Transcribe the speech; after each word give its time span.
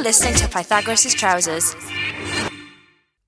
You're 0.00 0.06
listening 0.06 0.34
to 0.36 0.48
Pythagoras' 0.48 1.12
Trousers. 1.12 1.76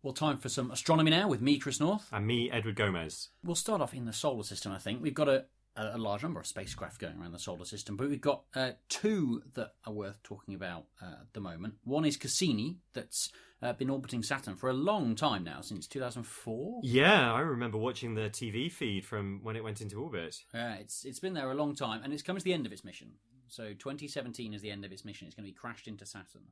Well, 0.03 0.15
time 0.15 0.39
for 0.39 0.49
some 0.49 0.71
astronomy 0.71 1.11
now 1.11 1.29
with 1.29 1.43
me, 1.43 1.59
Chris 1.59 1.79
North. 1.79 2.09
And 2.11 2.27
me, 2.27 2.51
Edward 2.51 2.77
Gomez. 2.77 3.29
We'll 3.45 3.57
start 3.57 3.83
off 3.83 3.93
in 3.93 4.07
the 4.07 4.13
solar 4.15 4.43
system, 4.43 4.73
I 4.73 4.79
think. 4.79 5.03
We've 5.03 5.13
got 5.13 5.29
a, 5.29 5.45
a 5.77 5.99
large 5.99 6.23
number 6.23 6.41
of 6.41 6.47
spacecraft 6.47 6.99
going 6.99 7.21
around 7.21 7.33
the 7.33 7.39
solar 7.39 7.67
system, 7.67 7.99
but 7.99 8.09
we've 8.09 8.23
got 8.23 8.45
uh, 8.55 8.71
two 8.89 9.43
that 9.53 9.75
are 9.85 9.93
worth 9.93 10.23
talking 10.23 10.55
about 10.55 10.87
uh, 11.03 11.17
at 11.21 11.35
the 11.35 11.41
moment. 11.41 11.75
One 11.85 12.07
is 12.07 12.17
Cassini, 12.17 12.79
that's 12.95 13.31
uh, 13.61 13.75
been 13.75 13.91
orbiting 13.91 14.23
Saturn 14.23 14.57
for 14.57 14.71
a 14.71 14.73
long 14.73 15.15
time 15.15 15.45
now, 15.45 15.61
since 15.61 15.87
2004. 15.87 16.81
Yeah, 16.85 17.35
I 17.35 17.41
remember 17.41 17.77
watching 17.77 18.15
the 18.15 18.31
TV 18.31 18.73
feed 18.73 19.05
from 19.05 19.41
when 19.43 19.57
it 19.57 19.63
went 19.63 19.83
into 19.83 20.01
orbit. 20.01 20.39
Uh, 20.55 20.77
it's 20.81 21.05
it's 21.05 21.21
been 21.21 21.35
there 21.35 21.51
a 21.51 21.55
long 21.55 21.75
time, 21.75 22.01
and 22.03 22.15
it's 22.15 22.23
coming 22.23 22.41
to 22.41 22.45
the 22.45 22.55
end 22.55 22.65
of 22.65 22.73
its 22.73 22.83
mission. 22.83 23.13
So 23.53 23.75
2017 23.75 24.55
is 24.55 24.63
the 24.63 24.71
end 24.71 24.87
of 24.87 24.93
its 24.93 25.05
mission. 25.05 25.27
It's 25.27 25.37
going 25.37 25.45
to 25.45 25.53
be 25.53 25.55
crashed 25.55 25.87
into 25.87 26.07
Saturn. 26.07 26.47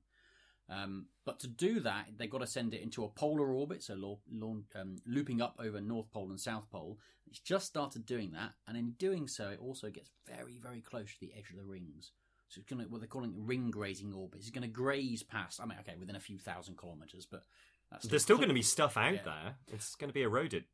Um, 0.68 1.06
but 1.24 1.40
to 1.40 1.48
do 1.48 1.80
that, 1.80 2.08
they've 2.18 2.30
got 2.30 2.42
to 2.42 2.46
send 2.46 2.74
it 2.74 2.82
into 2.82 3.04
a 3.04 3.08
polar 3.08 3.52
orbit, 3.54 3.82
so 3.82 3.94
lo- 3.94 4.20
lo- 4.30 4.62
um, 4.76 4.96
looping 5.06 5.40
up 5.40 5.56
over 5.58 5.80
North 5.80 6.10
Pole 6.12 6.28
and 6.28 6.38
South 6.38 6.70
Pole. 6.70 6.98
It's 7.26 7.40
just 7.40 7.66
started 7.66 8.04
doing 8.04 8.32
that, 8.32 8.52
and 8.68 8.76
in 8.76 8.90
doing 8.92 9.26
so, 9.28 9.48
it 9.48 9.58
also 9.60 9.88
gets 9.90 10.10
very, 10.28 10.58
very 10.62 10.80
close 10.82 11.12
to 11.14 11.20
the 11.20 11.32
edge 11.36 11.50
of 11.50 11.56
the 11.56 11.64
rings. 11.64 12.12
So 12.48 12.60
it's 12.60 12.68
going 12.68 12.84
to 12.84 12.88
what 12.90 13.00
they're 13.00 13.08
calling 13.08 13.32
ring 13.46 13.70
grazing 13.70 14.12
orbit. 14.12 14.40
It's 14.40 14.50
going 14.50 14.62
to 14.62 14.68
graze 14.68 15.22
past. 15.22 15.58
I 15.60 15.64
mean, 15.66 15.78
okay, 15.80 15.96
within 15.98 16.16
a 16.16 16.20
few 16.20 16.38
thousand 16.38 16.76
kilometers, 16.76 17.26
but 17.28 17.44
that's 17.90 18.06
There's 18.06 18.22
still 18.22 18.36
cl- 18.36 18.46
going 18.46 18.54
to 18.54 18.60
be 18.60 18.62
stuff 18.62 18.96
out 18.98 19.14
Yeah. 19.14 19.22
there. 19.24 19.54
It's 19.72 19.94
going 19.96 20.10
to 20.10 20.14
be 20.14 20.22
eroded. 20.22 20.64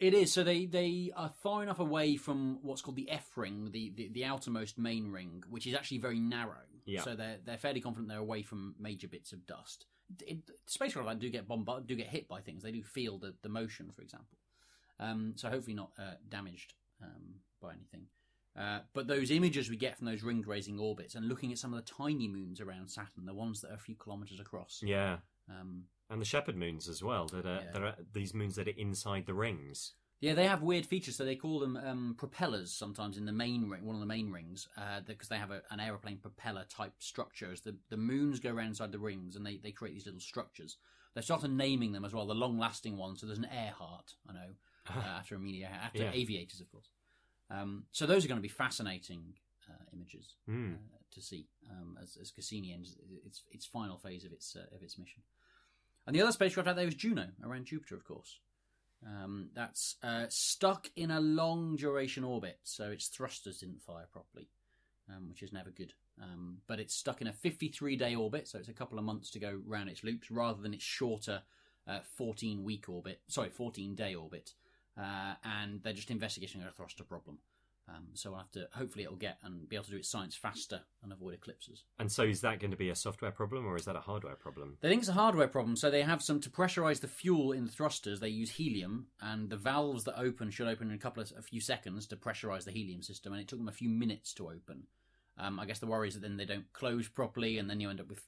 It 0.00 0.14
is. 0.14 0.32
So 0.32 0.42
they, 0.42 0.64
they 0.64 1.12
are 1.14 1.30
far 1.42 1.62
enough 1.62 1.78
away 1.78 2.16
from 2.16 2.58
what's 2.62 2.80
called 2.80 2.96
the 2.96 3.10
F 3.10 3.36
ring, 3.36 3.70
the, 3.70 3.92
the, 3.94 4.08
the 4.08 4.24
outermost 4.24 4.78
main 4.78 5.10
ring, 5.12 5.44
which 5.50 5.66
is 5.66 5.74
actually 5.74 5.98
very 5.98 6.18
narrow. 6.18 6.64
Yeah. 6.86 7.02
So 7.02 7.14
they're 7.14 7.36
they're 7.44 7.58
fairly 7.58 7.80
confident 7.80 8.08
they're 8.08 8.18
away 8.18 8.42
from 8.42 8.74
major 8.80 9.06
bits 9.06 9.32
of 9.32 9.46
dust. 9.46 9.84
It, 10.26 10.38
spacecraft 10.66 11.06
like, 11.06 11.18
do 11.20 11.28
get 11.30 11.46
bombarded, 11.46 11.86
do 11.86 11.94
get 11.94 12.08
hit 12.08 12.26
by 12.26 12.40
things. 12.40 12.62
They 12.62 12.72
do 12.72 12.82
feel 12.82 13.18
the, 13.18 13.34
the 13.42 13.48
motion, 13.48 13.92
for 13.94 14.02
example. 14.02 14.38
Um, 14.98 15.34
so 15.36 15.48
hopefully 15.50 15.74
not 15.74 15.92
uh, 15.98 16.14
damaged 16.28 16.74
um, 17.02 17.34
by 17.60 17.72
anything. 17.74 18.06
Uh, 18.58 18.80
but 18.92 19.06
those 19.06 19.30
images 19.30 19.70
we 19.70 19.76
get 19.76 19.96
from 19.96 20.06
those 20.06 20.22
ring 20.24 20.40
grazing 20.40 20.78
orbits, 20.80 21.14
and 21.14 21.28
looking 21.28 21.52
at 21.52 21.58
some 21.58 21.72
of 21.72 21.84
the 21.84 21.92
tiny 21.92 22.26
moons 22.26 22.60
around 22.60 22.88
Saturn, 22.88 23.24
the 23.26 23.34
ones 23.34 23.60
that 23.60 23.70
are 23.70 23.74
a 23.74 23.78
few 23.78 23.94
kilometers 23.94 24.40
across. 24.40 24.82
Yeah. 24.84 25.18
Um, 25.48 25.84
And 26.10 26.20
the 26.20 26.24
shepherd 26.26 26.56
moons 26.56 26.88
as 26.88 27.02
well. 27.04 27.26
That 27.26 27.46
are, 27.46 27.60
Yeah. 27.64 27.70
that 27.72 27.82
are 27.82 27.94
these 28.12 28.34
moons 28.34 28.56
that 28.56 28.66
are 28.66 28.72
inside 28.76 29.26
the 29.26 29.34
rings. 29.34 29.92
Yeah, 30.20 30.34
they 30.34 30.46
have 30.46 30.62
weird 30.62 30.84
features. 30.84 31.16
So 31.16 31.24
they 31.24 31.36
call 31.36 31.60
them 31.60 31.76
um, 31.76 32.14
propellers 32.18 32.72
sometimes 32.72 33.16
in 33.16 33.24
the 33.24 33.32
main 33.32 33.68
ring, 33.70 33.86
one 33.86 33.96
of 33.96 34.00
the 34.00 34.06
main 34.06 34.30
rings, 34.30 34.68
because 35.06 35.28
they 35.28 35.38
have 35.38 35.50
a, 35.50 35.62
an 35.70 35.80
aeroplane 35.80 36.18
propeller 36.18 36.64
type 36.68 36.92
structure. 36.98 37.50
As 37.50 37.62
the, 37.62 37.76
the 37.88 37.96
moons 37.96 38.38
go 38.38 38.50
around 38.50 38.68
inside 38.68 38.92
the 38.92 38.98
rings 38.98 39.36
and 39.36 39.46
they, 39.46 39.56
they 39.56 39.72
create 39.72 39.94
these 39.94 40.06
little 40.06 40.20
structures. 40.20 40.76
They 41.14 41.22
started 41.22 41.50
naming 41.50 41.92
them 41.92 42.04
as 42.04 42.12
well, 42.12 42.26
the 42.26 42.34
long 42.34 42.58
lasting 42.58 42.96
ones. 42.96 43.20
So 43.20 43.26
there's 43.26 43.38
an 43.38 43.48
Earhart, 43.50 44.14
I 44.28 44.32
know, 44.34 44.50
uh, 44.94 45.18
after 45.18 45.34
Amelia, 45.36 45.70
after 45.82 46.02
Yeah. 46.02 46.12
aviators, 46.12 46.60
of 46.60 46.70
course. 46.70 46.90
Um, 47.50 47.84
so 47.90 48.06
those 48.06 48.24
are 48.24 48.28
going 48.28 48.38
to 48.38 48.42
be 48.42 48.48
fascinating 48.48 49.34
uh, 49.68 49.84
images 49.92 50.34
uh, 50.74 50.98
to 51.12 51.20
see 51.20 51.48
um, 51.70 51.98
as, 52.00 52.16
as 52.20 52.30
Cassini 52.30 52.72
ends 52.72 52.96
its 53.24 53.42
its 53.50 53.66
final 53.66 53.98
phase 53.98 54.24
of 54.24 54.32
its 54.32 54.54
uh, 54.54 54.74
of 54.74 54.82
its 54.82 54.98
mission. 54.98 55.22
And 56.06 56.14
the 56.14 56.22
other 56.22 56.32
spacecraft 56.32 56.68
out 56.68 56.76
there 56.76 56.86
is 56.86 56.94
Juno 56.94 57.28
around 57.44 57.66
Jupiter, 57.66 57.96
of 57.96 58.04
course. 58.04 58.38
Um, 59.06 59.48
that's 59.54 59.96
uh, 60.02 60.26
stuck 60.28 60.90
in 60.94 61.10
a 61.10 61.20
long 61.20 61.76
duration 61.76 62.22
orbit, 62.22 62.58
so 62.64 62.90
its 62.90 63.08
thrusters 63.08 63.58
didn't 63.58 63.82
fire 63.82 64.06
properly, 64.12 64.48
um, 65.08 65.28
which 65.28 65.42
is 65.42 65.52
never 65.52 65.70
good. 65.70 65.94
Um, 66.22 66.58
but 66.66 66.80
it's 66.80 66.94
stuck 66.94 67.22
in 67.22 67.26
a 67.26 67.32
53 67.32 67.96
day 67.96 68.14
orbit, 68.14 68.46
so 68.46 68.58
it's 68.58 68.68
a 68.68 68.74
couple 68.74 68.98
of 68.98 69.04
months 69.04 69.30
to 69.30 69.38
go 69.38 69.58
round 69.66 69.88
its 69.88 70.04
loops 70.04 70.30
rather 70.30 70.60
than 70.60 70.74
its 70.74 70.84
shorter 70.84 71.42
14 72.16 72.62
week 72.62 72.88
orbit, 72.88 73.20
sorry, 73.28 73.48
14 73.48 73.94
day 73.94 74.14
orbit. 74.14 74.52
Uh, 74.98 75.34
and 75.44 75.82
they're 75.82 75.92
just 75.92 76.10
investigating 76.10 76.62
a 76.62 76.70
thruster 76.70 77.04
problem. 77.04 77.38
Um, 77.92 78.06
so 78.14 78.30
we'll 78.30 78.38
have 78.38 78.50
to, 78.52 78.68
hopefully, 78.72 79.04
it'll 79.04 79.16
get 79.16 79.38
and 79.42 79.68
be 79.68 79.74
able 79.74 79.86
to 79.86 79.90
do 79.90 79.96
its 79.96 80.08
science 80.08 80.36
faster 80.36 80.80
and 81.02 81.12
avoid 81.12 81.34
eclipses. 81.34 81.84
And 81.98 82.10
so 82.10 82.22
is 82.22 82.40
that 82.42 82.60
going 82.60 82.70
to 82.70 82.76
be 82.76 82.90
a 82.90 82.94
software 82.94 83.32
problem 83.32 83.66
or 83.66 83.76
is 83.76 83.84
that 83.86 83.96
a 83.96 84.00
hardware 84.00 84.36
problem? 84.36 84.76
They 84.80 84.88
think 84.88 85.00
it's 85.00 85.08
a 85.08 85.14
hardware 85.14 85.48
problem, 85.48 85.76
so 85.76 85.90
they 85.90 86.02
have 86.02 86.22
some 86.22 86.40
to 86.42 86.50
pressurize 86.50 87.00
the 87.00 87.08
fuel 87.08 87.52
in 87.52 87.64
the 87.64 87.72
thrusters. 87.72 88.20
They 88.20 88.28
use 88.28 88.50
helium, 88.50 89.06
and 89.20 89.50
the 89.50 89.56
valves 89.56 90.04
that 90.04 90.20
open 90.20 90.50
should 90.50 90.68
open 90.68 90.88
in 90.88 90.94
a 90.94 90.98
couple 90.98 91.22
of 91.22 91.32
a 91.36 91.42
few 91.42 91.60
seconds 91.60 92.06
to 92.08 92.16
pressurize 92.16 92.64
the 92.64 92.70
helium 92.70 93.02
system, 93.02 93.32
and 93.32 93.42
it 93.42 93.48
took 93.48 93.58
them 93.58 93.68
a 93.68 93.72
few 93.72 93.88
minutes 93.88 94.32
to 94.34 94.48
open. 94.48 94.84
Um, 95.38 95.58
I 95.58 95.66
guess 95.66 95.78
the 95.78 95.86
worry 95.86 96.08
is 96.08 96.14
that 96.14 96.20
then 96.20 96.36
they 96.36 96.44
don't 96.44 96.72
close 96.72 97.08
properly, 97.08 97.58
and 97.58 97.68
then 97.68 97.80
you 97.80 97.90
end 97.90 98.00
up 98.00 98.08
with 98.08 98.22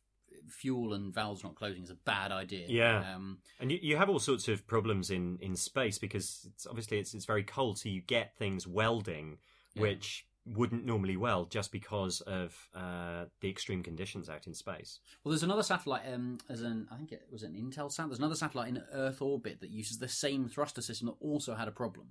fuel 0.49 0.94
and 0.94 1.15
valves 1.15 1.44
not 1.44 1.55
closing. 1.55 1.83
is 1.83 1.91
a 1.91 1.94
bad 1.94 2.33
idea. 2.33 2.67
Yeah. 2.69 3.15
Um, 3.15 3.39
And 3.61 3.71
you, 3.71 3.79
you 3.81 3.97
have 3.97 4.09
all 4.09 4.19
sorts 4.19 4.49
of 4.49 4.67
problems 4.67 5.11
in, 5.11 5.39
in 5.41 5.56
space 5.56 5.99
because 5.99 6.47
it's, 6.53 6.67
obviously 6.67 6.99
it's, 6.99 7.15
it's 7.15 7.27
very 7.27 7.44
cold, 7.44 7.79
so 7.79 7.89
you 7.89 8.00
get 8.00 8.37
things 8.37 8.67
welding, 8.67 9.39
Yeah. 9.75 9.83
which 9.83 10.27
wouldn't 10.44 10.84
normally 10.84 11.16
well 11.16 11.44
just 11.44 11.71
because 11.71 12.21
of 12.22 12.69
uh, 12.75 13.27
the 13.41 13.49
extreme 13.49 13.81
conditions 13.83 14.28
out 14.28 14.47
in 14.49 14.55
space. 14.55 14.99
Well, 15.22 15.31
there's 15.31 15.44
another 15.44 15.62
satellite. 15.62 16.03
Um, 16.12 16.38
as 16.49 16.62
an 16.62 16.88
I 16.91 16.97
think 16.97 17.12
it 17.12 17.28
was 17.31 17.44
an 17.44 17.53
Intelsat. 17.55 18.09
There's 18.09 18.19
another 18.19 18.34
satellite 18.34 18.69
in 18.69 18.82
Earth 18.93 19.22
orbit 19.22 19.61
that 19.61 19.71
uses 19.71 19.99
the 19.99 20.09
same 20.09 20.49
thruster 20.49 20.82
system 20.82 21.06
that 21.06 21.16
also 21.21 21.55
had 21.55 21.69
a 21.69 21.72
problem. 21.72 22.09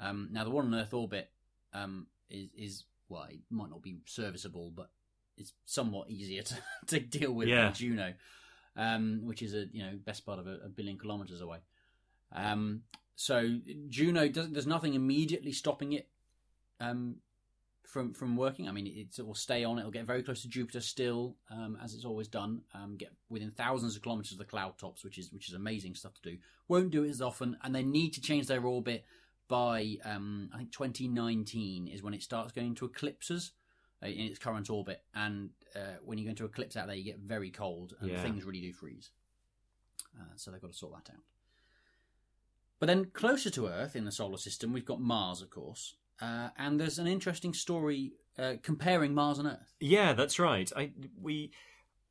Um, 0.00 0.28
now 0.32 0.44
the 0.44 0.50
one 0.50 0.66
in 0.66 0.74
Earth 0.74 0.94
orbit 0.94 1.30
um, 1.74 2.06
is 2.30 2.48
is 2.56 2.84
well, 3.10 3.26
it 3.30 3.40
might 3.50 3.68
not 3.68 3.82
be 3.82 3.98
serviceable, 4.06 4.70
but 4.74 4.88
it's 5.36 5.52
somewhat 5.66 6.08
easier 6.08 6.42
to, 6.44 6.56
to 6.86 7.00
deal 7.00 7.32
with 7.32 7.48
Yeah. 7.48 7.64
than 7.64 7.74
Juno, 7.74 8.14
um, 8.76 9.20
which 9.24 9.42
is 9.42 9.52
a 9.52 9.66
you 9.72 9.82
know 9.84 9.98
best 10.02 10.24
part 10.24 10.38
of 10.38 10.46
a, 10.46 10.58
a 10.64 10.68
billion 10.70 10.96
kilometers 10.98 11.42
away. 11.42 11.58
Um, 12.34 12.84
so 13.14 13.58
Juno 13.90 14.26
does, 14.28 14.50
there's 14.50 14.66
nothing 14.66 14.94
immediately 14.94 15.52
stopping 15.52 15.92
it 15.92 16.08
um, 16.82 17.16
from 17.84 18.12
from 18.14 18.36
working. 18.36 18.68
I 18.68 18.72
mean, 18.72 18.86
it, 18.86 19.18
it 19.18 19.26
will 19.26 19.34
stay 19.34 19.64
on. 19.64 19.78
It'll 19.78 19.90
get 19.90 20.06
very 20.06 20.22
close 20.22 20.42
to 20.42 20.48
Jupiter 20.48 20.80
still, 20.80 21.36
um, 21.50 21.78
as 21.82 21.94
it's 21.94 22.04
always 22.04 22.28
done. 22.28 22.62
Um, 22.74 22.96
get 22.96 23.12
within 23.28 23.50
thousands 23.50 23.96
of 23.96 24.02
kilometers 24.02 24.32
of 24.32 24.38
the 24.38 24.44
cloud 24.44 24.78
tops, 24.78 25.04
which 25.04 25.18
is 25.18 25.32
which 25.32 25.48
is 25.48 25.54
amazing 25.54 25.94
stuff 25.94 26.14
to 26.14 26.30
do. 26.30 26.38
Won't 26.68 26.90
do 26.90 27.04
it 27.04 27.10
as 27.10 27.22
often, 27.22 27.56
and 27.62 27.74
they 27.74 27.82
need 27.82 28.10
to 28.14 28.20
change 28.20 28.46
their 28.46 28.64
orbit 28.64 29.04
by 29.48 29.96
um, 30.04 30.48
I 30.54 30.58
think 30.58 30.72
2019 30.72 31.88
is 31.88 32.02
when 32.02 32.14
it 32.14 32.22
starts 32.22 32.52
going 32.52 32.74
to 32.76 32.86
eclipses 32.86 33.52
uh, 34.02 34.06
in 34.06 34.26
its 34.26 34.38
current 34.38 34.70
orbit. 34.70 35.02
And 35.14 35.50
uh, 35.76 35.98
when 36.04 36.18
you 36.18 36.24
go 36.24 36.30
into 36.30 36.44
eclipse 36.44 36.76
out 36.76 36.86
there, 36.86 36.96
you 36.96 37.04
get 37.04 37.18
very 37.18 37.50
cold, 37.50 37.94
and 38.00 38.10
Yeah. 38.10 38.22
things 38.22 38.44
really 38.44 38.60
do 38.60 38.72
freeze. 38.72 39.10
Uh, 40.18 40.24
so 40.36 40.50
they've 40.50 40.60
got 40.60 40.72
to 40.72 40.76
sort 40.76 40.92
that 40.92 41.12
out. 41.12 41.20
But 42.78 42.86
then 42.86 43.06
closer 43.06 43.50
to 43.50 43.68
Earth 43.68 43.94
in 43.94 44.04
the 44.04 44.12
solar 44.12 44.38
system, 44.38 44.72
we've 44.72 44.84
got 44.84 45.00
Mars, 45.00 45.40
of 45.40 45.50
course. 45.50 45.94
Uh, 46.22 46.50
and 46.56 46.78
there's 46.78 47.00
an 47.00 47.08
interesting 47.08 47.52
story 47.52 48.12
uh, 48.38 48.54
comparing 48.62 49.12
Mars 49.12 49.38
and 49.38 49.48
Earth. 49.48 49.74
Yeah, 49.80 50.12
that's 50.12 50.38
right. 50.38 50.70
I 50.76 50.92
we 51.20 51.50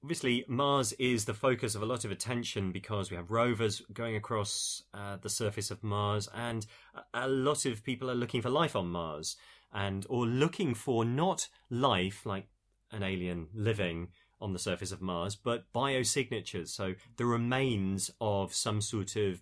obviously 0.04 0.44
Mars 0.48 0.92
is 0.94 1.26
the 1.26 1.34
focus 1.34 1.76
of 1.76 1.82
a 1.82 1.86
lot 1.86 2.04
of 2.04 2.12
attention 2.12 2.74
because 2.74 3.10
we 3.10 3.16
have 3.16 3.32
rovers 3.32 3.82
going 3.94 4.18
across 4.18 4.84
uh, 4.94 5.18
the 5.22 5.30
surface 5.30 5.72
of 5.72 5.82
Mars, 5.82 6.28
and 6.36 6.66
a, 7.14 7.30
lot 7.30 7.66
of 7.66 7.84
people 7.84 8.12
are 8.12 8.16
looking 8.16 8.42
for 8.42 8.50
life 8.50 8.76
on 8.76 8.88
Mars, 8.88 9.38
and 9.74 10.06
or 10.10 10.26
looking 10.26 10.74
for 10.74 11.06
not 11.06 11.48
life 11.70 12.26
like 12.26 12.48
an 12.92 13.04
alien 13.04 13.48
living 13.54 14.10
on 14.42 14.52
the 14.52 14.60
surface 14.60 14.92
of 14.92 15.02
Mars, 15.02 15.38
but 15.38 15.72
biosignatures. 15.74 16.68
So 16.68 16.96
the 17.16 17.26
remains 17.26 18.12
of 18.20 18.54
some 18.54 18.82
sort 18.82 19.16
of 19.16 19.42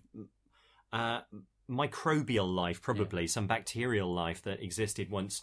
uh, 0.92 1.20
microbial 1.70 2.52
life, 2.52 2.82
probably 2.82 3.26
some 3.26 3.46
bacterial 3.46 4.12
life 4.12 4.42
that 4.42 4.62
existed 4.62 5.10
once 5.10 5.42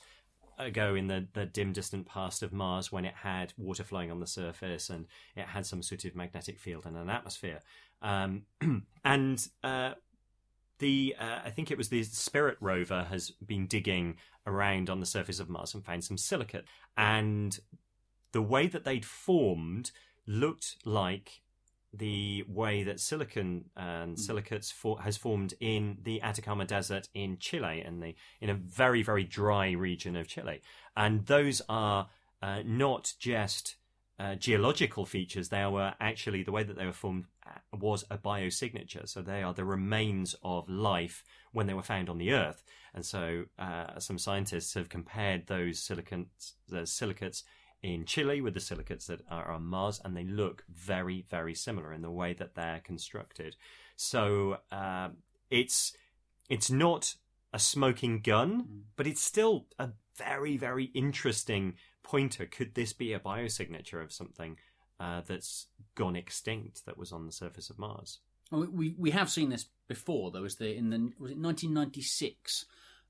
ago 0.59 0.95
in 0.95 1.07
the, 1.07 1.27
the 1.33 1.45
dim 1.45 1.71
distant 1.71 2.07
past 2.07 2.41
of 2.41 2.51
Mars 2.51 2.91
when 2.91 3.05
it 3.05 3.13
had 3.21 3.53
water 3.57 3.83
flowing 3.83 4.11
on 4.11 4.19
the 4.19 4.27
surface 4.27 4.89
and 4.89 5.05
it 5.35 5.45
had 5.45 5.65
some 5.65 5.83
sort 5.83 6.03
of 6.05 6.15
magnetic 6.15 6.59
field 6.59 6.85
and 6.85 6.97
an 6.97 7.09
atmosphere. 7.09 7.61
Um, 8.01 8.43
and 9.05 9.47
uh, 9.63 9.91
the 10.79 11.15
uh, 11.19 11.39
I 11.45 11.49
think 11.49 11.71
it 11.71 11.77
was 11.77 11.89
the 11.89 12.03
Spirit 12.03 12.57
rover 12.59 13.07
has 13.09 13.31
been 13.31 13.67
digging 13.67 14.17
around 14.45 14.89
on 14.89 14.99
the 14.99 15.05
surface 15.05 15.39
of 15.39 15.49
Mars 15.49 15.73
and 15.73 15.85
found 15.85 16.03
some 16.03 16.17
silicate. 16.17 16.65
And 16.95 17.59
the 18.31 18.41
way 18.41 18.67
that 18.67 18.83
they'd 18.83 19.05
formed 19.05 19.91
looked 20.25 20.77
like 20.85 21.41
the 21.97 22.43
way 22.47 22.83
that 22.83 22.99
silicon 22.99 23.65
and 23.75 24.19
silicates 24.19 24.71
for, 24.71 25.01
has 25.01 25.17
formed 25.17 25.53
in 25.59 25.97
the 26.03 26.21
Atacama 26.21 26.65
Desert 26.65 27.09
in 27.13 27.37
Chile, 27.39 27.83
in 27.85 27.99
the 27.99 28.15
in 28.41 28.49
a 28.49 28.53
very 28.53 29.03
very 29.03 29.23
dry 29.23 29.71
region 29.71 30.15
of 30.15 30.27
Chile, 30.27 30.61
and 30.95 31.25
those 31.25 31.61
are 31.67 32.09
uh, 32.41 32.61
not 32.65 33.13
just 33.19 33.75
uh, 34.19 34.35
geological 34.35 35.05
features; 35.05 35.49
they 35.49 35.65
were 35.65 35.93
actually 35.99 36.43
the 36.43 36.51
way 36.51 36.63
that 36.63 36.77
they 36.77 36.85
were 36.85 36.93
formed 36.93 37.25
uh, 37.45 37.77
was 37.77 38.05
a 38.11 38.17
biosignature. 38.17 39.07
So 39.07 39.21
they 39.21 39.43
are 39.43 39.53
the 39.53 39.65
remains 39.65 40.35
of 40.43 40.69
life 40.69 41.23
when 41.51 41.67
they 41.67 41.73
were 41.73 41.83
found 41.83 42.09
on 42.09 42.17
the 42.17 42.33
Earth, 42.33 42.63
and 42.93 43.05
so 43.05 43.45
uh, 43.57 43.99
some 43.99 44.17
scientists 44.17 44.73
have 44.75 44.89
compared 44.89 45.47
those 45.47 45.79
silicates, 45.79 46.53
the 46.67 46.85
silicates 46.85 47.43
in 47.93 48.05
Chile 48.05 48.41
with 48.41 48.53
the 48.53 48.59
silicates 48.59 49.07
that 49.07 49.21
are 49.29 49.51
on 49.51 49.63
Mars, 49.65 49.99
and 50.03 50.15
they 50.15 50.23
look 50.23 50.63
very, 50.69 51.25
very 51.29 51.53
similar 51.53 51.93
in 51.93 52.01
the 52.01 52.11
way 52.11 52.33
that 52.33 52.55
they're 52.55 52.81
constructed. 52.83 53.55
So 53.95 54.57
uh, 54.71 55.09
it's 55.49 55.93
it's 56.49 56.69
not 56.71 57.15
a 57.53 57.59
smoking 57.59 58.21
gun, 58.21 58.63
Mm. 58.63 58.81
but 58.95 59.07
it's 59.07 59.21
still 59.23 59.65
a 59.79 59.89
very, 60.15 60.57
very 60.57 60.85
interesting 60.93 61.75
pointer. 62.03 62.45
Could 62.45 62.75
this 62.75 62.93
be 62.93 63.13
a 63.13 63.19
biosignature 63.19 64.03
of 64.03 64.11
something 64.11 64.57
uh, 64.99 65.21
that's 65.25 65.67
gone 65.95 66.15
extinct 66.15 66.85
that 66.85 66.97
was 66.97 67.11
on 67.11 67.25
the 67.25 67.31
surface 67.31 67.69
of 67.69 67.77
Mars? 67.79 68.19
Well, 68.51 68.67
we 68.71 68.95
we 68.97 69.11
have 69.11 69.29
seen 69.29 69.49
this 69.49 69.65
before. 69.87 70.31
There 70.31 70.41
was 70.41 70.55
the 70.55 70.75
in 70.75 70.89
the 70.89 70.97
was 71.19 71.31
it 71.31 71.37
1996. 71.37 72.65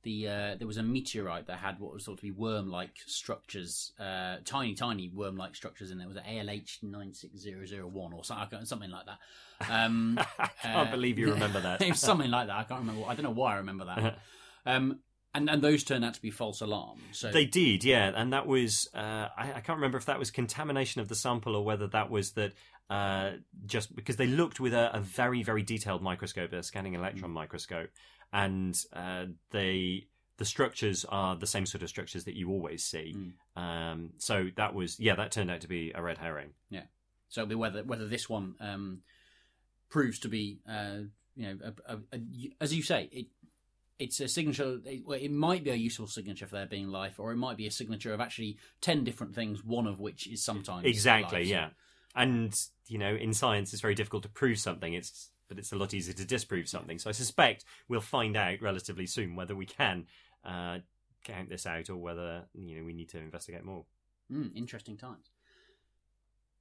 The 0.07 0.29
uh, 0.29 0.55
there 0.57 0.67
was 0.67 0.77
a 0.77 0.83
meteorite 0.83 1.47
that 1.47 1.57
had 1.57 1.81
what 1.81 1.93
was 1.93 2.05
thought 2.05 2.19
to 2.19 2.23
be 2.23 2.31
worm-like 2.31 2.95
structures, 3.07 3.91
uh, 3.99 4.37
tiny, 4.45 4.73
tiny 4.73 5.09
worm-like 5.13 5.53
structures 5.53 5.91
in 5.91 5.97
there. 5.97 6.05
It 6.05 6.07
was 6.07 6.15
an 6.15 6.23
ALH 6.23 6.81
nine 6.81 7.13
six 7.13 7.37
zero 7.41 7.65
zero 7.65 7.87
one 7.87 8.13
or 8.13 8.23
something, 8.23 8.89
like 8.89 9.05
that. 9.05 9.69
Um, 9.69 10.17
I 10.39 10.47
can't 10.63 10.87
uh, 10.87 10.91
believe 10.91 11.19
you 11.19 11.33
remember 11.33 11.59
that. 11.59 11.81
it 11.81 11.89
was 11.89 11.99
something 12.11 12.31
like 12.31 12.47
that. 12.47 12.55
I 12.55 12.63
can't 12.63 12.79
remember. 12.79 13.03
I 13.05 13.15
don't 13.15 13.23
know 13.25 13.31
why 13.31 13.55
I 13.55 13.57
remember 13.57 13.83
that. 13.83 14.19
Um, 14.65 14.99
and 15.33 15.49
and 15.49 15.61
those 15.61 15.85
turned 15.85 16.03
out 16.03 16.13
to 16.15 16.21
be 16.21 16.29
false 16.29 16.59
alarms. 16.59 17.01
So 17.13 17.31
They 17.31 17.45
did, 17.45 17.85
yeah, 17.85 18.11
and 18.13 18.33
that 18.33 18.47
was 18.47 18.89
uh, 18.93 19.27
I, 19.37 19.53
I 19.55 19.61
can't 19.61 19.77
remember 19.77 19.97
if 19.97 20.05
that 20.05 20.19
was 20.19 20.29
contamination 20.29 20.99
of 20.99 21.07
the 21.07 21.15
sample 21.15 21.55
or 21.55 21.63
whether 21.63 21.87
that 21.87 22.09
was 22.09 22.31
that 22.31 22.51
uh, 22.89 23.31
just 23.65 23.95
because 23.95 24.17
they 24.17 24.27
looked 24.27 24.59
with 24.59 24.73
a, 24.73 24.93
a 24.93 24.99
very 24.99 25.43
very 25.43 25.63
detailed 25.63 26.01
microscope, 26.01 26.51
a 26.51 26.63
scanning 26.63 26.95
electron 26.95 27.31
microscope, 27.31 27.89
and 28.33 28.77
uh, 28.93 29.25
they 29.51 30.07
the 30.37 30.45
structures 30.45 31.05
are 31.09 31.35
the 31.35 31.47
same 31.47 31.65
sort 31.65 31.81
of 31.81 31.89
structures 31.89 32.25
that 32.25 32.35
you 32.35 32.49
always 32.49 32.83
see. 32.83 33.15
Um, 33.55 34.11
so 34.17 34.47
that 34.55 34.73
was 34.73 34.99
yeah, 34.99 35.15
that 35.15 35.31
turned 35.31 35.49
out 35.49 35.61
to 35.61 35.67
be 35.67 35.91
a 35.93 36.01
red 36.01 36.17
herring. 36.17 36.49
Yeah. 36.69 36.83
So 37.29 37.41
it'll 37.41 37.49
be 37.49 37.55
whether 37.55 37.83
whether 37.83 38.07
this 38.07 38.29
one 38.29 38.55
um, 38.59 39.01
proves 39.89 40.19
to 40.19 40.29
be, 40.29 40.59
uh, 40.69 40.99
you 41.35 41.47
know, 41.47 41.57
a, 41.63 41.93
a, 41.93 41.97
a, 42.13 42.19
as 42.61 42.73
you 42.73 42.83
say, 42.83 43.09
it 43.11 43.27
it's 43.99 44.19
a 44.19 44.27
signature. 44.27 44.77
It, 44.85 45.05
well, 45.05 45.19
it 45.19 45.31
might 45.31 45.63
be 45.63 45.71
a 45.71 45.75
useful 45.75 46.07
signature 46.07 46.45
for 46.45 46.55
there 46.55 46.67
being 46.67 46.89
life, 46.89 47.19
or 47.19 47.31
it 47.31 47.37
might 47.37 47.57
be 47.57 47.67
a 47.67 47.71
signature 47.71 48.13
of 48.13 48.21
actually 48.21 48.57
ten 48.79 49.03
different 49.03 49.33
things, 49.33 49.63
one 49.63 49.87
of 49.87 49.99
which 49.99 50.27
is 50.27 50.43
sometimes 50.43 50.85
Exactly, 50.85 51.39
life. 51.39 51.47
Yeah. 51.47 51.69
And 52.15 52.53
you 52.87 52.97
know, 52.97 53.15
in 53.15 53.33
science, 53.33 53.73
it's 53.73 53.81
very 53.81 53.95
difficult 53.95 54.23
to 54.23 54.29
prove 54.29 54.59
something. 54.59 54.93
It's 54.93 55.31
but 55.47 55.57
it's 55.57 55.71
a 55.71 55.75
lot 55.75 55.93
easier 55.93 56.13
to 56.13 56.25
disprove 56.25 56.67
something. 56.67 56.99
So 56.99 57.09
I 57.09 57.13
suspect 57.13 57.65
we'll 57.87 58.01
find 58.01 58.35
out 58.35 58.61
relatively 58.61 59.05
soon 59.05 59.35
whether 59.35 59.55
we 59.55 59.65
can 59.65 60.05
uh, 60.45 60.79
count 61.23 61.49
this 61.49 61.65
out 61.65 61.89
or 61.89 61.97
whether 61.97 62.43
you 62.53 62.77
know 62.77 62.85
we 62.85 62.93
need 62.93 63.09
to 63.09 63.17
investigate 63.17 63.63
more. 63.63 63.85
Mm, 64.31 64.55
interesting 64.55 64.97
times. 64.97 65.31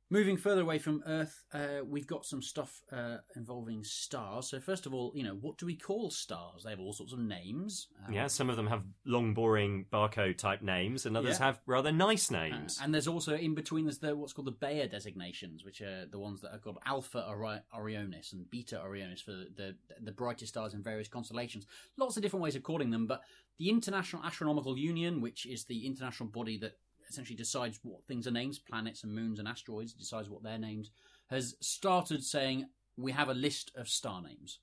Moving 0.08 0.36
further 0.36 0.60
away 0.60 0.78
from 0.78 1.02
Earth, 1.04 1.42
uh, 1.52 1.80
we've 1.84 2.06
got 2.06 2.24
some 2.24 2.40
stuff 2.40 2.80
uh, 2.92 3.16
involving 3.34 3.82
stars. 3.82 4.48
So 4.48 4.60
first 4.60 4.86
of 4.86 4.94
all, 4.94 5.10
you 5.16 5.24
know, 5.24 5.34
what 5.40 5.58
do 5.58 5.66
we 5.66 5.74
call 5.74 6.12
stars? 6.12 6.62
They 6.62 6.70
have 6.70 6.78
all 6.78 6.92
sorts 6.92 7.12
of 7.12 7.18
names. 7.18 7.88
Um, 8.06 8.14
Yeah, 8.14 8.28
some 8.28 8.48
of 8.48 8.54
them 8.56 8.68
have 8.68 8.84
long, 9.04 9.34
boring 9.34 9.86
barcode 9.92 10.38
type 10.38 10.62
names, 10.62 11.06
and 11.06 11.16
others 11.16 11.40
Yeah. 11.40 11.46
have 11.46 11.60
rather 11.66 11.90
nice 11.90 12.30
Uh, 12.30 12.38
names. 12.38 12.78
and 12.80 12.94
there's 12.94 13.08
also 13.08 13.34
in 13.34 13.56
between 13.56 13.86
there's 13.86 13.98
the 13.98 14.14
what's 14.14 14.32
called 14.32 14.46
the 14.46 14.52
Bayer 14.52 14.86
designations, 14.86 15.64
which 15.64 15.80
are 15.80 16.06
the 16.06 16.20
ones 16.20 16.40
that 16.42 16.54
are 16.54 16.60
called 16.60 16.78
Alpha 16.86 17.26
Ori- 17.26 17.62
Orionis 17.74 18.32
and 18.32 18.48
Beta 18.48 18.76
Orionis 18.78 19.20
for 19.24 19.32
the 19.32 19.76
the 20.00 20.12
brightest 20.12 20.50
stars 20.52 20.72
in 20.72 20.84
various 20.84 21.08
constellations. 21.08 21.66
Lots 21.96 22.16
of 22.16 22.22
different 22.22 22.44
ways 22.44 22.54
of 22.54 22.62
calling 22.62 22.90
them, 22.90 23.08
but 23.08 23.22
the 23.58 23.70
International 23.70 24.22
Astronomical 24.22 24.78
Union, 24.78 25.20
which 25.20 25.46
is 25.46 25.64
the 25.64 25.84
international 25.84 26.28
body 26.28 26.58
that 26.58 26.78
essentially 27.08 27.36
decides 27.36 27.80
what 27.82 28.04
things 28.04 28.26
are 28.26 28.32
named, 28.32 28.58
planets 28.68 29.02
and 29.04 29.14
moons 29.14 29.38
and 29.38 29.48
asteroids, 29.48 29.92
decides 29.92 30.28
what 30.28 30.42
they're 30.42 30.58
named, 30.58 30.90
has 31.30 31.56
started 31.60 32.22
saying 32.22 32.66
we 32.96 33.12
have 33.12 33.28
a 33.28 33.34
list 33.34 33.72
of 33.76 33.88
star 33.88 34.22
names 34.22 34.60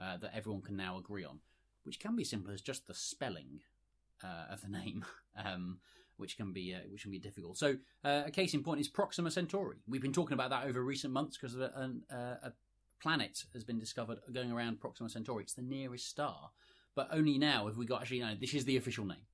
uh, 0.00 0.16
that 0.18 0.34
everyone 0.34 0.62
can 0.62 0.76
now 0.76 0.98
agree 0.98 1.24
on, 1.24 1.40
which 1.84 2.00
can 2.00 2.16
be 2.16 2.24
simple 2.24 2.52
as 2.52 2.60
just 2.60 2.86
the 2.86 2.94
spelling 2.94 3.60
uh, 4.22 4.52
of 4.52 4.60
the 4.62 4.68
name. 4.68 5.04
Um, 5.44 5.80
which 6.16 6.38
can 6.38 6.52
be 6.52 6.74
uh, 6.74 6.78
which 6.90 7.02
can 7.02 7.10
be 7.10 7.18
difficult. 7.18 7.58
So 7.58 7.76
uh, 8.02 8.22
a 8.24 8.30
case 8.30 8.54
in 8.54 8.62
point 8.62 8.80
is 8.80 8.88
Proxima 8.88 9.30
Centauri. 9.30 9.76
We've 9.86 10.00
been 10.00 10.14
talking 10.14 10.32
about 10.32 10.48
that 10.50 10.66
over 10.66 10.82
recent 10.82 11.12
months 11.12 11.36
because 11.36 11.56
a, 11.56 11.70
an- 11.76 12.02
uh, 12.10 12.36
a 12.42 12.52
planet 13.02 13.44
has 13.52 13.64
been 13.64 13.78
discovered 13.78 14.20
going 14.32 14.50
around 14.50 14.80
Proxima 14.80 15.10
Centauri. 15.10 15.42
It's 15.42 15.52
the 15.52 15.60
nearest 15.62 16.08
star, 16.08 16.50
but 16.94 17.08
only 17.12 17.36
now 17.38 17.66
have 17.66 17.76
we 17.76 17.86
got 17.86 18.00
actually. 18.00 18.20
No, 18.20 18.34
this 18.34 18.54
is 18.54 18.64
the 18.64 18.76
official 18.76 19.04
name. 19.04 19.26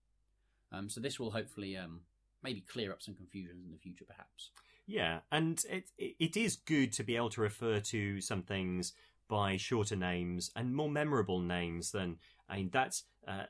Um, 0.73 0.89
so 0.89 1.01
this 1.01 1.21
will 1.21 1.31
hopefully 1.31 1.77
um, 1.77 2.01
maybe 2.43 2.61
clear 2.61 2.93
up 2.93 3.03
some 3.03 3.15
confusions 3.15 3.65
in 3.65 3.73
the 3.73 3.79
future, 3.79 4.05
perhaps. 4.05 4.51
Yeah, 4.87 5.21
and 5.31 5.63
it 5.71 5.91
it 5.99 6.37
is 6.37 6.57
good 6.57 6.93
to 6.95 7.05
be 7.05 7.17
able 7.17 7.31
to 7.31 7.41
refer 7.41 7.81
to 7.81 8.21
some 8.21 8.43
things 8.43 8.93
by 9.29 9.57
shorter 9.57 9.97
names 9.97 10.51
and 10.57 10.75
more 10.75 10.91
memorable 10.91 11.39
names 11.41 11.93
than 11.93 12.19
I 12.49 12.57
mean 12.57 12.71
that's 12.73 13.05
uh, 13.27 13.45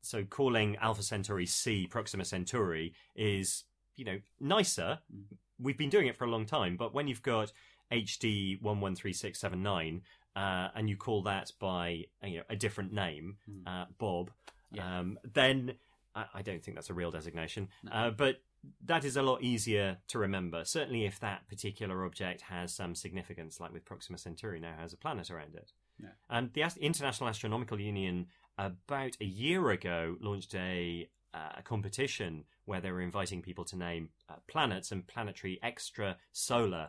so 0.00 0.24
calling 0.24 0.76
Alpha 0.76 1.02
Centauri 1.02 1.46
C 1.46 1.86
Proxima 1.86 2.24
Centauri 2.24 2.94
is 3.16 3.64
you 3.96 4.04
know 4.04 4.18
nicer. 4.40 5.00
Mm. 5.14 5.36
We've 5.60 5.76
been 5.76 5.90
doing 5.90 6.06
it 6.06 6.16
for 6.16 6.24
a 6.24 6.30
long 6.30 6.46
time, 6.46 6.76
but 6.76 6.94
when 6.94 7.08
you've 7.08 7.22
got 7.22 7.52
HD 7.90 8.62
one 8.62 8.80
one 8.80 8.94
three 8.94 9.12
six 9.12 9.40
seven 9.40 9.62
nine. 9.62 10.02
Uh, 10.36 10.68
and 10.76 10.88
you 10.88 10.96
call 10.96 11.20
that 11.22 11.50
by 11.58 12.04
you 12.22 12.36
know 12.36 12.44
a 12.48 12.54
different 12.54 12.92
name, 12.92 13.38
Mm. 13.50 13.66
uh, 13.66 13.86
Bob, 13.98 14.30
Yeah. 14.70 15.00
um, 15.00 15.18
then 15.24 15.72
I, 16.18 16.38
I 16.38 16.42
don't 16.42 16.62
think 16.62 16.76
that's 16.76 16.90
a 16.90 16.94
real 16.94 17.10
designation. 17.10 17.68
No. 17.82 17.92
Uh, 17.92 18.10
but 18.10 18.42
that 18.84 19.04
is 19.04 19.16
a 19.16 19.22
lot 19.22 19.42
easier 19.42 19.98
to 20.08 20.18
remember. 20.18 20.64
Certainly, 20.64 21.04
if 21.06 21.20
that 21.20 21.48
particular 21.48 22.04
object 22.04 22.42
has 22.42 22.74
some 22.74 22.94
significance, 22.94 23.60
like 23.60 23.72
with 23.72 23.84
Proxima 23.84 24.18
Centauri 24.18 24.60
now 24.60 24.74
has 24.78 24.92
a 24.92 24.96
planet 24.96 25.30
around 25.30 25.54
it. 25.54 25.72
Yeah. 26.02 26.10
And 26.28 26.52
the 26.52 26.64
International 26.80 27.28
Astronomical 27.28 27.80
Union, 27.80 28.26
about 28.56 29.16
a 29.20 29.24
year 29.24 29.70
ago, 29.70 30.16
launched 30.20 30.54
a, 30.54 31.08
uh, 31.34 31.52
a 31.58 31.62
competition 31.62 32.44
where 32.64 32.80
they 32.80 32.90
were 32.90 33.00
inviting 33.00 33.42
people 33.42 33.64
to 33.66 33.76
name 33.76 34.10
uh, 34.28 34.34
planets 34.46 34.92
and 34.92 35.06
planetary 35.06 35.58
extrasolar 35.62 36.88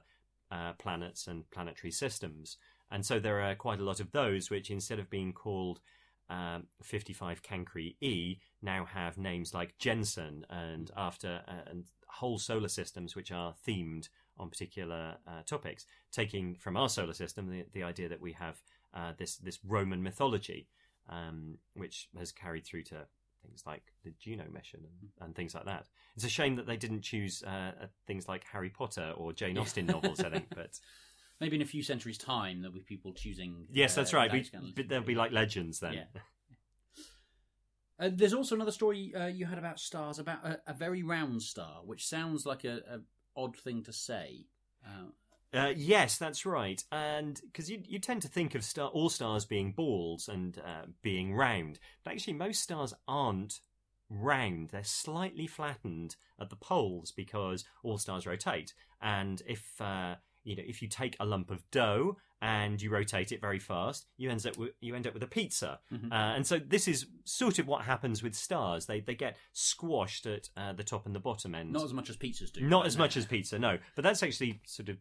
uh, 0.51 0.73
planets 0.73 1.27
and 1.27 1.49
planetary 1.51 1.91
systems. 1.91 2.57
And 2.91 3.05
so 3.05 3.19
there 3.19 3.41
are 3.41 3.55
quite 3.55 3.79
a 3.79 3.83
lot 3.83 3.99
of 3.99 4.11
those 4.11 4.49
which, 4.49 4.71
instead 4.71 4.99
of 4.99 5.09
being 5.09 5.33
called 5.33 5.79
um, 6.29 6.67
55 6.83 7.41
Cancri 7.41 7.95
E 8.01 8.37
now 8.61 8.85
have 8.85 9.17
names 9.17 9.53
like 9.53 9.77
Janssen 9.77 10.45
and 10.49 10.91
after 10.95 11.41
uh, 11.47 11.69
and 11.69 11.85
whole 12.07 12.39
solar 12.39 12.67
systems 12.67 13.15
which 13.15 13.31
are 13.31 13.53
themed 13.67 14.09
on 14.37 14.49
particular 14.49 15.17
uh, 15.27 15.41
topics, 15.45 15.85
taking 16.11 16.55
from 16.55 16.77
our 16.77 16.89
solar 16.89 17.13
system 17.13 17.49
the, 17.49 17.65
the 17.73 17.83
idea 17.83 18.09
that 18.09 18.21
we 18.21 18.33
have 18.33 18.61
uh, 18.93 19.13
this 19.17 19.37
this 19.37 19.59
Roman 19.65 20.01
mythology, 20.01 20.67
um, 21.09 21.57
which 21.73 22.09
has 22.17 22.31
carried 22.31 22.65
through 22.65 22.83
to 22.83 23.05
things 23.43 23.63
like 23.65 23.83
the 24.03 24.11
Juno 24.19 24.45
mission 24.51 24.81
and, 24.83 25.25
and 25.25 25.35
things 25.35 25.55
like 25.55 25.65
that. 25.65 25.85
It's 26.15 26.25
a 26.25 26.29
shame 26.29 26.55
that 26.55 26.67
they 26.67 26.77
didn't 26.77 27.01
choose 27.01 27.43
uh, 27.45 27.71
uh, 27.81 27.85
things 28.07 28.27
like 28.27 28.43
Harry 28.51 28.69
Potter 28.69 29.13
or 29.17 29.33
Jane 29.33 29.57
Austen 29.57 29.85
novels. 29.85 30.19
I 30.19 30.29
think, 30.29 30.47
but 30.55 30.79
Maybe 31.39 31.55
in 31.55 31.61
a 31.61 31.65
few 31.65 31.81
centuries' 31.83 32.17
time, 32.17 32.61
there'll 32.61 32.73
be 32.73 32.81
people 32.81 33.13
choosing. 33.13 33.65
yes, 33.71 33.93
uh, 33.97 34.01
that's 34.01 34.13
right. 34.13 34.29
those 34.31 34.43
We, 34.45 34.49
kind 34.49 34.69
of- 34.69 34.75
but 34.75 34.89
they'll 34.89 35.01
be 35.01 35.15
like 35.15 35.31
legends 35.31 35.79
then. 35.79 35.93
Yeah. 35.93 36.03
Uh, 38.01 38.09
there's 38.13 38.33
also 38.33 38.55
another 38.55 38.71
story 38.71 39.13
uh, 39.13 39.27
you 39.27 39.45
had 39.45 39.57
about 39.57 39.77
stars, 39.77 40.19
about 40.19 40.45
a, 40.45 40.57
a 40.67 40.73
very 40.73 41.03
round 41.03 41.41
star, 41.41 41.81
which 41.83 42.07
sounds 42.07 42.45
like 42.45 42.63
a, 42.63 42.77
a 42.89 42.99
odd 43.35 43.57
thing 43.57 43.83
to 43.83 43.91
say. 43.91 44.45
Uh, 44.85 45.09
Uh, 45.53 45.73
yes, 45.75 46.17
that's 46.17 46.45
right. 46.45 46.81
And 46.93 47.41
because 47.47 47.69
you, 47.69 47.83
you 47.85 47.99
tend 47.99 48.21
to 48.21 48.29
think 48.29 48.55
of 48.55 48.63
star, 48.63 48.87
all 48.89 49.09
stars 49.09 49.43
being 49.45 49.73
balls 49.73 50.29
and 50.29 50.57
uh, 50.59 50.85
being 51.01 51.33
round, 51.33 51.79
but 52.05 52.13
actually 52.13 52.33
most 52.33 52.61
stars 52.61 52.93
aren't 53.05 53.59
round. 54.09 54.69
They're 54.69 54.83
slightly 54.85 55.45
flattened 55.47 56.15
at 56.39 56.49
the 56.49 56.55
poles 56.55 57.11
because 57.11 57.65
all 57.83 57.97
stars 57.97 58.25
rotate. 58.25 58.73
And 59.01 59.41
if 59.45 59.81
uh, 59.81 60.15
you 60.43 60.55
know 60.55 60.63
if 60.65 60.81
you 60.81 60.87
take 60.87 61.15
a 61.19 61.25
lump 61.25 61.51
of 61.51 61.69
dough 61.71 62.17
and 62.41 62.81
you 62.81 62.89
rotate 62.89 63.31
it 63.33 63.41
very 63.41 63.59
fast, 63.59 64.05
you 64.17 64.29
end 64.29 64.45
up 64.47 64.57
with, 64.57 64.71
you 64.79 64.95
end 64.95 65.05
up 65.05 65.13
with 65.13 65.23
a 65.23 65.27
pizza. 65.27 65.79
Mhm. 65.91 66.11
Uh, 66.11 66.35
and 66.35 66.47
so 66.47 66.57
this 66.57 66.87
is 66.87 67.07
sort 67.25 67.59
of 67.59 67.67
what 67.67 67.83
happens 67.83 68.23
with 68.23 68.33
stars. 68.35 68.85
They 68.85 69.01
they 69.01 69.15
get 69.15 69.35
squashed 69.53 70.25
at 70.25 70.49
uh, 70.55 70.73
the 70.73 70.83
top 70.83 71.05
and 71.05 71.13
the 71.15 71.19
bottom 71.19 71.53
end. 71.53 71.71
not 71.73 71.83
as 71.83 71.93
much 71.93 72.09
as 72.09 72.17
pizzas 72.17 72.51
do. 72.51 72.61
Not 72.61 72.85
as 72.85 72.97
much 72.97 73.17
as 73.17 73.25
pizza, 73.25 73.59
no. 73.59 73.77
But 73.95 74.03
that's 74.03 74.23
actually 74.23 74.61
sort 74.65 74.89
of 74.89 74.97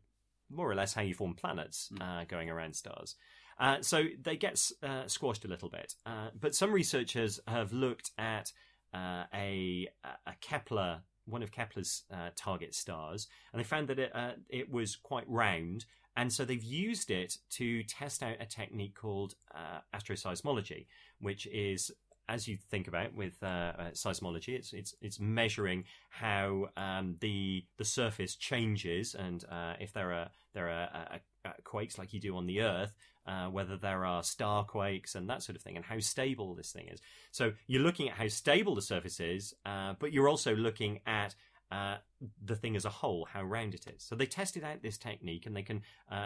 more 0.50 0.70
or 0.70 0.74
less 0.74 0.94
how 0.94 1.02
you 1.02 1.14
form 1.14 1.34
planets 1.34 1.90
Mm. 1.92 2.02
uh, 2.02 2.24
going 2.24 2.48
around 2.50 2.74
stars. 2.74 3.14
Uh, 3.60 3.82
so 3.82 4.04
they 4.22 4.36
get 4.36 4.70
uh, 4.82 5.06
squashed 5.06 5.44
a 5.44 5.48
little 5.48 5.68
bit. 5.68 5.94
Uh, 6.06 6.30
but 6.40 6.54
some 6.54 6.72
researchers 6.72 7.38
have 7.46 7.72
looked 7.72 8.10
at 8.16 8.52
uh, 8.94 9.24
a, 9.34 9.88
a 10.26 10.32
Kepler, 10.40 11.02
one 11.28 11.42
of 11.42 11.52
Kepler's 11.52 12.04
uh, 12.12 12.30
target 12.36 12.74
stars, 12.74 13.28
and 13.52 13.60
they 13.60 13.64
found 13.64 13.88
that 13.88 13.98
it, 13.98 14.10
uh, 14.14 14.32
it 14.48 14.70
was 14.70 14.96
quite 14.96 15.28
round. 15.28 15.84
And 16.16 16.32
so 16.32 16.44
they've 16.44 16.62
used 16.62 17.12
it 17.12 17.38
to 17.50 17.84
test 17.84 18.24
out 18.24 18.36
a 18.40 18.46
technique 18.46 18.96
called 18.96 19.34
uh, 19.54 19.80
astroseismology, 19.96 20.86
which 21.20 21.46
is 21.46 21.92
as 22.28 22.46
you 22.46 22.58
think 22.70 22.88
about 22.88 23.14
with 23.14 23.42
uh, 23.42 23.46
uh, 23.46 23.90
seismology, 23.92 24.50
it's 24.50 24.72
it's 24.72 24.94
it's 25.00 25.18
measuring 25.18 25.84
how 26.10 26.66
um, 26.76 27.16
the 27.20 27.64
the 27.78 27.84
surface 27.84 28.36
changes, 28.36 29.14
and 29.14 29.44
uh, 29.50 29.74
if 29.80 29.92
there 29.92 30.12
are 30.12 30.28
there 30.54 30.68
are 30.68 31.20
uh, 31.48 31.50
uh, 31.50 31.52
quakes 31.64 31.98
like 31.98 32.12
you 32.12 32.20
do 32.20 32.36
on 32.36 32.46
the 32.46 32.62
Earth, 32.62 32.92
uh, 33.26 33.46
whether 33.46 33.76
there 33.76 34.04
are 34.04 34.22
star 34.22 34.64
quakes 34.64 35.14
and 35.14 35.28
that 35.28 35.42
sort 35.42 35.56
of 35.56 35.62
thing, 35.62 35.76
and 35.76 35.84
how 35.84 35.98
stable 35.98 36.54
this 36.54 36.72
thing 36.72 36.88
is. 36.88 37.00
So 37.30 37.52
you're 37.66 37.82
looking 37.82 38.08
at 38.08 38.16
how 38.16 38.28
stable 38.28 38.74
the 38.74 38.82
surface 38.82 39.20
is, 39.20 39.54
but 39.64 40.12
you're 40.12 40.28
also 40.28 40.54
looking 40.54 41.00
at 41.06 41.34
the 41.70 42.56
thing 42.56 42.76
as 42.76 42.84
a 42.84 42.90
whole, 42.90 43.26
how 43.30 43.42
round 43.42 43.74
it 43.74 43.86
is. 43.86 44.02
So 44.02 44.14
they 44.14 44.26
tested 44.26 44.64
out 44.64 44.82
this 44.82 44.98
technique, 44.98 45.46
and 45.46 45.56
they 45.56 45.62
can 45.62 45.82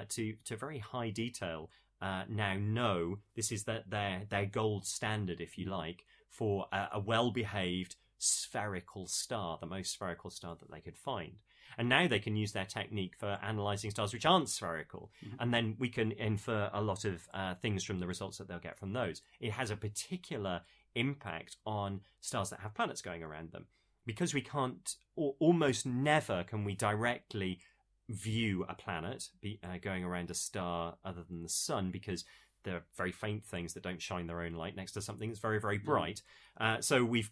to 0.09 0.35
to 0.45 0.57
very 0.57 0.79
high 0.79 1.11
detail 1.11 1.71
uh, 2.03 2.25
now 2.29 2.57
know 2.59 3.19
this 3.37 3.53
is 3.53 3.63
the, 3.63 3.85
their 3.89 4.23
their 4.29 4.47
gold 4.47 4.85
standard, 4.85 5.41
if 5.41 5.57
you 5.57 5.67
like, 5.67 6.05
for 6.29 6.67
a, 6.73 6.89
a 6.95 7.01
well 7.01 7.31
behaved 7.31 7.97
spherical 8.19 9.07
star, 9.07 9.57
the 9.61 9.67
most 9.67 9.93
spherical 9.93 10.31
star 10.31 10.57
that 10.59 10.71
they 10.71 10.81
could 10.81 10.97
find. 10.97 11.35
And 11.79 11.89
now 11.89 12.07
they 12.07 12.19
can 12.19 12.37
use 12.37 12.53
their 12.53 12.65
technique 12.65 13.15
for 13.17 13.39
analysing 13.43 13.91
stars 13.91 14.13
which 14.13 14.27
aren't 14.27 14.49
spherical. 14.49 15.11
Mm-hmm. 15.25 15.37
And 15.41 15.55
then 15.55 15.77
we 15.79 15.89
can 15.89 16.13
infer 16.13 16.71
a 16.73 16.83
lot 16.83 17.05
of 17.05 17.29
uh, 17.35 17.55
things 17.55 17.85
from 17.85 18.01
the 18.01 18.07
results 18.07 18.39
that 18.39 18.49
they'll 18.49 18.59
get 18.59 18.79
from 18.79 18.93
those. 18.93 19.23
It 19.41 19.53
has 19.53 19.71
a 19.71 19.77
particular 19.77 20.63
impact 20.95 21.57
on 21.65 22.01
stars 22.21 22.51
that 22.51 22.61
have 22.61 22.75
planets 22.75 23.03
going 23.03 23.23
around 23.23 23.53
them. 23.53 23.67
Because 24.05 24.35
we 24.35 24.41
can't, 24.41 24.97
or 25.15 25.37
almost 25.39 25.87
never 25.87 26.43
can 26.43 26.65
we 26.65 26.75
directly 26.75 27.61
view 28.09 28.65
a 28.69 28.75
planet 28.75 29.31
be, 29.41 29.61
uh, 29.63 29.79
going 29.81 30.05
around 30.05 30.31
a 30.31 30.35
star 30.35 30.97
other 31.05 31.23
than 31.23 31.43
the 31.43 31.49
sun 31.49 31.91
because 31.91 32.25
they're 32.65 32.85
very 32.97 33.13
faint 33.13 33.45
things 33.45 33.75
that 33.75 33.83
don't 33.83 34.03
shine 34.03 34.27
their 34.27 34.43
own 34.43 34.53
light 34.53 34.77
next 34.77 34.93
to 34.93 35.03
something 35.03 35.29
that's 35.29 35.41
very 35.41 35.61
very 35.61 35.79
mm. 35.79 35.85
bright. 35.85 36.23
Uh, 36.61 36.81
so 36.81 37.05
we've 37.05 37.31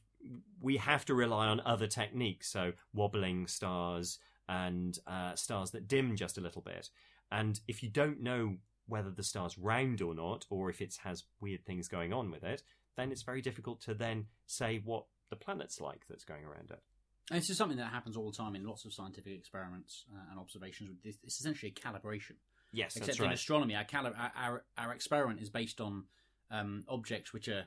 we 0.60 0.76
have 0.76 1.04
to 1.06 1.14
rely 1.14 1.46
on 1.46 1.60
other 1.64 1.86
techniques, 1.86 2.48
so 2.48 2.72
wobbling 2.92 3.46
stars 3.46 4.18
and 4.50 4.98
uh, 5.06 5.34
stars 5.36 5.70
that 5.70 5.86
dim 5.86 6.16
just 6.16 6.36
a 6.36 6.40
little 6.40 6.60
bit. 6.60 6.90
And 7.30 7.58
if 7.68 7.82
you 7.82 7.88
don't 7.88 8.20
know 8.20 8.56
whether 8.88 9.10
the 9.10 9.22
star's 9.22 9.56
round 9.56 10.02
or 10.02 10.12
not, 10.12 10.44
or 10.50 10.68
if 10.68 10.80
it 10.80 10.98
has 11.04 11.22
weird 11.40 11.64
things 11.64 11.86
going 11.86 12.12
on 12.12 12.32
with 12.32 12.42
it, 12.42 12.64
then 12.96 13.12
it's 13.12 13.22
very 13.22 13.40
difficult 13.40 13.80
to 13.82 13.94
then 13.94 14.26
say 14.46 14.82
what 14.84 15.04
the 15.30 15.36
planet's 15.36 15.80
like 15.80 16.02
that's 16.10 16.24
going 16.24 16.44
around 16.44 16.72
it. 16.72 16.80
And 17.30 17.38
this 17.40 17.48
is 17.48 17.56
something 17.56 17.78
that 17.78 17.92
happens 17.92 18.16
all 18.16 18.32
the 18.32 18.36
time 18.36 18.56
in 18.56 18.66
lots 18.66 18.84
of 18.84 18.92
scientific 18.92 19.32
experiments 19.38 20.04
uh, 20.12 20.30
and 20.32 20.40
observations. 20.40 20.90
It's 21.04 21.38
essentially 21.38 21.72
a 21.76 21.80
calibration. 21.88 22.34
Yes, 22.72 22.96
Except 22.96 23.20
in 23.20 23.26
right. 23.26 23.34
astronomy, 23.34 23.76
our, 23.76 23.84
cali- 23.84 24.10
our, 24.36 24.64
our 24.76 24.92
experiment 24.92 25.40
is 25.40 25.48
based 25.48 25.80
on 25.80 26.04
um, 26.50 26.82
objects 26.88 27.32
which 27.32 27.46
are 27.46 27.66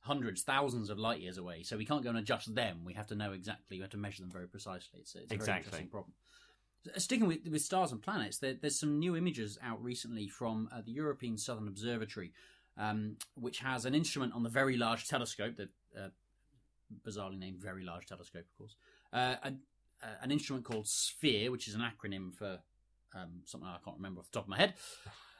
hundreds, 0.00 0.42
thousands 0.42 0.88
of 0.88 0.98
light 0.98 1.20
years 1.20 1.36
away. 1.38 1.62
So 1.62 1.76
we 1.76 1.84
can't 1.84 2.02
go 2.02 2.08
and 2.08 2.18
adjust 2.18 2.54
them. 2.54 2.80
We 2.84 2.94
have 2.94 3.06
to 3.08 3.14
know 3.14 3.32
exactly. 3.32 3.76
We 3.76 3.82
have 3.82 3.90
to 3.90 3.98
measure 3.98 4.22
them 4.22 4.30
very 4.30 4.48
precisely. 4.48 5.00
It's, 5.00 5.14
it's 5.14 5.30
a 5.30 5.34
exactly. 5.34 5.46
very 5.46 5.58
interesting 5.58 5.88
problem. 5.88 6.12
Uh, 6.86 6.98
sticking 6.98 7.26
with, 7.26 7.38
with 7.50 7.62
stars 7.62 7.92
and 7.92 8.02
planets, 8.02 8.38
there, 8.38 8.54
there's 8.60 8.78
some 8.78 8.98
new 8.98 9.16
images 9.16 9.58
out 9.62 9.82
recently 9.82 10.28
from 10.28 10.68
uh, 10.72 10.80
the 10.84 10.92
European 10.92 11.38
Southern 11.38 11.68
Observatory, 11.68 12.32
um, 12.76 13.16
which 13.34 13.60
has 13.60 13.84
an 13.84 13.94
instrument 13.94 14.32
on 14.34 14.42
the 14.42 14.48
Very 14.48 14.76
Large 14.76 15.08
Telescope, 15.08 15.56
the 15.56 15.68
uh, 15.96 16.08
bizarrely 17.06 17.38
named 17.38 17.60
Very 17.60 17.84
Large 17.84 18.06
Telescope, 18.06 18.44
of 18.50 18.58
course, 18.58 18.76
uh, 19.12 19.36
a, 19.42 19.48
uh, 20.02 20.06
an 20.22 20.30
instrument 20.30 20.64
called 20.64 20.86
SPHERE, 20.86 21.50
which 21.50 21.68
is 21.68 21.74
an 21.74 21.82
acronym 21.82 22.34
for 22.34 22.58
um, 23.14 23.42
something 23.44 23.68
I 23.68 23.78
can't 23.84 23.96
remember 23.96 24.20
off 24.20 24.30
the 24.30 24.38
top 24.38 24.44
of 24.44 24.50
my 24.50 24.58
head. 24.58 24.74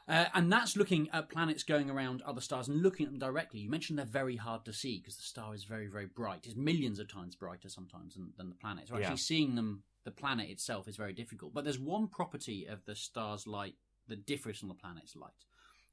Uh, 0.08 0.26
and 0.34 0.52
that's 0.52 0.76
looking 0.76 1.08
at 1.12 1.28
planets 1.28 1.62
going 1.62 1.88
around 1.88 2.22
other 2.22 2.40
stars 2.40 2.68
and 2.68 2.82
looking 2.82 3.06
at 3.06 3.12
them 3.12 3.20
directly. 3.20 3.60
You 3.60 3.70
mentioned 3.70 3.98
they're 3.98 4.06
very 4.06 4.36
hard 4.36 4.64
to 4.64 4.72
see 4.72 4.98
because 4.98 5.16
the 5.16 5.22
star 5.22 5.54
is 5.54 5.64
very, 5.64 5.86
very 5.86 6.06
bright. 6.06 6.40
It's 6.44 6.56
millions 6.56 6.98
of 6.98 7.08
times 7.08 7.36
brighter 7.36 7.68
sometimes 7.68 8.14
than, 8.14 8.32
than 8.36 8.48
the 8.48 8.56
planet. 8.56 8.88
So 8.88 8.96
actually 8.96 9.10
yeah. 9.10 9.16
seeing 9.16 9.54
them, 9.54 9.84
the 10.04 10.10
planet 10.10 10.50
itself, 10.50 10.88
is 10.88 10.96
very 10.96 11.12
difficult. 11.12 11.54
But 11.54 11.64
there's 11.64 11.78
one 11.78 12.08
property 12.08 12.66
of 12.66 12.84
the 12.84 12.94
star's 12.94 13.46
light 13.46 13.76
that 14.08 14.26
differs 14.26 14.58
from 14.58 14.68
the 14.68 14.74
planet's 14.74 15.14
light 15.14 15.32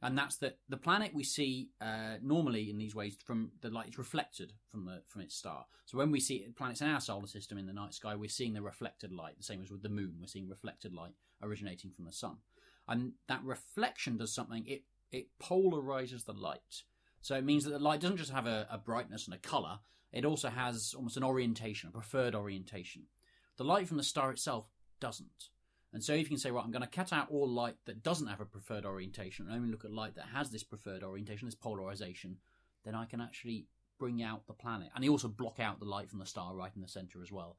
and 0.02 0.18
that's 0.18 0.38
that 0.38 0.58
the 0.70 0.78
planet 0.78 1.14
we 1.14 1.24
see 1.24 1.70
uh, 1.82 2.16
normally 2.22 2.70
in 2.70 2.78
these 2.78 2.96
ways 2.96 3.18
from 3.26 3.52
the 3.62 3.70
light 3.70 3.90
is 3.90 3.98
reflected 3.98 4.54
from 4.70 4.86
the 4.86 5.02
from 5.08 5.22
its 5.22 5.36
star. 5.36 5.66
So 5.86 5.98
when 5.98 6.12
we 6.12 6.20
see 6.20 6.48
planets 6.56 6.82
in 6.82 6.88
our 6.88 7.02
solar 7.02 7.28
system 7.28 7.58
in 7.58 7.68
the 7.68 7.74
night 7.74 7.94
sky, 7.94 8.16
we're 8.16 8.30
seeing 8.30 8.54
the 8.54 8.62
reflected 8.62 9.12
light, 9.12 9.38
the 9.38 9.44
same 9.44 9.62
as 9.62 9.70
with 9.70 9.84
the 9.84 9.90
moon. 9.90 10.16
We're 10.20 10.28
seeing 10.28 10.48
reflected 10.48 10.94
light 10.94 11.12
originating 11.42 11.92
from 11.92 12.06
the 12.06 12.14
sun, 12.14 12.38
and 12.88 13.14
that 13.28 13.44
reflection 13.44 14.18
does 14.18 14.34
something. 14.34 14.66
It 14.66 14.84
it 15.12 15.28
polarizes 15.42 16.26
the 16.26 16.34
light. 16.34 16.84
So 17.22 17.36
it 17.36 17.44
means 17.44 17.66
that 17.66 17.72
the 17.72 17.80
light 17.80 18.00
doesn't 18.00 18.18
just 18.18 18.32
have 18.32 18.48
a, 18.48 18.68
a 18.72 18.78
brightness 18.78 19.26
and 19.26 19.34
a 19.34 19.40
color; 19.40 19.80
it 20.14 20.24
also 20.24 20.48
has 20.48 20.94
almost 20.96 21.18
an 21.18 21.24
orientation, 21.26 21.90
a 21.90 21.92
preferred 21.92 22.36
orientation. 22.36 23.04
The 23.60 23.66
light 23.66 23.90
from 23.90 23.98
the 23.98 24.04
star 24.04 24.32
itself 24.32 24.68
doesn't. 25.02 25.50
And 25.92 26.02
so 26.02 26.14
if 26.14 26.22
you 26.22 26.28
can 26.28 26.38
say, 26.38 26.50
right, 26.50 26.64
I'm 26.64 26.72
going 26.72 26.82
to 26.82 26.88
cut 26.88 27.12
out 27.12 27.28
all 27.30 27.46
light 27.46 27.76
that 27.88 28.02
doesn't 28.02 28.28
have 28.28 28.40
a 28.40 28.46
preferred 28.46 28.86
orientation 28.86 29.46
and 29.46 29.54
only 29.54 29.70
look 29.70 29.84
at 29.84 29.92
light 29.92 30.16
that 30.16 30.28
has 30.34 30.50
this 30.50 30.64
preferred 30.64 31.04
orientation, 31.04 31.46
this 31.46 31.56
polarization, 31.56 32.38
then 32.86 32.96
I 32.96 33.04
can 33.04 33.20
actually 33.20 33.68
bring 34.00 34.24
out 34.24 34.48
the 34.48 34.54
planet. 34.54 34.92
And 34.96 35.04
they 35.04 35.10
also 35.10 35.28
block 35.28 35.60
out 35.60 35.82
the 35.82 35.86
light 35.86 36.10
from 36.10 36.20
the 36.20 36.26
star 36.26 36.56
right 36.56 36.72
in 36.74 36.82
the 36.82 36.88
center 36.88 37.22
as 37.22 37.34
well. 37.34 37.58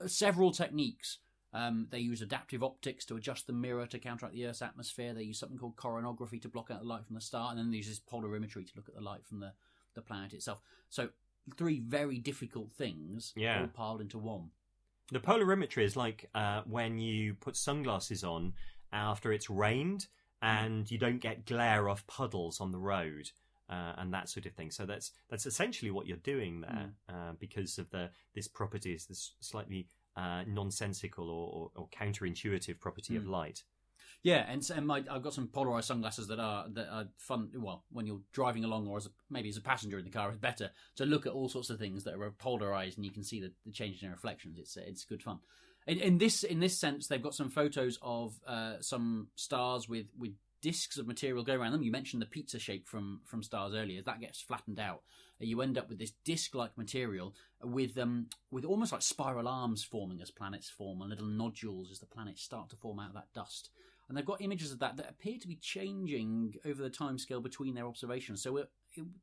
Uh, 0.00 0.06
several 0.06 0.52
techniques. 0.52 1.18
Um, 1.52 1.88
they 1.90 1.98
use 1.98 2.22
adaptive 2.22 2.62
optics 2.62 3.04
to 3.06 3.16
adjust 3.16 3.48
the 3.48 3.52
mirror 3.52 3.86
to 3.86 3.98
counteract 3.98 4.36
the 4.36 4.46
Earth's 4.46 4.62
atmosphere. 4.62 5.12
They 5.12 5.24
use 5.24 5.40
something 5.40 5.58
called 5.58 5.74
coronography 5.74 6.38
to 6.42 6.48
block 6.48 6.70
out 6.70 6.82
the 6.82 6.88
light 6.88 7.04
from 7.04 7.16
the 7.16 7.20
star. 7.20 7.50
And 7.50 7.58
then 7.58 7.72
they 7.72 7.78
use 7.78 7.88
this 7.88 8.00
polarimetry 8.00 8.64
to 8.64 8.72
look 8.76 8.88
at 8.88 8.94
the 8.94 9.00
light 9.00 9.26
from 9.26 9.40
the, 9.40 9.54
the 9.96 10.02
planet 10.02 10.34
itself. 10.34 10.60
So 10.88 11.08
three 11.58 11.80
very 11.80 12.18
difficult 12.18 12.72
things 12.72 13.32
yeah. 13.34 13.62
all 13.62 13.66
piled 13.66 14.00
into 14.00 14.18
one. 14.18 14.50
The 15.10 15.20
polarimetry 15.20 15.84
is 15.84 15.96
like 15.96 16.28
uh, 16.34 16.62
when 16.66 16.98
you 16.98 17.34
put 17.34 17.56
sunglasses 17.56 18.24
on 18.24 18.54
after 18.92 19.32
it's 19.32 19.50
rained 19.50 20.06
and 20.40 20.90
you 20.90 20.98
don't 20.98 21.20
get 21.20 21.46
glare 21.46 21.88
off 21.88 22.06
puddles 22.06 22.60
on 22.60 22.70
the 22.70 22.78
road. 22.78 23.30
Uh, 23.70 23.94
and 23.96 24.12
that 24.12 24.28
sort 24.28 24.44
of 24.44 24.52
thing. 24.52 24.70
So 24.70 24.84
that's 24.84 25.12
that's 25.30 25.46
essentially 25.46 25.90
what 25.90 26.06
you're 26.06 26.18
doing 26.18 26.60
there, 26.60 26.90
mm. 26.90 27.14
uh, 27.14 27.32
because 27.38 27.78
of 27.78 27.88
the 27.88 28.10
this 28.34 28.46
property 28.46 28.92
is 28.92 29.06
this 29.06 29.32
slightly 29.40 29.86
uh, 30.14 30.42
nonsensical 30.46 31.30
or, 31.30 31.48
or, 31.48 31.70
or 31.76 31.88
counterintuitive 31.88 32.78
property 32.80 33.14
mm. 33.14 33.18
of 33.18 33.26
light. 33.26 33.62
Yeah, 34.22 34.44
and, 34.48 34.68
and 34.70 34.86
my, 34.86 35.02
I've 35.10 35.22
got 35.22 35.34
some 35.34 35.48
polarized 35.48 35.88
sunglasses 35.88 36.28
that 36.28 36.38
are 36.38 36.66
that 36.74 36.88
are 36.88 37.06
fun. 37.16 37.50
Well, 37.56 37.82
when 37.90 38.06
you're 38.06 38.20
driving 38.32 38.62
along, 38.62 38.86
or 38.86 38.96
as 38.96 39.06
a, 39.06 39.10
maybe 39.28 39.48
as 39.48 39.56
a 39.56 39.62
passenger 39.62 39.98
in 39.98 40.04
the 40.04 40.12
car, 40.12 40.28
it's 40.28 40.38
better 40.38 40.70
to 40.96 41.04
look 41.04 41.26
at 41.26 41.32
all 41.32 41.48
sorts 41.48 41.70
of 41.70 41.78
things 41.78 42.04
that 42.04 42.14
are 42.14 42.30
polarized, 42.30 42.98
and 42.98 43.04
you 43.04 43.10
can 43.10 43.24
see 43.24 43.40
the, 43.40 43.52
the 43.66 43.72
changes 43.72 44.02
in 44.02 44.10
reflections. 44.10 44.58
It's 44.58 44.76
it's 44.76 45.04
good 45.04 45.22
fun. 45.22 45.40
In, 45.88 45.98
in, 45.98 46.18
this 46.18 46.44
in 46.44 46.60
this 46.60 46.78
sense, 46.78 47.08
they've 47.08 47.22
got 47.22 47.34
some 47.34 47.50
photos 47.50 47.98
of 48.00 48.38
uh, 48.46 48.74
some 48.80 49.28
stars 49.34 49.88
with 49.88 50.06
with 50.16 50.34
discs 50.60 50.98
of 50.98 51.08
material 51.08 51.42
go 51.42 51.56
around 51.56 51.72
them. 51.72 51.82
You 51.82 51.90
mentioned 51.90 52.22
the 52.22 52.26
pizza 52.26 52.60
shape 52.60 52.86
from 52.86 53.22
from 53.24 53.42
stars 53.42 53.74
earlier. 53.74 54.02
That 54.02 54.20
gets 54.20 54.40
flattened 54.40 54.78
out. 54.78 55.02
You 55.40 55.60
end 55.62 55.76
up 55.76 55.88
with 55.88 55.98
this 55.98 56.12
disc-like 56.24 56.78
material 56.78 57.34
with 57.60 57.98
um 57.98 58.28
with 58.52 58.64
almost 58.64 58.92
like 58.92 59.02
spiral 59.02 59.48
arms 59.48 59.82
forming 59.82 60.22
as 60.22 60.30
planets 60.30 60.70
form, 60.70 61.00
and 61.00 61.10
little 61.10 61.26
nodules 61.26 61.90
as 61.90 61.98
the 61.98 62.06
planets 62.06 62.40
start 62.40 62.70
to 62.70 62.76
form 62.76 63.00
out 63.00 63.08
of 63.08 63.14
that 63.14 63.32
dust 63.34 63.70
and 64.12 64.18
they've 64.18 64.26
got 64.26 64.42
images 64.42 64.72
of 64.72 64.78
that 64.80 64.98
that 64.98 65.08
appear 65.08 65.38
to 65.40 65.48
be 65.48 65.56
changing 65.56 66.52
over 66.66 66.82
the 66.82 66.90
time 66.90 67.16
scale 67.16 67.40
between 67.40 67.72
their 67.72 67.86
observations. 67.86 68.42
So 68.42 68.58
it, 68.58 68.68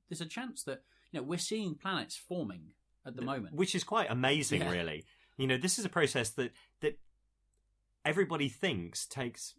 there's 0.09 0.19
a 0.19 0.25
chance 0.25 0.63
that 0.63 0.81
you 1.11 1.19
know 1.19 1.23
we're 1.23 1.37
seeing 1.37 1.75
planets 1.75 2.17
forming 2.17 2.71
at 3.05 3.15
the 3.15 3.21
moment, 3.21 3.53
which 3.53 3.75
is 3.75 3.83
quite 3.83 4.09
amazing, 4.09 4.61
yeah. 4.61 4.71
really. 4.71 5.05
You 5.37 5.45
know, 5.45 5.57
this 5.57 5.77
is 5.77 5.85
a 5.85 5.89
process 5.89 6.31
that 6.31 6.53
that 6.81 6.97
everybody 8.03 8.49
thinks 8.49 9.05
takes 9.05 9.53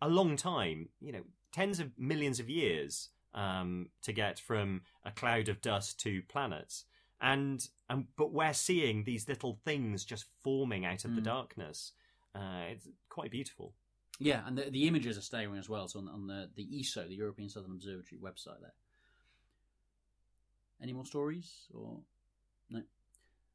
a 0.00 0.08
long 0.08 0.36
time. 0.36 0.88
You 1.02 1.12
know, 1.12 1.22
tens 1.52 1.78
of 1.78 1.90
millions 1.98 2.40
of 2.40 2.48
years 2.48 3.10
um, 3.34 3.90
to 4.04 4.12
get 4.14 4.38
from 4.38 4.80
a 5.04 5.10
cloud 5.10 5.50
of 5.50 5.60
dust 5.60 6.00
to 6.00 6.22
planets. 6.30 6.86
And, 7.20 7.62
and 7.90 8.06
but 8.16 8.32
we're 8.32 8.54
seeing 8.54 9.04
these 9.04 9.28
little 9.28 9.60
things 9.66 10.02
just 10.02 10.24
forming 10.42 10.86
out 10.86 11.04
of 11.04 11.10
mm. 11.10 11.16
the 11.16 11.20
darkness. 11.20 11.92
Uh, 12.34 12.70
it's 12.70 12.88
quite 13.10 13.30
beautiful. 13.30 13.74
Yeah, 14.18 14.42
and 14.46 14.56
the, 14.56 14.70
the 14.70 14.86
images 14.86 15.18
are 15.18 15.22
staggering 15.22 15.58
as 15.58 15.68
well. 15.68 15.88
So 15.88 15.98
on, 15.98 16.08
on 16.08 16.26
the, 16.26 16.48
the 16.54 16.80
ESO, 16.80 17.08
the 17.08 17.14
European 17.14 17.48
Southern 17.48 17.72
Observatory 17.72 18.20
website 18.20 18.60
there. 18.60 18.74
Any 20.82 20.92
more 20.92 21.06
stories 21.06 21.66
or 21.72 21.98
no? 22.70 22.82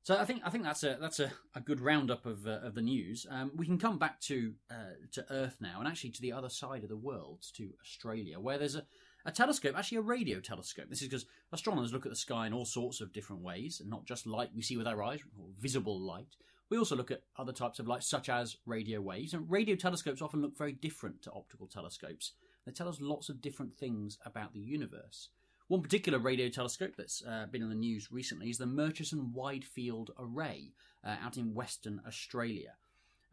So 0.04 0.18
I 0.18 0.24
think 0.24 0.42
I 0.46 0.50
think 0.50 0.64
that's 0.64 0.84
a 0.84 0.98
that's 1.02 1.20
a, 1.20 1.34
a 1.54 1.60
good 1.60 1.82
roundup 1.82 2.26
of 2.26 2.48
uh, 2.48 2.60
of 2.64 2.76
the 2.76 2.82
news. 2.82 3.28
Um, 3.30 3.52
we 3.54 3.66
can 3.66 3.78
come 3.78 3.98
back 3.98 4.22
to 4.22 4.54
uh, 4.72 4.96
to 5.12 5.26
Earth 5.30 5.58
now, 5.60 5.80
and 5.80 5.88
actually 5.88 6.12
to 6.12 6.22
the 6.22 6.32
other 6.32 6.48
side 6.48 6.84
of 6.84 6.90
the 6.90 6.96
world, 6.96 7.46
to 7.56 7.74
Australia, 7.82 8.40
where 8.40 8.58
there's 8.58 8.76
a, 8.76 8.86
a 9.26 9.32
telescope, 9.32 9.76
actually 9.78 9.98
a 9.98 10.02
radio 10.02 10.40
telescope. 10.40 10.86
This 10.90 11.02
is 11.02 11.10
because 11.10 11.26
astronomers 11.52 11.92
look 11.92 12.06
at 12.06 12.12
the 12.12 12.16
sky 12.16 12.48
in 12.48 12.54
all 12.54 12.64
sorts 12.64 13.02
of 13.02 13.12
different 13.12 13.42
ways, 13.42 13.82
and 13.82 13.90
not 13.90 14.06
just 14.06 14.26
light 14.26 14.52
we 14.56 14.62
see 14.62 14.78
with 14.78 14.88
our 14.88 15.04
eyes, 15.04 15.20
or 15.38 15.48
visible 15.60 16.00
light. 16.00 16.38
We 16.70 16.78
also 16.78 16.96
look 16.96 17.12
at 17.12 17.24
other 17.38 17.54
types 17.54 17.80
of 17.80 17.88
light, 17.88 18.04
such 18.04 18.30
as 18.30 18.58
radio 18.66 19.00
waves, 19.00 19.34
and 19.34 19.50
radio 19.50 19.76
telescopes 19.76 20.22
often 20.22 20.42
look 20.42 20.58
very 20.58 20.74
different 20.74 21.22
to 21.24 21.32
optical 21.32 21.68
telescopes. 21.68 22.34
They 22.66 22.74
tell 22.74 22.90
us 22.90 23.00
lots 23.00 23.30
of 23.30 23.42
different 23.42 23.78
things 23.78 24.18
about 24.26 24.54
the 24.54 24.60
universe. 24.60 25.30
One 25.70 25.82
particular 25.82 26.20
radio 26.20 26.50
telescope 26.50 26.94
that's 26.98 27.24
uh, 27.26 27.46
been 27.52 27.62
in 27.62 27.70
the 27.70 27.76
news 27.76 28.12
recently 28.12 28.50
is 28.50 28.58
the 28.58 28.66
Murchison 28.66 29.32
Wide 29.34 29.66
Field 29.66 30.12
Array 30.18 30.72
uh, 31.06 31.16
out 31.22 31.38
in 31.38 31.54
Western 31.54 32.02
Australia, 32.06 32.74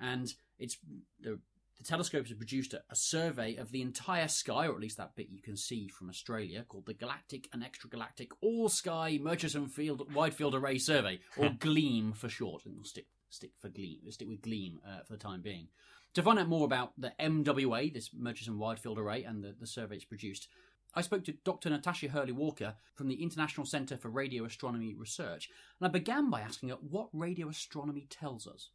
and 0.00 0.32
it's 0.58 0.78
the 1.20 1.38
the 1.78 1.84
telescopes 1.84 2.28
have 2.28 2.38
produced 2.38 2.72
a, 2.72 2.82
a, 2.90 2.94
survey 2.94 3.56
of 3.56 3.72
the 3.72 3.82
entire 3.82 4.28
sky, 4.28 4.66
or 4.66 4.74
at 4.74 4.80
least 4.80 4.96
that 4.96 5.16
bit 5.16 5.28
you 5.30 5.42
can 5.42 5.56
see 5.56 5.88
from 5.88 6.08
Australia, 6.08 6.64
called 6.68 6.86
the 6.86 6.94
Galactic 6.94 7.48
and 7.52 7.64
Extragalactic 7.64 8.28
All 8.40 8.68
Sky 8.68 9.18
Murchison 9.20 9.66
Field 9.66 10.14
Wide 10.14 10.34
Field 10.34 10.54
Array 10.54 10.78
Survey, 10.78 11.18
or 11.36 11.50
GLEAM 11.58 12.12
for 12.12 12.28
short. 12.28 12.64
And 12.64 12.76
we'll 12.76 12.84
stick 12.84 13.06
stick 13.34 13.52
for 13.60 13.68
GLEAM. 13.68 14.10
Stick 14.10 14.28
with 14.28 14.42
GLEAM 14.42 14.80
uh, 14.86 15.02
for 15.06 15.12
the 15.12 15.18
time 15.18 15.42
being. 15.42 15.68
To 16.14 16.22
find 16.22 16.38
out 16.38 16.48
more 16.48 16.64
about 16.64 16.92
the 16.96 17.12
MWA, 17.20 17.92
this 17.92 18.10
Murchison 18.14 18.58
Wide 18.58 18.78
Field 18.78 18.98
Array, 18.98 19.24
and 19.24 19.42
the, 19.42 19.54
the 19.58 19.66
survey 19.66 19.96
it's 19.96 20.04
produced, 20.04 20.48
I 20.94 21.00
spoke 21.02 21.24
to 21.24 21.32
Dr. 21.44 21.70
Natasha 21.70 22.08
Hurley 22.08 22.32
Walker 22.32 22.74
from 22.94 23.08
the 23.08 23.20
International 23.20 23.66
Centre 23.66 23.96
for 23.96 24.10
Radio 24.10 24.44
Astronomy 24.44 24.94
Research, 24.94 25.50
and 25.80 25.88
I 25.88 25.90
began 25.90 26.30
by 26.30 26.40
asking 26.40 26.68
her 26.68 26.76
what 26.76 27.08
radio 27.12 27.48
astronomy 27.48 28.06
tells 28.08 28.46
us. 28.46 28.70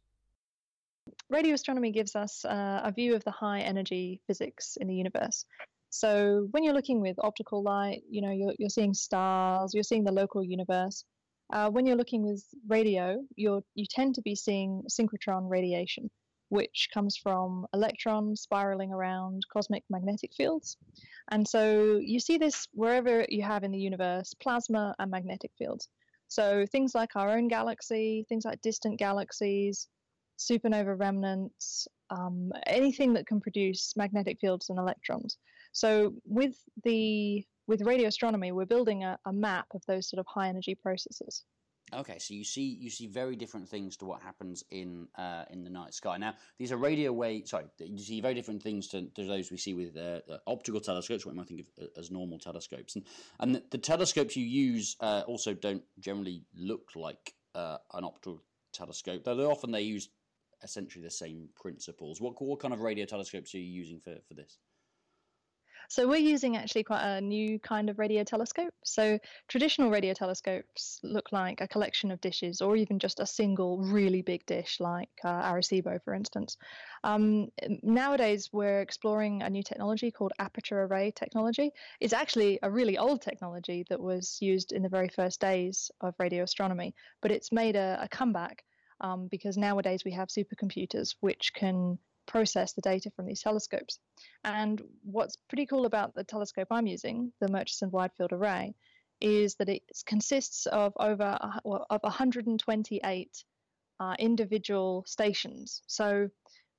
Radio 1.30 1.54
astronomy 1.54 1.92
gives 1.92 2.14
us 2.14 2.44
uh, 2.44 2.82
a 2.84 2.92
view 2.92 3.14
of 3.14 3.24
the 3.24 3.30
high 3.30 3.60
energy 3.60 4.20
physics 4.26 4.76
in 4.78 4.86
the 4.86 4.94
universe. 4.94 5.46
So 5.88 6.46
when 6.50 6.62
you're 6.62 6.74
looking 6.74 7.00
with 7.00 7.16
optical 7.18 7.62
light, 7.62 8.02
you 8.08 8.20
know 8.20 8.30
you're, 8.30 8.54
you're 8.58 8.68
seeing 8.68 8.94
stars, 8.94 9.72
you're 9.72 9.82
seeing 9.82 10.04
the 10.04 10.12
local 10.12 10.44
universe. 10.44 11.04
Uh, 11.52 11.68
when 11.68 11.84
you're 11.84 11.96
looking 11.96 12.22
with 12.22 12.44
radio, 12.68 13.22
you're 13.36 13.62
you 13.74 13.86
tend 13.86 14.14
to 14.14 14.22
be 14.22 14.34
seeing 14.34 14.82
synchrotron 14.88 15.48
radiation, 15.50 16.08
which 16.48 16.88
comes 16.94 17.16
from 17.16 17.66
electrons 17.74 18.42
spiraling 18.42 18.92
around 18.92 19.42
cosmic 19.52 19.82
magnetic 19.90 20.32
fields. 20.34 20.76
And 21.30 21.46
so 21.46 21.98
you 22.02 22.20
see 22.20 22.38
this 22.38 22.68
wherever 22.72 23.24
you 23.28 23.42
have 23.42 23.64
in 23.64 23.72
the 23.72 23.78
universe 23.78 24.34
plasma 24.34 24.94
and 24.98 25.10
magnetic 25.10 25.50
fields. 25.58 25.88
So 26.28 26.64
things 26.66 26.94
like 26.94 27.16
our 27.16 27.30
own 27.30 27.48
galaxy, 27.48 28.24
things 28.28 28.44
like 28.44 28.62
distant 28.62 28.98
galaxies, 28.98 29.88
supernova 30.38 30.98
remnants, 30.98 31.88
um, 32.10 32.52
anything 32.66 33.12
that 33.14 33.26
can 33.26 33.40
produce 33.40 33.92
magnetic 33.96 34.38
fields 34.40 34.70
and 34.70 34.78
electrons. 34.78 35.38
So 35.72 36.14
with 36.24 36.56
the 36.84 37.44
with 37.70 37.82
radio 37.82 38.08
astronomy, 38.08 38.50
we're 38.50 38.66
building 38.66 39.04
a, 39.04 39.16
a 39.24 39.32
map 39.32 39.66
of 39.74 39.82
those 39.86 40.10
sort 40.10 40.18
of 40.18 40.26
high 40.26 40.48
energy 40.48 40.74
processes. 40.74 41.44
Okay, 41.92 42.18
so 42.18 42.34
you 42.34 42.44
see 42.44 42.78
you 42.80 42.90
see 42.90 43.06
very 43.06 43.34
different 43.34 43.68
things 43.68 43.96
to 43.96 44.04
what 44.04 44.20
happens 44.22 44.62
in 44.70 45.08
uh, 45.16 45.44
in 45.50 45.64
the 45.64 45.70
night 45.70 45.94
sky. 45.94 46.16
Now, 46.18 46.34
these 46.58 46.70
are 46.72 46.76
radio 46.76 47.12
wave. 47.12 47.48
Sorry, 47.48 47.64
you 47.78 47.98
see 47.98 48.20
very 48.20 48.34
different 48.34 48.62
things 48.62 48.86
to, 48.88 49.06
to 49.16 49.24
those 49.24 49.50
we 49.50 49.56
see 49.56 49.74
with 49.74 49.96
uh, 49.96 50.20
optical 50.46 50.80
telescopes, 50.80 51.24
what 51.24 51.34
we 51.34 51.38
might 51.38 51.48
think 51.48 51.60
of 51.60 51.84
uh, 51.84 52.00
as 52.00 52.10
normal 52.10 52.38
telescopes, 52.38 52.94
and 52.94 53.04
and 53.40 53.54
the, 53.54 53.62
the 53.70 53.78
telescopes 53.78 54.36
you 54.36 54.44
use 54.44 54.96
uh, 55.00 55.22
also 55.26 55.54
don't 55.54 55.82
generally 55.98 56.42
look 56.54 56.90
like 56.94 57.34
uh, 57.54 57.78
an 57.94 58.04
optical 58.04 58.42
telescope. 58.72 59.24
Though 59.24 59.50
often 59.50 59.72
they 59.72 59.82
use 59.82 60.10
essentially 60.62 61.02
the 61.02 61.10
same 61.10 61.48
principles. 61.60 62.20
What 62.20 62.40
what 62.40 62.60
kind 62.60 62.74
of 62.74 62.80
radio 62.80 63.04
telescopes 63.04 63.54
are 63.54 63.58
you 63.58 63.64
using 63.64 64.00
for 64.00 64.16
for 64.28 64.34
this? 64.34 64.58
So 65.90 66.06
we're 66.06 66.18
using 66.18 66.56
actually 66.56 66.84
quite 66.84 67.02
a 67.02 67.20
new 67.20 67.58
kind 67.58 67.90
of 67.90 67.98
radio 67.98 68.22
telescope. 68.22 68.72
So 68.84 69.18
traditional 69.48 69.90
radio 69.90 70.14
telescopes 70.14 71.00
look 71.02 71.32
like 71.32 71.60
a 71.60 71.66
collection 71.66 72.12
of 72.12 72.20
dishes, 72.20 72.60
or 72.60 72.76
even 72.76 73.00
just 73.00 73.18
a 73.18 73.26
single 73.26 73.78
really 73.78 74.22
big 74.22 74.46
dish, 74.46 74.78
like 74.78 75.10
uh, 75.24 75.42
Arecibo, 75.50 76.00
for 76.04 76.14
instance. 76.14 76.56
Um, 77.02 77.48
nowadays, 77.82 78.50
we're 78.52 78.80
exploring 78.82 79.42
a 79.42 79.50
new 79.50 79.64
technology 79.64 80.12
called 80.12 80.32
aperture 80.38 80.84
array 80.84 81.10
technology. 81.10 81.72
It's 81.98 82.12
actually 82.12 82.60
a 82.62 82.70
really 82.70 82.96
old 82.96 83.20
technology 83.20 83.84
that 83.88 84.00
was 84.00 84.38
used 84.40 84.70
in 84.70 84.82
the 84.82 84.88
very 84.88 85.08
first 85.08 85.40
days 85.40 85.90
of 86.00 86.14
radio 86.20 86.44
astronomy, 86.44 86.94
but 87.20 87.32
it's 87.32 87.50
made 87.50 87.74
a, 87.74 87.98
a 88.00 88.08
comeback 88.08 88.62
um, 89.00 89.26
because 89.26 89.56
nowadays 89.56 90.04
we 90.04 90.12
have 90.12 90.28
supercomputers 90.28 91.16
which 91.18 91.52
can 91.52 91.98
process 92.30 92.72
the 92.72 92.80
data 92.80 93.10
from 93.10 93.26
these 93.26 93.42
telescopes. 93.42 93.98
And 94.44 94.80
what's 95.02 95.36
pretty 95.48 95.66
cool 95.66 95.84
about 95.84 96.14
the 96.14 96.24
telescope 96.24 96.68
I'm 96.70 96.86
using, 96.86 97.32
the 97.40 97.48
Murchison 97.48 97.90
Wide 97.90 98.12
Field 98.16 98.32
Array, 98.32 98.74
is 99.20 99.56
that 99.56 99.68
it 99.68 99.82
consists 100.06 100.66
of 100.66 100.92
over 100.98 101.38
of 101.64 102.02
128 102.02 103.44
uh, 103.98 104.14
individual 104.18 105.04
stations. 105.06 105.82
So 105.86 106.30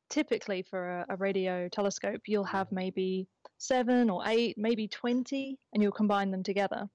typically 0.10 0.64
for 0.64 1.00
a, 1.00 1.06
a, 1.10 1.16
radio 1.18 1.68
telescope, 1.70 2.22
you'll 2.26 2.44
have 2.46 2.72
maybe 2.72 3.28
seven 3.58 4.10
or 4.10 4.24
eight, 4.26 4.58
maybe 4.58 4.88
20, 4.88 5.60
and 5.74 5.84
you'll 5.84 5.92
combine 5.92 6.32
them 6.32 6.44
together. 6.44 6.88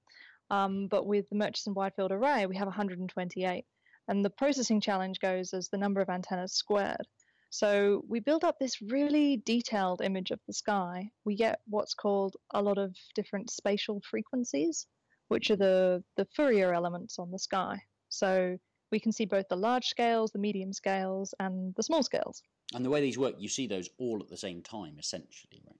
Um, 0.49 0.87
but 0.87 1.05
with 1.05 1.29
the 1.29 1.35
Murchison 1.35 1.73
Wide 1.73 1.93
Field 1.95 2.11
Array, 2.11 2.45
we 2.45 2.57
have 2.57 2.67
128. 2.67 3.65
And 4.09 4.25
the 4.25 4.29
processing 4.29 4.81
challenge 4.81 5.19
goes 5.19 5.53
as 5.53 5.69
the 5.69 5.77
number 5.77 6.01
of 6.01 6.09
antennas 6.09 6.53
squared. 6.53 7.07
So 7.49 8.03
we 8.07 8.19
build 8.19 8.43
up 8.43 8.59
this 8.59 8.81
really 8.81 9.37
detailed 9.45 10.01
image 10.01 10.31
of 10.31 10.39
the 10.47 10.53
sky. 10.53 11.09
We 11.25 11.35
get 11.35 11.59
what's 11.67 11.93
called 11.93 12.35
a 12.53 12.61
lot 12.61 12.77
of 12.77 12.95
different 13.15 13.49
spatial 13.49 14.01
frequencies, 14.09 14.85
which 15.29 15.49
are 15.49 15.55
the, 15.55 16.03
the 16.17 16.27
Fourier 16.35 16.73
elements 16.73 17.19
on 17.19 17.31
the 17.31 17.39
sky. 17.39 17.81
So 18.09 18.57
we 18.91 18.99
can 18.99 19.11
see 19.11 19.25
both 19.25 19.47
the 19.49 19.55
large 19.55 19.85
scales, 19.85 20.31
the 20.31 20.39
medium 20.39 20.73
scales, 20.73 21.33
and 21.39 21.73
the 21.75 21.83
small 21.83 22.03
scales. 22.03 22.41
And 22.73 22.83
the 22.83 22.89
way 22.89 23.01
these 23.01 23.17
work, 23.17 23.35
you 23.37 23.49
see 23.49 23.67
those 23.67 23.89
all 23.97 24.19
at 24.21 24.29
the 24.29 24.37
same 24.37 24.61
time, 24.61 24.97
essentially, 24.99 25.61
right? 25.65 25.79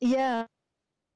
Yeah. 0.00 0.46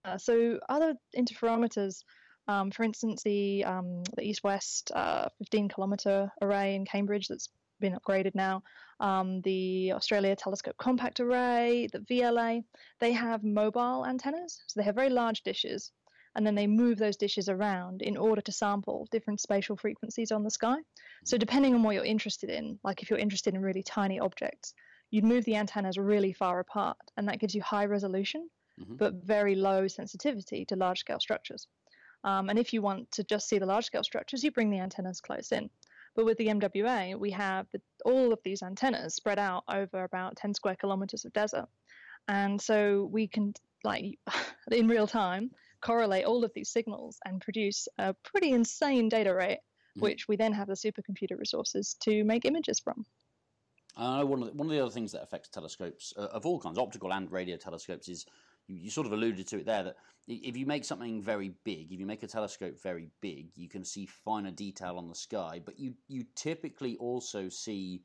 Uh, 0.05 0.19
so 0.19 0.59
other 0.69 0.95
interferometers, 1.17 2.03
um, 2.49 2.71
for 2.71 2.83
instance, 2.83 3.23
the 3.23 3.65
um, 3.65 4.03
the 4.17 4.23
east-west 4.23 4.91
uh, 4.95 5.29
15 5.39 5.69
kilometer 5.69 6.31
array 6.41 6.75
in 6.75 6.85
Cambridge 6.85 7.29
that's 7.29 7.49
been 7.83 7.99
upgraded 7.99 8.35
now. 8.35 8.63
Um, 9.01 9.43
the 9.43 9.93
Australia 9.93 10.35
Telescope 10.35 10.77
Compact 10.79 11.21
Array, 11.21 11.89
the 11.93 11.99
VLA, 11.99 12.65
they 13.01 13.13
have 13.13 13.45
mobile 13.45 14.07
antennas. 14.07 14.63
So 14.69 14.81
they 14.81 14.85
have 14.85 14.95
very 14.95 15.11
large 15.11 15.43
dishes, 15.43 15.93
and 16.35 16.47
then 16.47 16.55
they 16.55 16.67
move 16.67 16.99
those 16.99 17.17
dishes 17.17 17.49
around 17.49 18.01
in 18.01 18.17
order 18.17 18.41
to 18.41 18.53
sample 18.53 19.07
different 19.11 19.41
spatial 19.41 19.77
frequencies 19.77 20.33
on 20.33 20.45
the 20.45 20.51
sky. 20.51 20.77
So 21.25 21.37
depending 21.37 21.75
on 21.75 21.83
what 21.83 21.95
you're 21.95 22.05
interested 22.05 22.49
in, 22.49 22.79
like 22.85 23.03
if 23.03 23.11
you're 23.11 23.19
interested 23.19 23.55
in 23.55 23.61
really 23.61 23.83
tiny 23.83 24.19
objects, 24.19 24.73
you'd 25.11 25.25
move 25.25 25.45
the 25.45 25.57
antennas 25.57 25.99
really 25.99 26.33
far 26.33 26.61
apart, 26.61 26.97
and 27.17 27.29
that 27.29 27.39
gives 27.39 27.55
you 27.55 27.61
high 27.61 27.85
resolution, 27.85 28.49
mm-hmm. 28.81 28.97
but 28.97 29.15
very 29.15 29.55
low 29.55 29.87
sensitivity 29.89 30.65
to 30.67 30.77
large 30.77 31.01
scale 31.01 31.21
structures. 31.21 31.67
Um, 32.25 32.49
and 32.49 32.59
if 32.59 32.73
you 32.73 32.83
want 32.83 33.11
to 33.13 33.25
just 33.25 33.49
see 33.49 33.59
the 33.59 33.67
large 33.67 33.87
scale 33.87 34.05
structures, 34.05 34.45
you 34.45 34.53
bring 34.53 34.71
the 34.71 34.79
antennas 34.79 35.21
close 35.21 35.53
in. 35.53 35.69
But 36.15 36.25
with 36.27 36.39
the 36.39 36.49
MWA, 36.49 37.19
we 37.19 37.31
have 37.31 37.67
the, 37.73 37.81
all 38.05 38.33
of 38.33 38.41
these 38.45 38.63
antennas 38.63 39.15
spread 39.15 39.39
out 39.39 39.65
over 39.69 40.05
about 40.05 40.37
10 40.37 40.55
square 40.55 40.77
kilometers 40.77 41.25
of 41.25 41.33
desert. 41.33 41.69
And 42.29 42.61
so 42.61 43.09
we 43.11 43.29
can, 43.29 43.55
like, 43.83 44.19
in 44.71 44.89
real 44.89 45.07
time, 45.07 45.51
correlate 45.81 46.25
all 46.25 46.45
of 46.45 46.53
these 46.55 46.71
signals 46.71 47.19
and 47.25 47.41
produce 47.41 47.89
a 47.99 48.15
pretty 48.23 48.53
insane 48.53 49.09
data 49.09 49.35
rate, 49.35 49.59
mm-hmm. 49.59 50.01
which 50.01 50.29
we 50.29 50.37
then 50.37 50.53
have 50.53 50.69
the 50.69 50.75
supercomputer 50.75 51.39
resources 51.39 51.97
to 52.01 52.25
make 52.25 52.45
images 52.45 52.79
from. 52.79 53.05
Uh, 53.97 54.25
one, 54.25 54.43
of 54.43 54.49
the, 54.49 54.55
one 54.55 54.67
of 54.67 54.73
the 54.73 54.81
other 54.81 54.91
things 54.91 55.13
that 55.13 55.23
affects 55.23 55.49
telescopes 55.49 56.15
uh, 56.17 56.29
of 56.33 56.47
all 56.47 56.59
kinds, 56.59 56.79
optical 56.79 57.13
and 57.13 57.31
radio 57.31 57.57
telescopes, 57.57 58.09
is 58.09 58.25
you, 58.73 58.85
you 58.85 58.91
sort 58.91 59.07
of 59.07 59.13
alluded 59.13 59.47
to 59.49 59.59
it 59.59 59.67
there 59.67 59.83
that 59.85 59.97
if 60.29 60.57
you 60.57 60.67
make 60.67 60.85
something 60.85 61.21
very 61.21 61.53
big, 61.65 61.93
if 61.93 61.99
you 61.99 62.07
make 62.07 62.23
a 62.23 62.29
telescope 62.29 62.81
very 62.81 63.09
big, 63.21 63.49
you 63.57 63.69
can 63.69 63.85
see 63.85 64.07
finer 64.07 64.51
detail 64.51 64.97
on 64.97 65.09
the 65.09 65.15
sky, 65.15 65.61
but 65.65 65.79
you 65.79 65.95
you 66.09 66.25
typically 66.35 66.97
also 66.97 67.49
see 67.49 68.03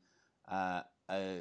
uh, 0.50 0.80
a, 1.10 1.40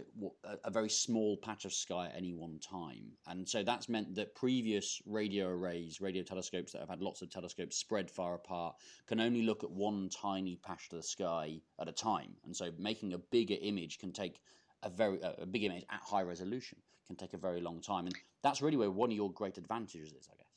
a, 0.64 0.70
very 0.70 0.90
small 0.90 1.38
patch 1.38 1.66
of 1.66 1.74
sky 1.74 2.08
at 2.08 2.16
any 2.16 2.34
one 2.34 2.60
time. 2.60 3.12
And 3.28 3.48
so 3.48 3.64
that's 3.64 3.90
meant 3.90 4.16
that 4.16 4.36
previous 4.36 5.02
radio 5.06 5.48
arrays, 5.48 6.00
radio 6.00 6.24
telescopes 6.24 6.72
that 6.72 6.80
have 6.80 6.90
had 6.90 7.02
lots 7.02 7.22
of 7.22 7.30
telescopes 7.30 7.78
spread 7.78 8.10
far 8.10 8.36
apart, 8.36 8.76
can 9.08 9.20
only 9.20 9.42
look 9.42 9.64
at 9.64 9.72
one 9.72 10.10
tiny 10.10 10.58
patch 10.58 10.88
of 10.92 10.98
the 10.98 11.04
sky 11.04 11.60
at 11.80 11.90
a 11.90 11.92
time. 11.92 12.34
And 12.46 12.56
so 12.56 12.70
making 12.78 13.14
a 13.14 13.18
bigger 13.18 13.56
image 13.62 13.98
can 14.00 14.14
take 14.14 14.40
a 14.84 14.90
very 14.90 15.20
a 15.22 15.46
big 15.46 15.64
image 15.64 15.86
at 15.90 16.02
high 16.02 16.22
resolution 16.22 16.78
can 17.08 17.16
take 17.16 17.34
a 17.34 17.38
very 17.38 17.62
long 17.62 17.82
time. 17.82 18.06
And 18.06 18.16
that's 18.44 18.62
really 18.62 18.78
where 18.78 18.92
one 18.92 19.10
of 19.10 19.16
your 19.16 19.32
great 19.32 19.58
advantages 19.58 20.14
is, 20.14 20.30
I 20.32 20.36
guess. 20.38 20.48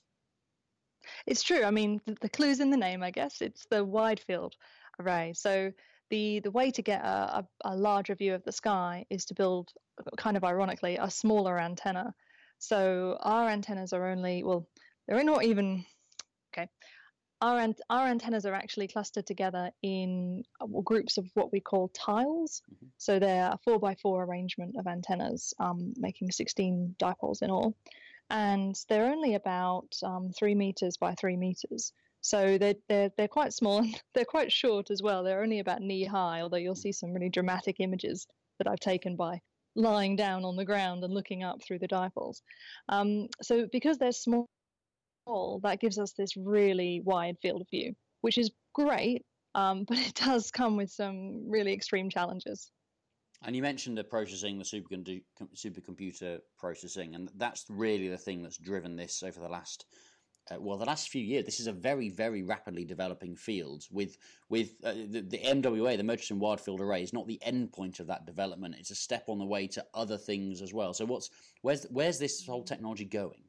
It's 1.26 1.42
true. 1.42 1.64
I 1.64 1.70
mean, 1.70 2.00
the, 2.06 2.16
the 2.20 2.28
clue's 2.28 2.60
in 2.60 2.70
the 2.70 2.76
name, 2.76 3.02
I 3.02 3.10
guess. 3.10 3.40
It's 3.40 3.66
the 3.70 3.84
wide 3.84 4.20
field 4.20 4.56
array. 4.98 5.32
So 5.34 5.72
the 6.10 6.40
the 6.40 6.50
way 6.50 6.70
to 6.72 6.82
get 6.82 7.02
a, 7.02 7.38
a, 7.38 7.48
a, 7.64 7.76
larger 7.76 8.14
view 8.14 8.34
of 8.34 8.42
the 8.44 8.52
sky 8.52 9.06
is 9.10 9.24
to 9.26 9.34
build, 9.34 9.70
kind 10.18 10.36
of 10.36 10.44
ironically, 10.44 10.96
a 10.96 11.10
smaller 11.10 11.58
antenna. 11.58 12.12
So 12.58 13.16
our 13.20 13.48
antennas 13.48 13.92
are 13.92 14.08
only 14.08 14.42
well, 14.42 14.68
they're 15.06 15.24
not 15.24 15.44
even 15.44 15.84
okay. 16.52 16.68
Our 17.40 17.74
our 17.88 18.06
antennas 18.06 18.44
are 18.44 18.54
actually 18.54 18.88
clustered 18.88 19.26
together 19.26 19.70
in 19.82 20.44
uh, 20.60 20.66
groups 20.82 21.16
of 21.16 21.30
what 21.34 21.52
we 21.52 21.60
call 21.60 21.88
tiles. 21.88 22.62
Mm-hmm. 22.72 22.86
So 22.98 23.18
they're 23.18 23.50
a 23.52 23.58
four 23.64 23.78
by 23.78 23.94
four 23.94 24.24
arrangement 24.24 24.76
of 24.78 24.86
antennas, 24.86 25.54
um, 25.58 25.94
making 25.96 26.30
16 26.32 26.96
dipoles 26.98 27.42
in 27.42 27.50
all. 27.50 27.74
and 28.30 28.76
they're 28.88 29.10
only 29.10 29.34
about 29.34 29.96
um, 30.04 30.30
three 30.38 30.54
meters 30.54 30.96
by 30.96 31.14
three 31.14 31.36
meters. 31.36 31.92
So 32.22 32.58
they're, 32.58 32.74
they're, 32.88 33.10
they're 33.16 33.28
quite 33.28 33.52
small 33.52 33.78
and 33.78 34.00
they're 34.14 34.24
quite 34.24 34.52
short 34.52 34.90
as 34.90 35.02
well. 35.02 35.24
They're 35.24 35.42
only 35.42 35.58
about 35.58 35.82
knee 35.82 36.04
high, 36.04 36.42
although 36.42 36.58
you'll 36.58 36.74
see 36.74 36.92
some 36.92 37.12
really 37.12 37.30
dramatic 37.30 37.76
images 37.80 38.26
that 38.58 38.68
I've 38.68 38.80
taken 38.80 39.16
by 39.16 39.40
lying 39.74 40.16
down 40.16 40.44
on 40.44 40.56
the 40.56 40.64
ground 40.64 41.04
and 41.04 41.14
looking 41.14 41.42
up 41.42 41.62
through 41.62 41.78
the 41.78 41.88
dipoles. 41.88 42.42
Um, 42.88 43.28
so 43.40 43.66
because 43.70 43.98
they're 43.98 44.12
small, 44.12 44.48
that 45.26 45.80
gives 45.80 45.98
us 45.98 46.12
this 46.12 46.36
really 46.36 47.02
wide 47.04 47.36
field 47.40 47.60
of 47.60 47.68
view, 47.70 47.94
which 48.20 48.38
is 48.38 48.50
great, 48.74 49.24
um, 49.54 49.84
but 49.88 49.98
it 49.98 50.14
does 50.14 50.50
come 50.50 50.76
with 50.76 50.90
some 50.90 51.48
really 51.48 51.72
extreme 51.72 52.10
challenges. 52.10 52.70
And 53.42 53.56
you 53.56 53.62
mentioned 53.62 53.96
the 53.96 54.04
processing, 54.04 54.58
the 54.58 54.64
supercomputer 55.54 56.40
processing, 56.58 57.14
and 57.14 57.30
that's 57.36 57.64
really 57.70 58.08
the 58.08 58.18
thing 58.18 58.42
that's 58.42 58.58
driven 58.58 58.96
this 58.96 59.22
over 59.22 59.40
the 59.40 59.48
last 59.48 59.86
uh, 60.50 60.56
well, 60.58 60.76
the 60.76 60.84
last 60.84 61.10
few 61.10 61.22
years, 61.22 61.44
this 61.44 61.60
is 61.60 61.66
a 61.66 61.72
very, 61.72 62.08
very 62.08 62.42
rapidly 62.42 62.84
developing 62.84 63.36
field. 63.36 63.84
With 63.90 64.16
with 64.48 64.74
uh, 64.82 64.94
the, 65.08 65.20
the, 65.20 65.38
MWA, 65.38 65.96
the 65.96 66.02
Murchison 66.02 66.38
Wide 66.38 66.60
Field 66.60 66.80
Array, 66.80 67.02
is 67.02 67.12
not 67.12 67.26
the 67.26 67.40
end 67.42 67.72
point 67.72 68.00
of 68.00 68.06
that 68.08 68.26
development. 68.26 68.76
It's 68.78 68.90
a 68.90 68.96
step 68.96 69.24
on 69.28 69.38
the 69.38 69.44
way 69.44 69.66
to 69.68 69.84
other 69.94 70.16
things 70.16 70.62
as 70.62 70.72
well. 70.72 70.92
So, 70.92 71.04
what's 71.04 71.30
where's 71.62 71.84
where's 71.90 72.18
this 72.18 72.44
whole 72.44 72.64
technology 72.64 73.04
going? 73.04 73.42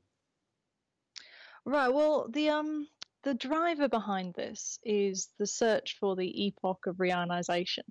Right. 1.66 1.90
Well, 1.90 2.28
the 2.30 2.50
um 2.50 2.88
the 3.24 3.34
driver 3.36 3.88
behind 3.88 4.34
this 4.34 4.80
is 4.84 5.30
the 5.38 5.46
search 5.46 5.98
for 6.00 6.16
the 6.16 6.46
epoch 6.46 6.88
of 6.88 6.98
reionization. 6.98 7.86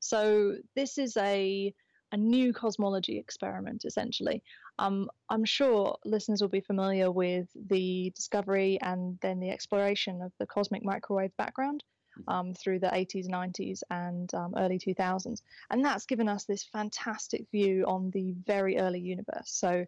So 0.00 0.56
this 0.74 0.98
is 0.98 1.16
a 1.16 1.72
a 2.12 2.16
new 2.16 2.52
cosmology 2.52 3.18
experiment, 3.18 3.84
essentially. 3.84 4.42
Um, 4.78 5.08
I'm 5.30 5.44
sure 5.44 5.96
listeners 6.04 6.42
will 6.42 6.48
be 6.48 6.60
familiar 6.60 7.10
with 7.10 7.48
the 7.54 8.12
discovery 8.14 8.78
and 8.82 9.18
then 9.20 9.40
the 9.40 9.50
exploration 9.50 10.20
of 10.20 10.32
the 10.38 10.46
cosmic 10.46 10.84
microwave 10.84 11.34
background 11.38 11.82
mm-hmm. 12.18 12.30
um, 12.30 12.54
through 12.54 12.80
the 12.80 12.88
80s, 12.88 13.28
90s, 13.28 13.80
and 13.90 14.32
um, 14.34 14.52
early 14.56 14.78
2000s. 14.78 15.40
And 15.70 15.84
that's 15.84 16.04
given 16.04 16.28
us 16.28 16.44
this 16.44 16.64
fantastic 16.64 17.46
view 17.50 17.84
on 17.86 18.10
the 18.10 18.34
very 18.46 18.78
early 18.78 19.00
universe. 19.00 19.46
So, 19.46 19.86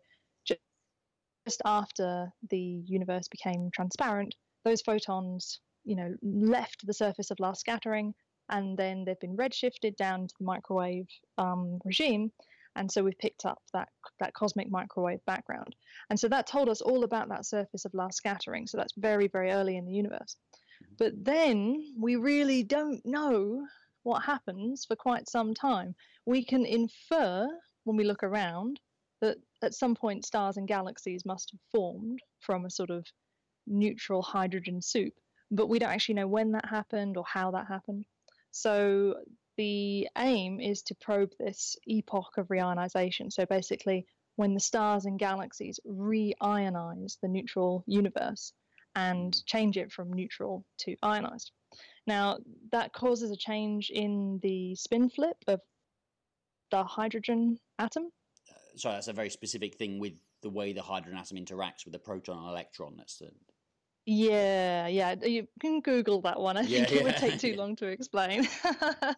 just 1.45 1.63
after 1.65 2.33
the 2.51 2.83
universe 2.87 3.29
became 3.29 3.71
transparent, 3.75 4.35
those 4.65 4.81
photons, 4.81 5.61
you 5.85 5.97
know, 5.97 6.15
left 6.23 6.87
the 6.87 6.95
surface 6.95 7.31
of 7.31 7.41
last 7.41 7.61
scattering, 7.61 8.15
and 8.49 8.77
then 8.77 9.05
they've 9.05 9.21
been 9.21 9.37
redshifted 9.37 9.97
down 9.97 10.27
to 10.27 10.35
the 10.39 10.45
microwave 10.45 11.07
um, 11.39 11.79
regime. 11.85 12.33
And 12.77 12.91
so 12.91 13.05
we've 13.05 13.19
picked 13.19 13.45
up 13.45 13.63
that 13.73 13.89
that 14.19 14.35
cosmic 14.35 14.69
microwave 14.69 15.25
background. 15.27 15.77
And 16.11 16.19
so 16.19 16.29
that 16.29 16.47
told 16.47 16.69
us 16.69 16.81
all 16.81 17.05
about 17.05 17.29
that 17.29 17.47
surface 17.47 17.85
of 17.85 17.95
last 17.95 18.17
scattering. 18.17 18.67
So 18.67 18.77
that's 18.77 18.95
very 18.97 19.29
very 19.29 19.53
early 19.53 19.77
in 19.77 19.87
the 19.87 19.93
universe. 19.93 20.37
But 20.99 21.13
then 21.25 21.95
we 21.99 22.17
really 22.17 22.63
don't 22.65 23.05
know 23.05 23.65
what 24.03 24.25
happens 24.25 24.85
for 24.85 24.97
quite 24.97 25.29
some 25.29 25.55
time. 25.55 25.95
We 26.27 26.45
can 26.45 26.67
infer 26.67 27.49
when 27.85 27.97
we 27.97 28.05
look 28.05 28.23
around 28.23 28.81
that 29.25 29.39
at 29.63 29.75
some 29.75 29.95
point 29.95 30.25
stars 30.25 30.57
and 30.57 30.69
galaxies 30.69 31.25
must 31.25 31.51
have 31.53 31.61
formed 31.73 32.21
from 32.41 32.65
a 32.65 32.71
sort 32.71 32.91
of 32.91 33.07
neutral 33.67 34.23
hydrogen 34.23 34.81
soup 34.81 35.15
but 35.51 35.69
we 35.69 35.79
don't 35.79 35.91
actually 35.91 36.15
know 36.15 36.27
when 36.27 36.53
that 36.53 36.69
happened 36.69 37.17
or 37.17 37.25
how 37.27 37.51
that 37.51 37.67
happened 37.67 38.05
so 38.51 39.15
the 39.57 40.09
aim 40.19 40.61
is 40.61 40.83
to 40.83 40.95
probe 40.97 41.33
this 41.39 41.77
epoch 41.87 42.37
of 42.37 42.49
reionization. 42.49 43.33
So 43.33 43.47
basically, 43.47 44.07
when 44.37 44.55
the 44.55 44.61
stars 44.61 45.05
and 45.05 45.19
galaxies 45.19 45.79
reionize 45.87 47.19
the 47.21 47.29
neutral 47.29 47.85
universe 47.87 48.53
and 48.97 49.35
change 49.47 49.77
it 49.77 49.93
from 49.93 50.13
neutral 50.13 50.65
to 50.79 50.97
ionized. 51.03 51.51
Now, 52.07 52.39
that 52.71 52.93
causes 52.93 53.31
a 53.31 53.37
change 53.37 53.91
in 53.91 54.39
the 54.43 54.75
spin 54.77 55.09
flip 55.09 55.37
of 55.47 55.61
the 56.71 56.85
hydrogen 56.85 57.59
atom. 57.79 58.11
Sorry, 58.77 58.95
that's 58.95 59.09
a 59.09 59.13
very 59.13 59.31
specific 59.31 59.77
thing 59.77 59.99
with 59.99 60.15
the 60.43 60.51
way 60.51 60.73
the 60.73 60.83
hydrogen 60.83 61.19
atom 61.19 61.39
interacts 61.39 61.85
with 61.85 61.93
the 61.93 61.99
proton 61.99 62.39
and 62.39 62.49
electron. 62.49 62.95
That's 62.97 63.19
the 63.19 63.31
yeah, 64.07 64.87
yeah. 64.87 65.15
You 65.23 65.49
can 65.61 65.81
Google 65.81 66.21
that 66.23 66.39
one. 66.39 66.57
I 66.57 66.63
yeah, 66.63 66.85
think 66.85 66.93
it 66.93 66.97
yeah. 66.97 67.03
would 67.05 67.17
take 67.17 67.39
too 67.39 67.55
long 67.57 67.75
to 67.77 67.87
explain. 67.87 68.47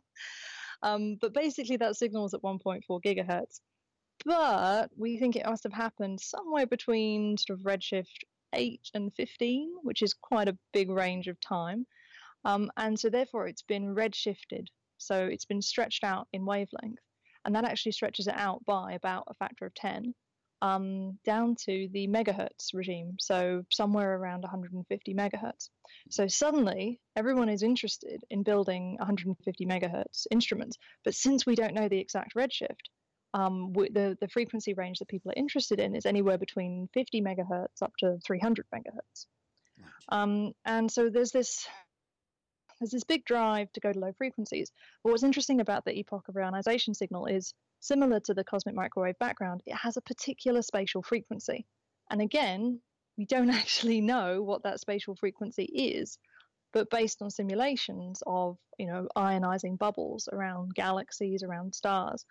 um, 0.83 1.17
but 1.21 1.35
basically, 1.35 1.77
that 1.79 1.97
signal 1.97 2.27
is 2.27 2.35
at 2.35 2.43
1.4 2.43 2.83
gigahertz. 3.05 3.61
But 4.25 4.91
we 4.97 5.19
think 5.19 5.37
it 5.37 5.47
must 5.47 5.65
have 5.65 5.73
happened 5.73 6.21
somewhere 6.21 6.67
between 6.67 7.37
sort 7.37 7.59
of 7.59 7.65
redshift 7.65 8.25
8 8.55 8.81
and 8.95 9.13
15, 9.15 9.75
which 9.83 10.03
is 10.03 10.15
quite 10.15 10.49
a 10.49 10.59
big 10.73 10.91
range 10.91 11.27
of 11.27 11.39
time. 11.41 11.87
Um, 12.45 12.71
and 12.77 12.99
so, 12.99 13.11
therefore, 13.11 13.49
it's 13.49 13.63
been 13.63 13.95
redshifted. 13.95 14.67
So, 14.99 15.25
it's 15.27 15.45
been 15.45 15.63
stretched 15.63 16.05
out 16.05 16.29
in 16.33 16.47
wavelength. 16.47 17.01
And 17.47 17.55
that 17.55 17.65
actually 17.65 17.93
stretches 17.93 18.27
it 18.27 18.35
out 18.37 18.65
by 18.67 18.93
about 18.93 19.25
a 19.29 19.35
factor 19.35 19.65
of 19.67 19.75
10 19.75 20.13
um, 20.63 21.19
down 21.25 21.55
to 21.67 21.89
the 21.93 22.09
megahertz 22.09 22.75
regime, 22.75 23.17
so 23.21 23.63
somewhere 23.71 24.17
around 24.17 24.43
150 24.43 25.15
megahertz. 25.15 25.69
So 26.11 26.27
suddenly, 26.27 27.01
everyone 27.15 27.49
is 27.49 27.63
interested 27.63 28.23
in 28.31 28.43
building 28.43 28.97
150 28.99 29.67
megahertz 29.67 30.27
instruments, 30.31 30.77
but 31.05 31.15
since 31.15 31.47
we 31.47 31.55
don't 31.55 31.75
know 31.75 31.89
the 31.89 32.01
exact 32.01 32.35
redshift, 32.35 32.91
um, 33.35 33.73
the 33.75 34.17
the 34.21 34.29
frequency 34.29 34.73
range 34.75 34.99
that 34.99 35.09
people 35.09 35.31
are 35.31 35.41
interested 35.41 35.79
in 35.79 35.95
is 35.95 36.07
anywhere 36.07 36.39
between 36.39 36.89
50 36.95 37.21
megahertz 37.21 37.83
up 37.83 37.93
to 37.99 38.19
300 38.27 38.67
megahertz. 38.75 39.27
Um, 40.09 40.53
and 40.65 40.91
so 40.91 41.11
there's 41.11 41.33
this 41.33 41.67
there's 42.79 42.91
this 42.91 43.05
big 43.05 43.25
drive 43.25 43.73
to 43.73 43.81
go 43.81 43.93
to 43.93 43.99
low 43.99 44.13
frequencies. 44.13 44.71
But 45.03 45.11
what's 45.11 45.23
interesting 45.23 45.61
about 45.61 45.85
the 45.85 45.99
epoch 45.99 46.29
of 46.29 46.35
reionization 46.35 46.95
signal 46.95 47.27
is 47.27 47.55
Similar 47.81 48.21
to 48.21 48.35
the 48.35 48.45
cosmic 48.45 48.75
microwave 48.75 49.19
background, 49.19 49.63
it 49.67 49.75
has 49.75 49.97
a 49.97 50.03
particular 50.03 50.63
spatial 50.63 51.03
frequency. 51.03 51.67
And 52.11 52.21
again, 52.21 52.81
we 53.17 53.27
don't 53.27 53.51
actually 53.63 54.01
know 54.01 54.43
what 54.43 54.63
that 54.63 54.81
spatial 54.81 55.15
frequency 55.15 55.65
is, 55.65 56.19
but 56.73 56.91
based 56.91 57.23
on 57.23 57.31
simulations 57.31 58.23
of, 58.27 58.59
you 58.79 58.87
know, 58.87 59.09
ionizing 59.17 59.79
bubbles 59.79 60.29
around 60.33 60.75
galaxies, 60.75 61.43
around 61.43 61.75
stars, 61.75 62.25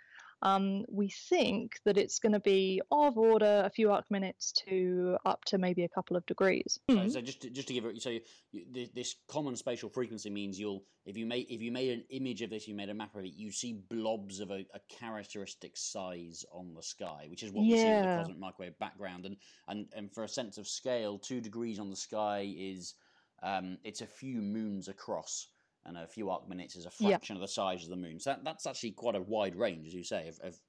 um, 0.46 0.86
we 0.92 1.10
think 1.10 1.80
that 1.86 1.98
it's 1.98 2.20
going 2.20 2.34
to 2.34 2.40
be 2.40 2.80
of 2.92 3.18
order 3.18 3.64
a 3.66 3.70
few 3.70 3.92
arc 3.92 4.06
minutes 4.12 4.52
to 4.68 5.18
up 5.26 5.44
to 5.46 5.58
maybe 5.58 5.84
a 5.84 5.90
couple 5.90 6.16
of 6.16 6.24
degrees. 6.28 6.80
Mm-hmm. 6.90 7.10
So 7.10 7.20
just 7.20 7.42
to, 7.42 7.50
just 7.50 7.68
to 7.70 7.74
give 7.74 7.86
it, 7.86 8.00
so 8.00 8.12
you, 8.12 8.22
you, 8.52 8.88
this 8.94 9.16
common 9.28 9.56
spatial 9.56 9.90
frequency 9.90 10.30
means 10.30 10.60
you'll 10.60 10.84
if 11.08 11.18
you 11.18 11.26
made 11.26 11.48
if 11.50 11.64
you 11.64 11.72
made 11.72 11.90
an 11.90 12.04
image 12.12 12.44
of 12.44 12.52
this, 12.52 12.68
you 12.68 12.76
made 12.76 12.90
a 12.90 12.94
map 12.94 13.16
of 13.16 13.26
it, 13.26 13.34
you 13.36 13.52
see 13.52 13.82
blobs 13.90 14.40
of 14.40 14.52
a, 14.52 14.64
a 14.76 14.80
characteristic 14.88 15.76
size 15.76 16.46
on 16.52 16.76
the 16.76 16.84
sky, 16.84 17.26
which 17.32 17.42
is 17.42 17.52
what 17.52 17.66
yeah. 17.66 17.76
we 17.76 17.82
see 17.82 17.88
in 17.88 18.02
the 18.02 18.18
cosmic 18.18 18.40
microwave 18.40 18.78
background, 18.78 19.26
and 19.26 19.38
and 19.68 19.88
and 19.96 20.14
for 20.14 20.26
a 20.26 20.30
sense 20.30 20.60
of 20.60 20.68
scale, 20.68 21.18
two 21.18 21.42
degrees 21.42 21.80
on 21.80 21.90
the 21.90 21.96
sky 21.96 22.54
is 22.56 22.94
um, 23.42 23.80
it's 23.84 24.02
a 24.02 24.08
few 24.08 24.44
moons 24.44 24.90
across 24.90 25.48
and 25.86 25.98
a 25.98 26.08
few 26.08 26.30
arc 26.30 26.48
minutes 26.50 26.76
is 26.76 26.86
a 26.86 26.91
fraction 26.91 27.36
yeah. 27.36 27.41
of 27.41 27.48
the 27.48 27.54
size 27.54 27.84
of 27.84 27.89
the 27.89 27.95
moon. 27.95 28.19
So 28.19 28.32
that, 28.32 28.43
that's 28.43 28.65
actually 28.65 28.91
quite 28.91 29.15
a 29.15 29.21
wide 29.21 29.56
range, 29.56 29.88
as 29.88 29.93
you 29.93 30.04
say, 30.04 30.28
of, 30.28 30.39
of 30.39 30.60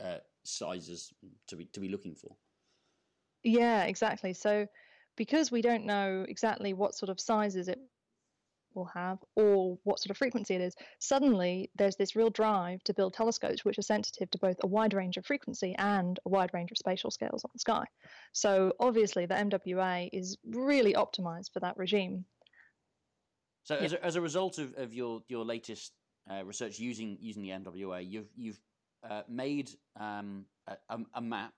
uh, 0.00 0.18
sizes 0.44 1.12
to 1.48 1.56
be 1.56 1.66
to 1.66 1.80
be 1.80 1.88
looking 1.88 2.14
for. 2.14 2.36
Yeah, 3.42 3.84
exactly. 3.84 4.32
So 4.32 4.66
because 5.16 5.52
we 5.52 5.62
don't 5.62 5.84
know 5.84 6.24
exactly 6.28 6.72
what 6.72 6.94
sort 6.94 7.10
of 7.10 7.20
sizes 7.20 7.68
it 7.68 7.78
will 8.74 8.86
have 8.86 9.18
or 9.36 9.78
what 9.84 10.00
sort 10.00 10.10
of 10.10 10.16
frequency 10.16 10.54
it 10.54 10.60
is, 10.60 10.74
suddenly 10.98 11.70
there's 11.76 11.96
this 11.96 12.16
real 12.16 12.30
drive 12.30 12.82
to 12.84 12.94
build 12.94 13.14
telescopes 13.14 13.64
which 13.64 13.78
are 13.78 13.82
sensitive 13.82 14.30
to 14.30 14.38
both 14.38 14.56
a 14.62 14.66
wide 14.66 14.94
range 14.94 15.16
of 15.16 15.26
frequency 15.26 15.74
and 15.78 16.18
a 16.26 16.28
wide 16.28 16.50
range 16.52 16.72
of 16.72 16.78
spatial 16.78 17.10
scales 17.10 17.44
on 17.44 17.50
the 17.52 17.58
sky. 17.58 17.84
So 18.32 18.72
obviously 18.80 19.26
the 19.26 19.34
MWA 19.34 20.08
is 20.12 20.36
really 20.44 20.94
optimized 20.94 21.52
for 21.52 21.60
that 21.60 21.76
regime. 21.76 22.24
So 23.64 23.74
yeah. 23.74 23.80
as, 23.80 23.92
a, 23.92 24.04
as 24.04 24.16
a 24.16 24.20
result 24.20 24.58
of, 24.58 24.74
of 24.76 24.94
your 24.94 25.22
your 25.28 25.44
latest 25.44 25.92
uh, 26.30 26.44
research 26.44 26.78
using 26.78 27.18
using 27.20 27.42
the 27.42 27.50
MWA, 27.50 28.08
you've 28.08 28.28
you've 28.36 28.60
uh, 29.08 29.22
made 29.28 29.70
um, 29.98 30.44
a, 30.68 30.98
a, 31.14 31.20
map 31.20 31.52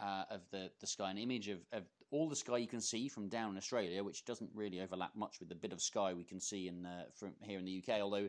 uh, 0.00 0.24
of 0.30 0.40
the, 0.50 0.70
the 0.80 0.86
sky, 0.86 1.10
an 1.10 1.18
image 1.18 1.48
of, 1.48 1.58
of 1.72 1.82
all 2.10 2.28
the 2.28 2.36
sky 2.36 2.56
you 2.56 2.66
can 2.66 2.80
see 2.80 3.08
from 3.08 3.28
down 3.28 3.50
in 3.50 3.56
Australia, 3.58 4.02
which 4.02 4.24
doesn't 4.24 4.50
really 4.54 4.80
overlap 4.80 5.14
much 5.14 5.38
with 5.38 5.50
the 5.50 5.54
bit 5.54 5.72
of 5.72 5.82
sky 5.82 6.14
we 6.14 6.24
can 6.24 6.40
see 6.40 6.68
in 6.68 6.86
uh, 6.86 7.04
from 7.14 7.32
here 7.42 7.58
in 7.58 7.64
the 7.64 7.82
UK. 7.82 8.00
Although 8.00 8.28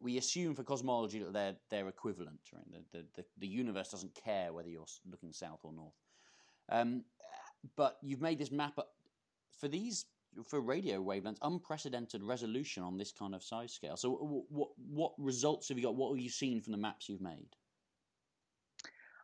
we 0.00 0.18
assume 0.18 0.54
for 0.54 0.62
cosmology 0.62 1.18
that 1.20 1.32
they're 1.32 1.56
they're 1.70 1.88
equivalent. 1.88 2.40
Right? 2.52 2.84
The, 2.92 2.98
the, 2.98 3.04
the, 3.16 3.24
the 3.38 3.46
universe 3.46 3.90
doesn't 3.90 4.14
care 4.14 4.52
whether 4.52 4.68
you're 4.68 4.86
looking 5.10 5.32
south 5.32 5.60
or 5.62 5.72
north. 5.72 5.94
Um, 6.68 7.04
but 7.76 7.98
you've 8.02 8.20
made 8.20 8.38
this 8.38 8.50
map 8.50 8.78
for 9.58 9.68
these 9.68 10.06
for 10.44 10.60
radio 10.60 11.02
wavelengths, 11.02 11.38
unprecedented 11.42 12.22
resolution 12.22 12.82
on 12.82 12.96
this 12.96 13.12
kind 13.12 13.34
of 13.34 13.42
size 13.42 13.72
scale. 13.72 13.96
So, 13.96 14.44
what 14.48 14.68
what 14.76 15.12
results 15.18 15.68
have 15.68 15.78
you 15.78 15.84
got? 15.84 15.96
What 15.96 16.14
have 16.14 16.22
you 16.22 16.30
seen 16.30 16.60
from 16.60 16.72
the 16.72 16.78
maps 16.78 17.08
you've 17.08 17.20
made? 17.20 17.48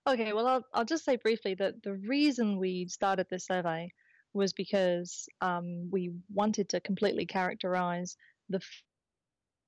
Okay, 0.06 0.32
well, 0.32 0.48
I'll, 0.48 0.64
I'll 0.74 0.84
just 0.84 1.04
say 1.04 1.16
briefly 1.16 1.54
that 1.54 1.82
the 1.82 1.94
reason 1.94 2.58
we 2.58 2.88
started 2.88 3.26
this 3.30 3.46
survey 3.46 3.88
was 4.34 4.52
because 4.52 5.28
um, 5.40 5.88
we 5.92 6.10
wanted 6.32 6.68
to 6.70 6.80
completely 6.80 7.24
characterize 7.24 8.16
the 8.48 8.60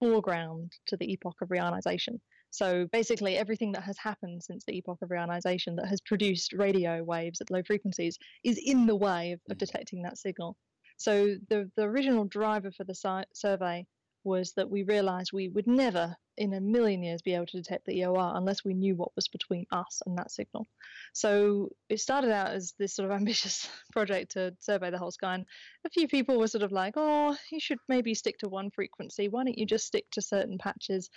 foreground 0.00 0.72
to 0.88 0.96
the 0.96 1.12
epoch 1.12 1.36
of 1.40 1.48
reionization. 1.48 2.18
So 2.50 2.86
basically, 2.92 3.36
everything 3.36 3.72
that 3.72 3.82
has 3.82 3.98
happened 3.98 4.42
since 4.42 4.64
the 4.64 4.76
epoch 4.76 4.98
of 5.02 5.08
reionization 5.08 5.76
that 5.76 5.88
has 5.88 6.00
produced 6.00 6.52
radio 6.52 7.02
waves 7.02 7.40
at 7.40 7.50
low 7.50 7.62
frequencies 7.62 8.18
is 8.44 8.60
in 8.64 8.86
the 8.86 8.96
way 8.96 9.32
of, 9.32 9.40
of 9.50 9.56
mm. 9.56 9.58
detecting 9.58 10.02
that 10.02 10.18
signal. 10.18 10.56
So 10.96 11.36
the, 11.48 11.70
the 11.76 11.82
original 11.82 12.24
driver 12.24 12.70
for 12.70 12.84
the 12.84 12.94
si- 12.94 13.24
survey 13.34 13.86
was 14.24 14.52
that 14.54 14.70
we 14.70 14.82
realized 14.82 15.32
we 15.32 15.48
would 15.48 15.66
never 15.66 16.16
in 16.36 16.52
a 16.54 16.60
million 16.60 17.02
years 17.02 17.22
be 17.22 17.34
able 17.34 17.46
to 17.46 17.56
detect 17.58 17.84
the 17.84 18.00
EOR 18.00 18.36
unless 18.36 18.64
we 18.64 18.74
knew 18.74 18.96
what 18.96 19.14
was 19.14 19.28
between 19.28 19.66
us 19.70 20.02
and 20.06 20.18
that 20.18 20.30
signal. 20.30 20.66
So 21.12 21.68
it 21.88 22.00
started 22.00 22.32
out 22.32 22.48
as 22.48 22.74
this 22.78 22.94
sort 22.94 23.10
of 23.10 23.16
ambitious 23.20 23.68
project 23.92 24.32
to 24.32 24.56
survey 24.60 24.90
the 24.90 24.98
whole 24.98 25.12
sky, 25.12 25.34
and 25.34 25.44
a 25.86 25.90
few 25.90 26.08
people 26.08 26.38
were 26.38 26.48
sort 26.48 26.64
of 26.64 26.72
like, 26.72 26.94
"Oh, 26.96 27.36
you 27.52 27.60
should 27.60 27.78
maybe 27.88 28.14
stick 28.14 28.38
to 28.38 28.48
one 28.48 28.70
frequency. 28.70 29.28
Why 29.28 29.44
don't 29.44 29.58
you 29.58 29.66
just 29.66 29.86
stick 29.86 30.06
to 30.12 30.22
certain 30.22 30.58
patches?" 30.58 31.10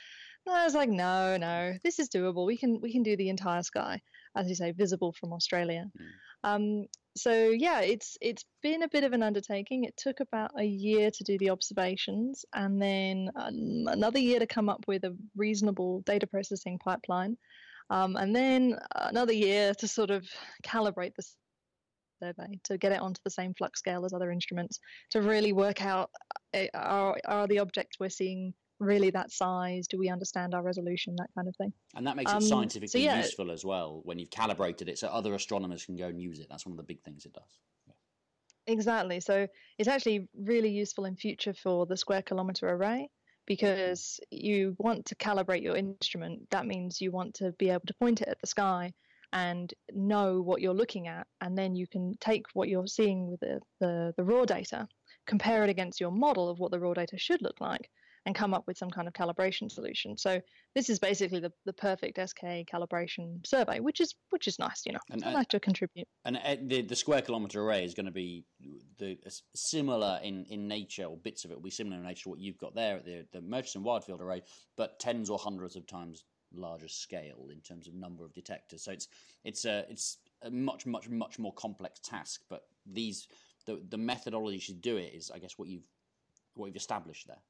And 0.48 0.56
I 0.56 0.64
was 0.64 0.76
like, 0.76 0.90
"No, 0.90 1.36
no, 1.36 1.74
this 1.84 2.00
is 2.00 2.08
doable. 2.08 2.46
We 2.46 2.58
can 2.58 2.80
we 2.80 2.92
can 2.92 3.04
do 3.04 3.18
the 3.18 3.30
entire 3.30 3.64
sky, 3.64 4.02
as 4.36 4.48
you 4.48 4.56
say, 4.56 4.72
visible 4.72 5.14
from 5.20 5.34
Australia." 5.34 5.86
Mm. 6.00 6.06
Um, 6.44 6.86
so 7.18 7.50
yeah, 7.50 7.82
it's 7.82 8.18
it's 8.22 8.46
been 8.64 8.84
a 8.84 8.88
bit 8.88 9.04
of 9.04 9.12
an 9.12 9.24
undertaking. 9.24 9.84
It 9.84 9.98
took 9.98 10.22
about 10.22 10.52
a 10.58 10.64
year 10.64 11.12
to 11.12 11.24
do 11.26 11.38
the 11.38 11.50
observations, 11.50 12.46
and 12.54 12.82
then 12.82 13.30
um, 13.36 13.88
another 13.88 14.20
year 14.20 14.40
to 14.40 14.48
come 14.48 14.70
up 14.70 14.86
with 14.88 15.04
a 15.04 15.18
reasonable 15.36 16.02
data 16.06 16.28
processing 16.28 16.80
pipeline, 16.80 17.38
um, 17.90 18.16
and 18.16 18.34
then 18.34 18.80
another 18.96 19.34
year 19.34 19.74
to 19.76 19.88
sort 19.88 20.12
of 20.12 20.26
calibrate 20.64 21.16
the 21.16 21.26
survey 22.24 22.60
to 22.64 22.78
get 22.78 22.94
it 22.94 23.02
onto 23.02 23.22
the 23.26 23.30
same 23.30 23.54
flux 23.54 23.80
scale 23.80 24.06
as 24.06 24.14
other 24.14 24.32
instruments 24.32 24.80
to 25.12 25.22
really 25.22 25.54
work 25.54 25.84
out 25.86 26.10
uh, 26.56 26.66
are, 26.74 27.18
are 27.26 27.48
the 27.48 27.60
objects 27.60 28.00
we're 28.00 28.10
seeing 28.10 28.54
really 28.80 29.10
that 29.12 29.32
size? 29.32 29.88
Do 29.88 29.98
we 29.98 30.10
understand 30.10 30.54
our 30.54 30.62
resolution? 30.62 31.16
That 31.18 31.30
kind 31.36 31.48
of 31.48 31.56
thing. 31.56 31.74
And 31.96 32.06
that 32.08 32.16
makes 32.16 32.32
it 32.32 32.36
um, 32.36 32.42
scientifically 32.42 32.88
so 32.88 32.98
yeah, 32.98 33.18
useful 33.18 33.52
as 33.52 33.66
well 33.66 34.02
when 34.04 34.20
you've 34.20 34.32
calibrated 34.32 34.90
it 34.90 35.00
so 35.00 35.08
other 35.08 35.34
astronomers 35.34 35.86
can 35.86 35.96
go 35.96 36.08
and 36.08 36.22
use 36.22 36.40
it. 36.40 36.48
That's 36.50 36.66
one 36.66 36.74
of 36.74 36.78
the 36.78 36.84
big 36.84 37.02
things 37.04 37.26
it 37.26 37.34
does. 37.34 37.60
Yeah. 37.88 37.94
Exactly. 38.74 39.20
So 39.20 39.48
it's 39.78 39.88
actually 39.88 40.28
really 40.38 40.70
useful 40.70 41.06
in 41.06 41.16
future 41.16 41.54
for 41.54 41.86
the 41.86 41.98
square 41.98 42.22
kilometer 42.22 42.70
array 42.70 43.10
because 43.46 44.20
you 44.30 44.76
want 44.78 45.06
to 45.06 45.16
calibrate 45.16 45.63
your 45.63 45.76
instrument. 45.76 46.50
That 46.52 46.68
means 46.68 47.02
you 47.02 47.12
want 47.12 47.34
to 47.36 47.54
be 47.54 47.70
able 47.70 47.88
to 47.88 47.94
point 47.96 48.22
it 48.22 48.28
at 48.28 48.40
the 48.42 48.48
sky 48.48 48.94
and 49.34 49.74
know 49.94 50.42
what 50.42 50.62
you're 50.62 50.74
looking 50.74 51.08
at, 51.08 51.28
and 51.42 51.58
then 51.58 51.76
you 51.76 51.86
can 51.86 52.13
take 52.22 52.46
what 52.54 52.70
you're 52.70 52.88
seeing 52.88 53.30
with 53.30 53.40
the, 53.42 53.60
the, 53.80 54.13
the 54.16 54.24
raw 54.24 54.46
data, 54.46 54.88
compare 55.26 55.63
it 55.63 55.70
against 55.70 56.00
your 56.00 56.12
model 56.12 56.50
of 56.50 56.60
what 56.60 56.72
the 56.72 56.80
raw 56.80 56.94
data 56.94 57.18
should 57.18 57.42
look 57.42 57.60
like, 57.60 57.90
and 58.28 58.36
come 58.36 58.54
up 58.54 58.66
with 58.68 58.78
some 58.78 58.90
kind 58.90 59.08
of 59.08 59.13
calibration 59.13 59.72
solution. 59.72 60.18
So 60.18 60.42
this 60.76 60.90
is 60.90 61.00
basically 61.00 61.40
the, 61.40 61.52
the 61.66 61.72
perfect 61.72 62.20
SKA 62.20 62.66
calibration 62.72 63.48
survey, 63.48 63.80
which 63.80 64.02
is 64.02 64.16
which 64.32 64.50
is 64.50 64.60
nice, 64.60 64.84
you 64.86 64.92
know. 64.92 65.00
And, 65.10 65.24
I 65.24 65.32
like 65.32 65.48
to 65.50 65.62
contribute. 65.62 66.06
And 66.26 66.38
the 66.70 66.82
the 66.82 66.96
square 66.96 67.22
kilometer 67.22 67.63
array 67.63 67.86
is 67.86 67.94
going 67.94 68.06
to 68.06 68.12
be 68.12 68.44
the 69.00 69.18
similar 69.56 70.20
in, 70.22 70.46
in 70.50 70.68
nature, 70.68 71.06
or 71.06 71.16
bits 71.16 71.46
of 71.46 71.52
it 71.52 71.56
will 71.56 71.63
be 71.63 71.70
similar 71.70 71.96
in 71.96 72.04
nature 72.04 72.24
to 72.24 72.30
what 72.30 72.40
you've 72.40 72.58
got 72.58 72.76
there 72.76 72.98
at 72.98 73.06
the 73.06 73.26
the 73.32 73.42
Murchison 73.42 73.82
wide 73.82 74.04
field 74.04 74.22
array, 74.22 74.44
but 74.76 75.00
tens 75.00 75.30
or 75.30 75.40
hundreds 75.40 75.78
of 75.78 75.88
times 75.88 76.26
larger 76.54 76.90
scale 76.90 77.48
in 77.50 77.62
terms 77.62 77.88
of 77.88 77.94
number 77.94 78.26
of 78.26 78.34
detectors. 78.34 78.84
So 78.84 78.92
it's 78.92 79.08
it's 79.46 79.63
a 79.63 79.86
it's 79.90 80.18
a 80.42 80.52
much 80.52 80.86
much 80.86 81.08
much 81.08 81.40
more 81.40 81.54
complex 81.54 82.02
task. 82.02 82.42
But 82.50 82.63
these 82.86 83.30
the 83.66 83.82
the 83.88 83.98
methodology 83.98 84.60
to 84.60 84.74
do 84.74 84.98
it 84.98 85.13
is, 85.13 85.32
I 85.34 85.40
guess, 85.40 85.54
what 85.58 85.70
you've 85.70 85.88
what 86.56 86.66
you've 86.66 86.76
established 86.76 87.28
there. 87.28 87.42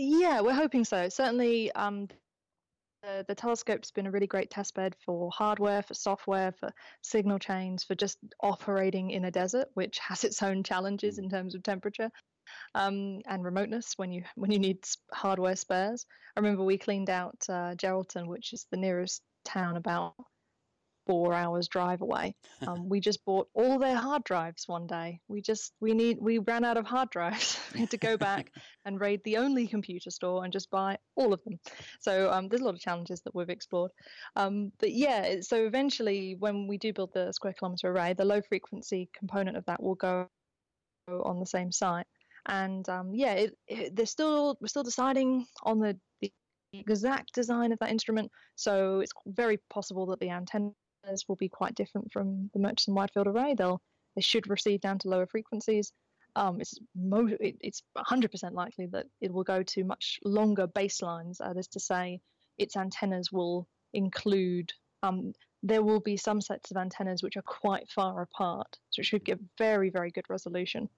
Yeah, 0.00 0.42
we're 0.42 0.54
hoping 0.54 0.84
so. 0.84 1.08
Certainly, 1.08 1.72
um, 1.72 2.06
the, 3.02 3.24
the 3.26 3.34
telescope's 3.34 3.90
been 3.90 4.06
a 4.06 4.12
really 4.12 4.28
great 4.28 4.48
testbed 4.48 4.92
for 5.04 5.28
hardware, 5.32 5.82
for 5.82 5.94
software, 5.94 6.52
for 6.52 6.70
signal 7.02 7.40
chains, 7.40 7.82
for 7.82 7.96
just 7.96 8.16
operating 8.40 9.10
in 9.10 9.24
a 9.24 9.30
desert, 9.32 9.66
which 9.74 9.98
has 10.08 10.22
its 10.22 10.40
own 10.40 10.62
challenges 10.62 11.18
mm. 11.18 11.24
in 11.24 11.30
terms 11.30 11.56
of 11.56 11.64
temperature 11.64 12.10
um, 12.76 13.20
and 13.26 13.44
remoteness 13.44 13.94
when 13.96 14.12
you 14.12 14.22
when 14.36 14.52
you 14.52 14.60
need 14.60 14.78
hardware 15.12 15.56
spares. 15.56 16.06
I 16.36 16.40
remember 16.40 16.62
we 16.62 16.78
cleaned 16.78 17.10
out 17.10 17.44
uh, 17.48 17.74
Geraldton, 17.74 18.28
which 18.28 18.52
is 18.52 18.66
the 18.70 18.76
nearest 18.76 19.22
town 19.44 19.76
about 19.76 20.14
four 21.08 21.32
hours 21.32 21.66
drive 21.68 22.02
away. 22.02 22.36
Um, 22.66 22.88
we 22.88 22.98
just 22.98 23.24
bought 23.24 23.48
all 23.54 23.78
their 23.78 23.94
hard 23.96 24.24
drives 24.24 24.66
one 24.66 24.88
day. 24.88 25.20
We 25.28 25.40
just 25.40 25.72
we 25.80 25.94
need 25.94 26.18
we 26.20 26.38
ran 26.38 26.64
out 26.64 26.76
of 26.76 26.86
hard 26.86 27.08
drives. 27.08 27.56
we 27.72 27.80
had 27.80 27.90
to 27.92 27.96
go 27.96 28.16
back 28.16 28.50
and 28.84 29.00
raid 29.00 29.20
the 29.24 29.36
only 29.36 29.68
computer 29.68 30.10
store 30.10 30.42
and 30.42 30.52
just 30.52 30.68
buy 30.70 30.98
all 31.14 31.32
of 31.32 31.42
them. 31.44 31.60
So 32.00 32.30
um, 32.32 32.48
there's 32.48 32.60
a 32.60 32.64
lot 32.64 32.74
of 32.74 32.80
challenges 32.80 33.22
that 33.22 33.34
we've 33.34 33.48
explored. 33.48 33.92
Um, 34.34 34.72
but 34.80 34.92
yeah, 34.92 35.36
so 35.40 35.64
eventually 35.64 36.34
when 36.36 36.66
we 36.66 36.78
do 36.78 36.92
build 36.92 37.14
the 37.14 37.30
square 37.32 37.54
kilometer 37.56 37.90
array, 37.90 38.12
the 38.14 38.24
low 38.24 38.42
frequency 38.42 39.08
component 39.16 39.56
of 39.56 39.64
that 39.66 39.80
will 39.80 39.94
go 39.94 40.28
on 41.08 41.38
the 41.38 41.46
same 41.46 41.70
site. 41.70 42.06
And 42.46 42.86
um, 42.88 43.14
yeah, 43.14 43.34
it, 43.34 43.58
it, 43.68 43.96
they're 43.96 44.04
still 44.04 44.58
we're 44.60 44.68
still 44.68 44.82
deciding 44.82 45.46
on 45.62 45.78
the, 45.78 45.96
the 46.20 46.32
exact 46.72 47.34
design 47.34 47.72
of 47.72 47.78
that 47.78 47.90
instrument. 47.90 48.30
So 48.56 49.00
it's 49.00 49.12
very 49.26 49.58
possible 49.70 50.06
that 50.06 50.20
the 50.20 50.30
antenna 50.30 50.72
will 51.28 51.36
be 51.36 51.48
quite 51.48 51.74
different 51.74 52.12
from 52.12 52.50
the 52.52 52.58
Murchison 52.58 52.94
wide 52.94 53.10
field 53.12 53.26
array. 53.26 53.54
They'll 53.54 53.80
they 54.14 54.22
should 54.22 54.48
receive 54.48 54.80
down 54.80 54.98
to 55.00 55.08
lower 55.08 55.26
frequencies. 55.26 55.92
Um, 56.34 56.60
it's 56.60 56.78
mo- 56.94 57.36
it, 57.40 57.56
it's 57.60 57.82
100% 57.96 58.52
likely 58.52 58.86
that 58.86 59.06
it 59.20 59.32
will 59.32 59.44
go 59.44 59.62
to 59.62 59.84
much 59.84 60.18
longer 60.24 60.66
baselines. 60.66 61.38
That 61.38 61.56
is 61.56 61.68
to 61.68 61.80
say, 61.80 62.20
its 62.58 62.76
antennas 62.76 63.32
will 63.32 63.68
include. 63.92 64.72
Um, 65.02 65.32
there 65.62 65.82
will 65.82 66.00
be 66.00 66.16
some 66.16 66.40
sets 66.40 66.70
of 66.70 66.76
antennas 66.76 67.22
which 67.22 67.36
are 67.36 67.42
quite 67.42 67.88
far 67.88 68.22
apart, 68.22 68.78
so 68.90 69.00
it 69.00 69.06
should 69.06 69.24
give 69.24 69.40
very 69.56 69.90
very 69.90 70.10
good 70.10 70.28
resolution. 70.28 70.88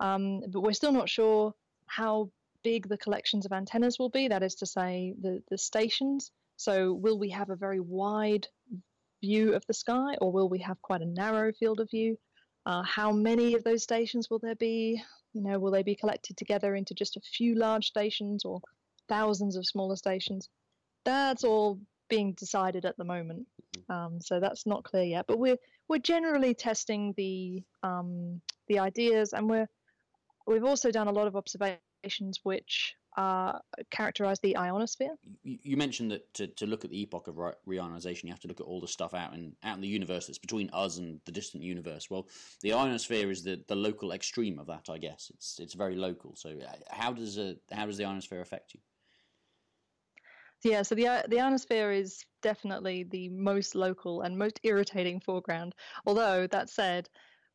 Um, 0.00 0.42
but 0.48 0.60
we're 0.60 0.72
still 0.72 0.92
not 0.92 1.08
sure 1.08 1.54
how 1.86 2.30
big 2.62 2.88
the 2.88 2.98
collections 2.98 3.46
of 3.46 3.52
antennas 3.52 3.98
will 3.98 4.10
be. 4.10 4.28
That 4.28 4.42
is 4.42 4.56
to 4.56 4.66
say, 4.66 5.14
the 5.20 5.42
the 5.50 5.58
stations. 5.58 6.30
So 6.56 6.92
will 6.92 7.18
we 7.18 7.30
have 7.30 7.50
a 7.50 7.56
very 7.56 7.80
wide 7.80 8.48
view 9.20 9.54
of 9.54 9.64
the 9.66 9.74
sky, 9.74 10.16
or 10.20 10.32
will 10.32 10.48
we 10.48 10.58
have 10.60 10.80
quite 10.82 11.02
a 11.02 11.06
narrow 11.06 11.52
field 11.52 11.80
of 11.80 11.90
view? 11.90 12.18
Uh, 12.64 12.82
how 12.82 13.12
many 13.12 13.54
of 13.54 13.64
those 13.64 13.82
stations 13.82 14.28
will 14.28 14.40
there 14.40 14.56
be? 14.56 15.02
You 15.32 15.42
know, 15.42 15.58
will 15.58 15.70
they 15.70 15.82
be 15.82 15.94
collected 15.94 16.36
together 16.36 16.74
into 16.74 16.94
just 16.94 17.16
a 17.16 17.20
few 17.20 17.54
large 17.54 17.86
stations 17.86 18.44
or 18.44 18.60
thousands 19.08 19.56
of 19.56 19.66
smaller 19.66 19.96
stations? 19.96 20.48
That's 21.04 21.44
all 21.44 21.78
being 22.08 22.32
decided 22.32 22.84
at 22.84 22.96
the 22.96 23.04
moment, 23.04 23.46
mm-hmm. 23.76 23.92
um, 23.92 24.20
so 24.20 24.40
that's 24.40 24.66
not 24.66 24.84
clear 24.84 25.04
yet. 25.04 25.26
But 25.26 25.38
we're 25.38 25.58
we're 25.88 25.98
generally 25.98 26.54
testing 26.54 27.14
the 27.16 27.62
um, 27.82 28.40
the 28.68 28.78
ideas, 28.78 29.32
and 29.32 29.48
we're 29.48 29.68
we've 30.46 30.64
also 30.64 30.90
done 30.90 31.08
a 31.08 31.12
lot 31.12 31.26
of 31.26 31.36
observations 31.36 32.40
which 32.42 32.94
uh, 33.16 33.58
characterize 33.90 34.38
the 34.40 34.56
ionosphere. 34.56 35.16
You, 35.42 35.58
you, 35.62 35.76
mentioned 35.76 36.10
that 36.10 36.32
to, 36.34 36.46
to 36.48 36.66
look 36.66 36.84
at 36.84 36.90
the 36.90 37.00
epoch 37.00 37.28
of 37.28 37.38
re- 37.38 37.52
reionization, 37.66 38.24
you 38.24 38.30
have 38.30 38.40
to 38.40 38.48
look 38.48 38.60
at 38.60 38.66
all 38.66 38.80
the 38.80 38.88
stuff 38.88 39.14
out 39.14 39.32
in 39.32 39.54
out 39.64 39.76
in 39.76 39.80
the 39.80 39.88
universe 39.88 40.26
that's 40.26 40.38
between 40.38 40.68
us 40.72 40.98
and 40.98 41.20
the 41.24 41.32
distant 41.32 41.62
universe. 41.62 42.10
Well, 42.10 42.28
the 42.62 42.74
ionosphere 42.74 43.30
is 43.30 43.42
the, 43.42 43.62
the 43.68 43.76
local 43.76 44.12
extreme 44.12 44.58
of 44.58 44.66
that, 44.66 44.88
I 44.90 44.98
guess. 44.98 45.30
It's 45.34 45.58
it's 45.58 45.74
very 45.74 45.96
local. 45.96 46.36
So 46.36 46.50
uh, 46.50 46.72
how 46.90 47.12
does 47.12 47.38
a, 47.38 47.56
how 47.72 47.86
does 47.86 47.96
the 47.96 48.04
ionosphere 48.04 48.42
affect 48.42 48.74
you? 48.74 48.80
Yeah, 50.62 50.82
so 50.82 50.94
the 50.94 51.24
the 51.28 51.40
ionosphere 51.40 51.92
is 51.92 52.24
definitely 52.42 53.04
the 53.04 53.30
most 53.30 53.74
local 53.74 54.22
and 54.22 54.36
most 54.36 54.60
irritating 54.62 55.20
foreground. 55.20 55.74
Although 56.04 56.46
that 56.48 56.68
said, 56.68 57.08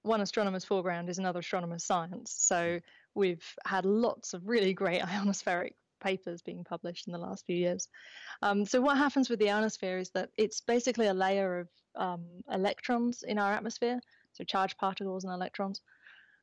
one 0.04 0.22
astronomer's 0.22 0.66
foreground 0.66 1.10
is 1.10 1.20
another 1.20 1.40
astronomer's 1.40 1.84
science. 1.84 2.34
So 2.38 2.80
we've 3.16 3.46
had 3.66 3.86
lots 3.86 4.34
of 4.34 4.48
really 4.48 4.74
great 4.74 5.02
ionospheric 5.02 5.74
papers 6.02 6.42
being 6.42 6.64
published 6.64 7.08
in 7.08 7.14
the 7.14 7.20
last 7.20 7.46
few 7.46 7.56
years. 7.56 7.88
Um, 8.42 8.66
so 8.66 8.82
what 8.82 8.98
happens 8.98 9.30
with 9.30 9.40
the 9.40 9.52
ionosphere 9.52 10.00
is 10.00 10.10
that 10.12 10.30
it's 10.38 10.62
basically 10.62 11.08
a 11.08 11.14
layer 11.14 11.60
of 11.60 11.70
um, 11.96 12.26
electrons 12.52 13.24
in 13.24 13.38
our 13.38 13.54
atmosphere, 13.54 14.00
so 14.34 14.44
charged 14.44 14.78
particles 14.78 15.24
and 15.24 15.34
electrons. 15.34 15.82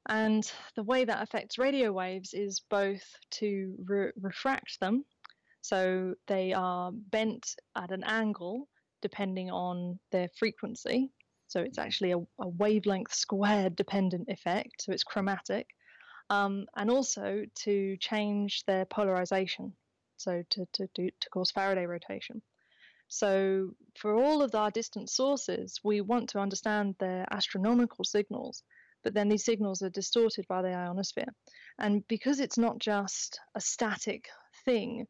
And 0.09 0.51
the 0.75 0.85
way 0.85 1.05
that 1.05 1.23
affects 1.23 1.59
radio 1.59 1.93
waves 1.93 2.33
is 2.33 2.61
both 2.71 3.05
to 3.33 3.75
re- 3.85 4.13
refract 4.21 4.81
them, 4.81 5.05
so 5.61 6.15
they 6.29 6.53
are 6.53 6.93
bent 6.93 7.57
at 7.77 7.91
an 7.91 8.05
angle 8.05 8.69
depending 9.03 9.51
on 9.51 9.99
their 10.11 10.29
frequency. 10.39 11.11
So 11.49 11.61
it's 11.61 11.79
actually 11.79 12.13
a, 12.13 12.19
a 12.19 12.49
wavelength 12.49 13.13
squared 13.13 13.77
dependent 13.77 14.29
effect, 14.29 14.83
so 14.83 14.93
it's 14.93 15.05
chromatic 15.05 15.67
um, 16.31 16.67
and 16.77 16.91
also 16.91 17.45
to 17.55 17.97
change 17.99 18.65
their 18.67 18.85
polarization, 18.85 19.73
so 20.17 20.43
to, 20.51 20.67
to, 20.73 20.89
do, 20.95 21.11
to 21.21 21.31
cause 21.31 21.51
Faraday 21.51 21.87
rotation. 21.87 22.43
So, 23.09 23.71
for 23.97 24.23
all 24.23 24.43
of 24.43 24.55
our 24.55 24.71
distant 24.71 25.09
sources, 25.09 25.81
we 25.83 26.03
want 26.03 26.29
to 26.31 26.41
understand 26.41 26.95
their 26.99 27.27
astronomical 27.31 28.05
signals, 28.05 28.63
but 29.03 29.15
then 29.15 29.31
these 29.31 29.47
signals 29.47 29.81
are 29.81 29.89
distorted 29.89 30.47
by 30.47 30.61
the 30.61 30.75
ionosphere. 30.75 31.33
And 31.79 32.07
because 32.07 32.39
it's 32.39 32.59
not 32.59 32.79
just 32.79 33.41
a 33.55 33.61
static 33.63 34.29
thing, 34.67 35.07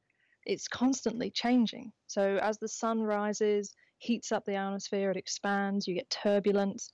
it's 0.46 0.68
constantly 0.68 1.33
changing. 1.33 1.92
So, 2.07 2.38
as 2.40 2.59
the 2.59 2.68
sun 2.68 3.02
rises, 3.02 3.74
heats 3.98 4.31
up 4.31 4.44
the 4.44 4.57
ionosphere, 4.57 5.11
it 5.11 5.16
expands, 5.16 5.88
you 5.88 5.96
get 5.96 6.09
turbulence. 6.09 6.92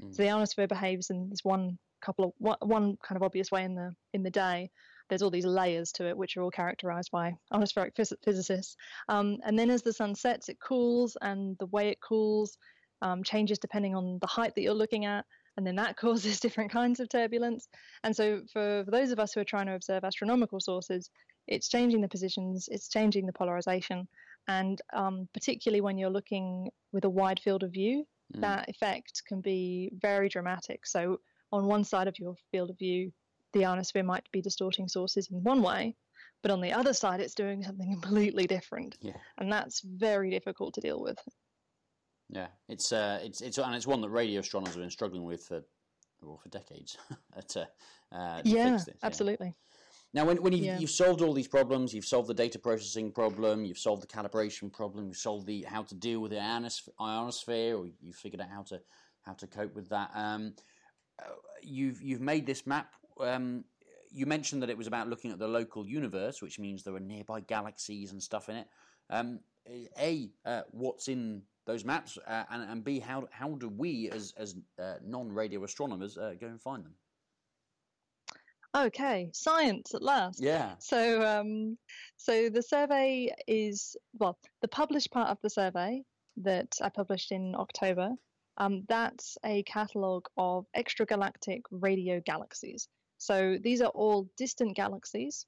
Mm. 0.00 0.14
So, 0.14 0.22
the 0.22 0.30
ionosphere 0.30 0.68
behaves 0.68 1.10
in 1.10 1.30
this 1.30 1.42
one 1.42 1.78
couple 2.00 2.24
of 2.24 2.56
one, 2.60 2.96
kind 3.02 3.16
of 3.16 3.22
obvious 3.22 3.50
way 3.50 3.64
in 3.64 3.74
the 3.74 3.94
in 4.12 4.22
the 4.22 4.30
day 4.30 4.70
there's 5.10 5.22
all 5.22 5.30
these 5.30 5.44
layers 5.44 5.92
to 5.92 6.08
it, 6.08 6.16
which 6.16 6.36
are 6.36 6.42
all 6.42 6.50
characterized 6.50 7.10
by 7.10 7.36
atmospheric 7.52 7.94
phys- 7.94 8.16
physicists. 8.24 8.76
Um, 9.08 9.38
and 9.44 9.58
then 9.58 9.68
as 9.68 9.82
the 9.82 9.92
sun 9.92 10.14
sets, 10.14 10.48
it 10.48 10.58
cools, 10.60 11.16
and 11.20 11.58
the 11.58 11.66
way 11.66 11.88
it 11.88 12.00
cools 12.00 12.56
um, 13.02 13.22
changes 13.22 13.58
depending 13.58 13.94
on 13.94 14.18
the 14.20 14.26
height 14.26 14.54
that 14.54 14.62
you're 14.62 14.72
looking 14.72 15.04
at. 15.04 15.26
And 15.56 15.66
then 15.66 15.76
that 15.76 15.96
causes 15.98 16.40
different 16.40 16.70
kinds 16.70 17.00
of 17.00 17.08
turbulence. 17.08 17.68
And 18.04 18.16
so, 18.16 18.42
for, 18.52 18.84
for 18.84 18.90
those 18.90 19.10
of 19.10 19.18
us 19.18 19.32
who 19.32 19.40
are 19.40 19.44
trying 19.44 19.66
to 19.66 19.74
observe 19.74 20.04
astronomical 20.04 20.60
sources, 20.60 21.10
it's 21.48 21.68
changing 21.68 22.00
the 22.00 22.08
positions, 22.08 22.68
it's 22.70 22.88
changing 22.88 23.26
the 23.26 23.32
polarization. 23.32 24.08
And 24.48 24.80
um, 24.92 25.28
particularly 25.34 25.80
when 25.80 25.98
you're 25.98 26.08
looking 26.08 26.70
with 26.92 27.04
a 27.04 27.10
wide 27.10 27.40
field 27.40 27.62
of 27.62 27.72
view, 27.72 28.06
mm. 28.34 28.40
that 28.40 28.68
effect 28.68 29.22
can 29.26 29.40
be 29.40 29.90
very 30.00 30.28
dramatic. 30.28 30.86
So, 30.86 31.18
on 31.52 31.66
one 31.66 31.84
side 31.84 32.08
of 32.08 32.18
your 32.18 32.34
field 32.50 32.70
of 32.70 32.78
view, 32.78 33.12
the 33.52 33.64
ionosphere 33.64 34.04
might 34.04 34.30
be 34.32 34.40
distorting 34.40 34.88
sources 34.88 35.28
in 35.30 35.42
one 35.42 35.62
way, 35.62 35.96
but 36.42 36.50
on 36.50 36.60
the 36.60 36.72
other 36.72 36.92
side, 36.92 37.20
it's 37.20 37.34
doing 37.34 37.62
something 37.62 37.90
completely 38.00 38.46
different. 38.46 38.96
Yeah. 39.00 39.16
And 39.38 39.52
that's 39.52 39.80
very 39.80 40.30
difficult 40.30 40.74
to 40.74 40.80
deal 40.80 41.00
with. 41.00 41.18
Yeah, 42.32 42.46
it's 42.68 42.92
uh, 42.92 43.18
it's 43.24 43.40
it's 43.40 43.58
and 43.58 43.74
it's 43.74 43.88
one 43.88 44.00
that 44.02 44.10
radio 44.10 44.38
astronomers 44.38 44.74
have 44.74 44.82
been 44.82 44.90
struggling 44.90 45.24
with 45.24 45.42
for 45.42 45.62
well 46.22 46.38
for 46.40 46.48
decades. 46.48 46.96
at, 47.36 47.56
uh, 47.56 48.14
uh, 48.14 48.40
yeah, 48.44 48.78
absolutely. 49.02 49.56
Now, 50.12 50.24
when, 50.24 50.42
when 50.42 50.52
you've, 50.52 50.64
yeah. 50.64 50.78
you've, 50.78 50.90
solved 50.90 51.22
all 51.22 51.32
these 51.32 51.46
problems, 51.46 51.94
you've 51.94 52.04
solved 52.04 52.28
the 52.28 52.34
data 52.34 52.58
processing 52.58 53.12
problem, 53.12 53.64
you've 53.64 53.78
solved 53.78 54.02
the 54.02 54.08
calibration 54.08 54.72
problem, 54.72 55.06
you've 55.06 55.16
solved 55.16 55.46
the 55.46 55.62
how 55.62 55.82
to 55.84 55.94
deal 55.94 56.18
with 56.18 56.32
the 56.32 56.40
ionosphere, 57.00 57.76
or 57.76 57.86
you've 58.00 58.16
figured 58.16 58.40
out 58.40 58.48
how 58.48 58.62
to 58.62 58.80
how 59.22 59.32
to 59.34 59.46
cope 59.46 59.74
with 59.74 59.88
that. 59.90 60.10
Um, 60.14 60.54
you've 61.62 62.00
you've 62.02 62.20
made 62.20 62.46
this 62.46 62.66
map 62.66 62.94
um, 63.20 63.64
you 64.12 64.26
mentioned 64.26 64.62
that 64.62 64.70
it 64.70 64.76
was 64.76 64.86
about 64.86 65.08
looking 65.08 65.30
at 65.30 65.38
the 65.38 65.48
local 65.48 65.86
universe, 65.86 66.42
which 66.42 66.58
means 66.58 66.82
there 66.82 66.94
are 66.94 67.00
nearby 67.00 67.40
galaxies 67.40 68.12
and 68.12 68.22
stuff 68.22 68.48
in 68.48 68.56
it. 68.56 68.66
Um, 69.08 69.40
a, 69.98 70.30
uh, 70.44 70.62
what's 70.70 71.08
in 71.08 71.42
those 71.66 71.84
maps, 71.84 72.18
uh, 72.26 72.44
and, 72.50 72.68
and 72.68 72.84
B, 72.84 72.98
how 72.98 73.28
how 73.30 73.50
do 73.50 73.68
we 73.68 74.10
as 74.10 74.32
as 74.36 74.56
uh, 74.80 74.94
non 75.04 75.30
radio 75.30 75.62
astronomers 75.64 76.16
uh, 76.16 76.34
go 76.40 76.46
and 76.46 76.60
find 76.60 76.84
them? 76.84 76.94
Okay, 78.74 79.28
science 79.32 79.94
at 79.94 80.02
last. 80.02 80.40
Yeah. 80.40 80.74
So, 80.78 81.26
um, 81.26 81.76
so 82.16 82.48
the 82.48 82.62
survey 82.62 83.34
is 83.46 83.96
well, 84.18 84.38
the 84.62 84.68
published 84.68 85.10
part 85.10 85.28
of 85.28 85.38
the 85.42 85.50
survey 85.50 86.02
that 86.38 86.74
I 86.80 86.88
published 86.88 87.32
in 87.32 87.54
October. 87.56 88.10
Um, 88.60 88.84
that's 88.88 89.38
a 89.42 89.62
catalogue 89.62 90.26
of 90.36 90.66
extragalactic 90.76 91.62
radio 91.70 92.20
galaxies. 92.20 92.88
So 93.16 93.56
these 93.58 93.80
are 93.80 93.88
all 93.88 94.28
distant 94.36 94.76
galaxies, 94.76 95.46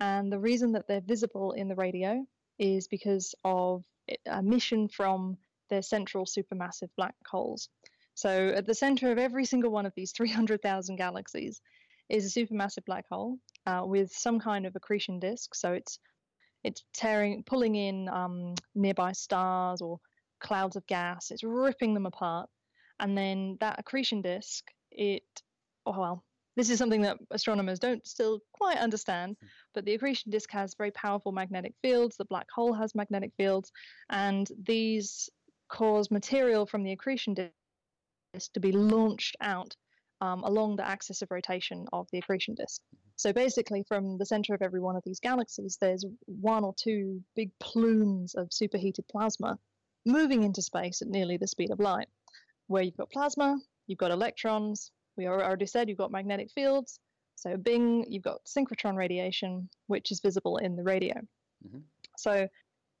and 0.00 0.32
the 0.32 0.40
reason 0.40 0.72
that 0.72 0.88
they're 0.88 1.02
visible 1.02 1.52
in 1.52 1.68
the 1.68 1.74
radio 1.74 2.26
is 2.58 2.88
because 2.88 3.34
of 3.44 3.84
emission 4.26 4.88
from 4.88 5.36
their 5.68 5.82
central 5.82 6.24
supermassive 6.24 6.88
black 6.96 7.14
holes. 7.26 7.68
So 8.14 8.48
at 8.48 8.66
the 8.66 8.74
center 8.74 9.12
of 9.12 9.18
every 9.18 9.44
single 9.44 9.70
one 9.70 9.84
of 9.84 9.92
these 9.94 10.12
300,000 10.12 10.96
galaxies 10.96 11.60
is 12.08 12.24
a 12.34 12.40
supermassive 12.40 12.86
black 12.86 13.04
hole 13.10 13.38
uh, 13.66 13.82
with 13.84 14.10
some 14.10 14.40
kind 14.40 14.64
of 14.64 14.74
accretion 14.74 15.18
disk. 15.18 15.54
So 15.54 15.72
it's 15.74 15.98
it's 16.62 16.82
tearing, 16.94 17.42
pulling 17.44 17.74
in 17.74 18.08
um, 18.08 18.54
nearby 18.74 19.12
stars 19.12 19.82
or 19.82 20.00
clouds 20.40 20.76
of 20.76 20.86
gas. 20.86 21.30
It's 21.30 21.44
ripping 21.44 21.92
them 21.92 22.06
apart, 22.06 22.48
and 23.04 23.18
then 23.18 23.58
that 23.60 23.78
accretion 23.78 24.22
disk, 24.22 24.64
it 24.90 25.24
oh 25.84 26.00
well, 26.00 26.24
this 26.56 26.70
is 26.70 26.78
something 26.78 27.02
that 27.02 27.18
astronomers 27.30 27.78
don't 27.78 28.06
still 28.06 28.40
quite 28.54 28.78
understand, 28.78 29.36
hmm. 29.38 29.46
but 29.74 29.84
the 29.84 29.92
accretion 29.92 30.30
disk 30.30 30.50
has 30.52 30.74
very 30.74 30.90
powerful 30.90 31.30
magnetic 31.30 31.74
fields, 31.82 32.16
the 32.16 32.24
black 32.24 32.46
hole 32.50 32.72
has 32.72 32.94
magnetic 32.94 33.32
fields, 33.36 33.70
and 34.08 34.48
these 34.66 35.28
cause 35.68 36.10
material 36.10 36.64
from 36.64 36.82
the 36.82 36.92
accretion 36.92 37.34
disk 37.34 38.52
to 38.54 38.60
be 38.60 38.72
launched 38.72 39.36
out 39.42 39.76
um, 40.22 40.42
along 40.44 40.76
the 40.76 40.88
axis 40.88 41.20
of 41.20 41.30
rotation 41.30 41.84
of 41.92 42.08
the 42.10 42.18
accretion 42.18 42.54
disk. 42.54 42.80
Hmm. 42.90 42.96
So 43.16 43.34
basically, 43.34 43.84
from 43.86 44.16
the 44.16 44.24
center 44.24 44.54
of 44.54 44.62
every 44.62 44.80
one 44.80 44.96
of 44.96 45.02
these 45.04 45.20
galaxies, 45.20 45.76
there's 45.78 46.06
one 46.24 46.64
or 46.64 46.74
two 46.78 47.22
big 47.36 47.50
plumes 47.60 48.34
of 48.34 48.50
superheated 48.50 49.06
plasma 49.08 49.58
moving 50.06 50.42
into 50.42 50.62
space 50.62 51.02
at 51.02 51.08
nearly 51.08 51.36
the 51.36 51.46
speed 51.46 51.70
of 51.70 51.80
light. 51.80 52.08
Where 52.66 52.82
you've 52.82 52.96
got 52.96 53.10
plasma, 53.10 53.56
you've 53.86 53.98
got 53.98 54.10
electrons, 54.10 54.90
we 55.16 55.26
already 55.26 55.66
said 55.66 55.88
you've 55.88 55.98
got 55.98 56.10
magnetic 56.10 56.50
fields. 56.50 56.98
So 57.36 57.56
Bing, 57.56 58.04
you've 58.08 58.22
got 58.22 58.44
synchrotron 58.44 58.96
radiation, 58.96 59.68
which 59.86 60.10
is 60.10 60.20
visible 60.20 60.56
in 60.58 60.76
the 60.76 60.82
radio. 60.82 61.14
Mm-hmm. 61.66 61.80
So 62.16 62.48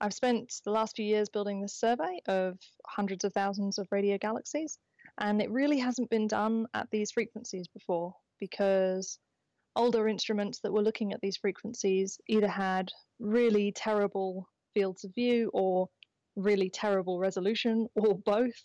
I've 0.00 0.14
spent 0.14 0.52
the 0.64 0.70
last 0.70 0.96
few 0.96 1.04
years 1.06 1.28
building 1.28 1.60
this 1.60 1.78
survey 1.78 2.20
of 2.26 2.58
hundreds 2.86 3.24
of 3.24 3.32
thousands 3.32 3.78
of 3.78 3.88
radio 3.90 4.18
galaxies, 4.18 4.78
and 5.18 5.40
it 5.40 5.50
really 5.50 5.78
hasn't 5.78 6.10
been 6.10 6.26
done 6.26 6.66
at 6.74 6.88
these 6.90 7.12
frequencies 7.12 7.68
before 7.68 8.14
because 8.40 9.18
older 9.76 10.08
instruments 10.08 10.60
that 10.60 10.72
were 10.72 10.82
looking 10.82 11.12
at 11.12 11.20
these 11.20 11.36
frequencies 11.36 12.18
either 12.28 12.48
had 12.48 12.90
really 13.18 13.72
terrible 13.72 14.48
fields 14.72 15.04
of 15.04 15.14
view 15.14 15.50
or 15.54 15.88
really 16.36 16.68
terrible 16.70 17.18
resolution 17.18 17.88
or 17.96 18.14
both. 18.14 18.60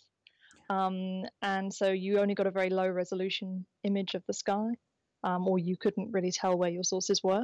Um, 0.70 1.24
and 1.42 1.72
so 1.74 1.90
you 1.90 2.20
only 2.20 2.34
got 2.34 2.46
a 2.46 2.50
very 2.50 2.70
low 2.70 2.88
resolution 2.88 3.66
image 3.82 4.14
of 4.14 4.22
the 4.28 4.32
sky, 4.32 4.68
um, 5.24 5.46
or 5.48 5.58
you 5.58 5.76
couldn't 5.76 6.12
really 6.12 6.30
tell 6.30 6.56
where 6.56 6.70
your 6.70 6.84
sources 6.84 7.20
were. 7.24 7.42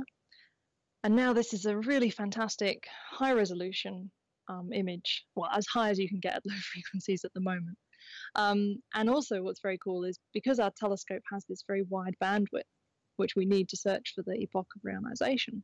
And 1.02 1.16
now 1.16 1.32
this 1.32 1.52
is 1.52 1.66
a 1.66 1.76
really 1.76 2.08
fantastic 2.08 2.84
high 3.10 3.32
resolution 3.32 4.10
um, 4.48 4.72
image, 4.72 5.24
well, 5.34 5.50
as 5.52 5.66
high 5.66 5.90
as 5.90 5.98
you 5.98 6.08
can 6.08 6.20
get 6.20 6.36
at 6.36 6.46
low 6.46 6.54
frequencies 6.72 7.24
at 7.24 7.34
the 7.34 7.40
moment. 7.40 7.76
Um, 8.36 8.76
and 8.94 9.10
also, 9.10 9.42
what's 9.42 9.60
very 9.60 9.78
cool 9.82 10.04
is 10.04 10.18
because 10.32 10.60
our 10.60 10.70
telescope 10.78 11.22
has 11.32 11.44
this 11.48 11.64
very 11.66 11.82
wide 11.88 12.14
bandwidth, 12.22 12.62
which 13.16 13.34
we 13.34 13.44
need 13.44 13.68
to 13.70 13.76
search 13.76 14.12
for 14.14 14.22
the 14.22 14.40
epoch 14.40 14.68
of 14.76 14.82
reionization, 14.82 15.62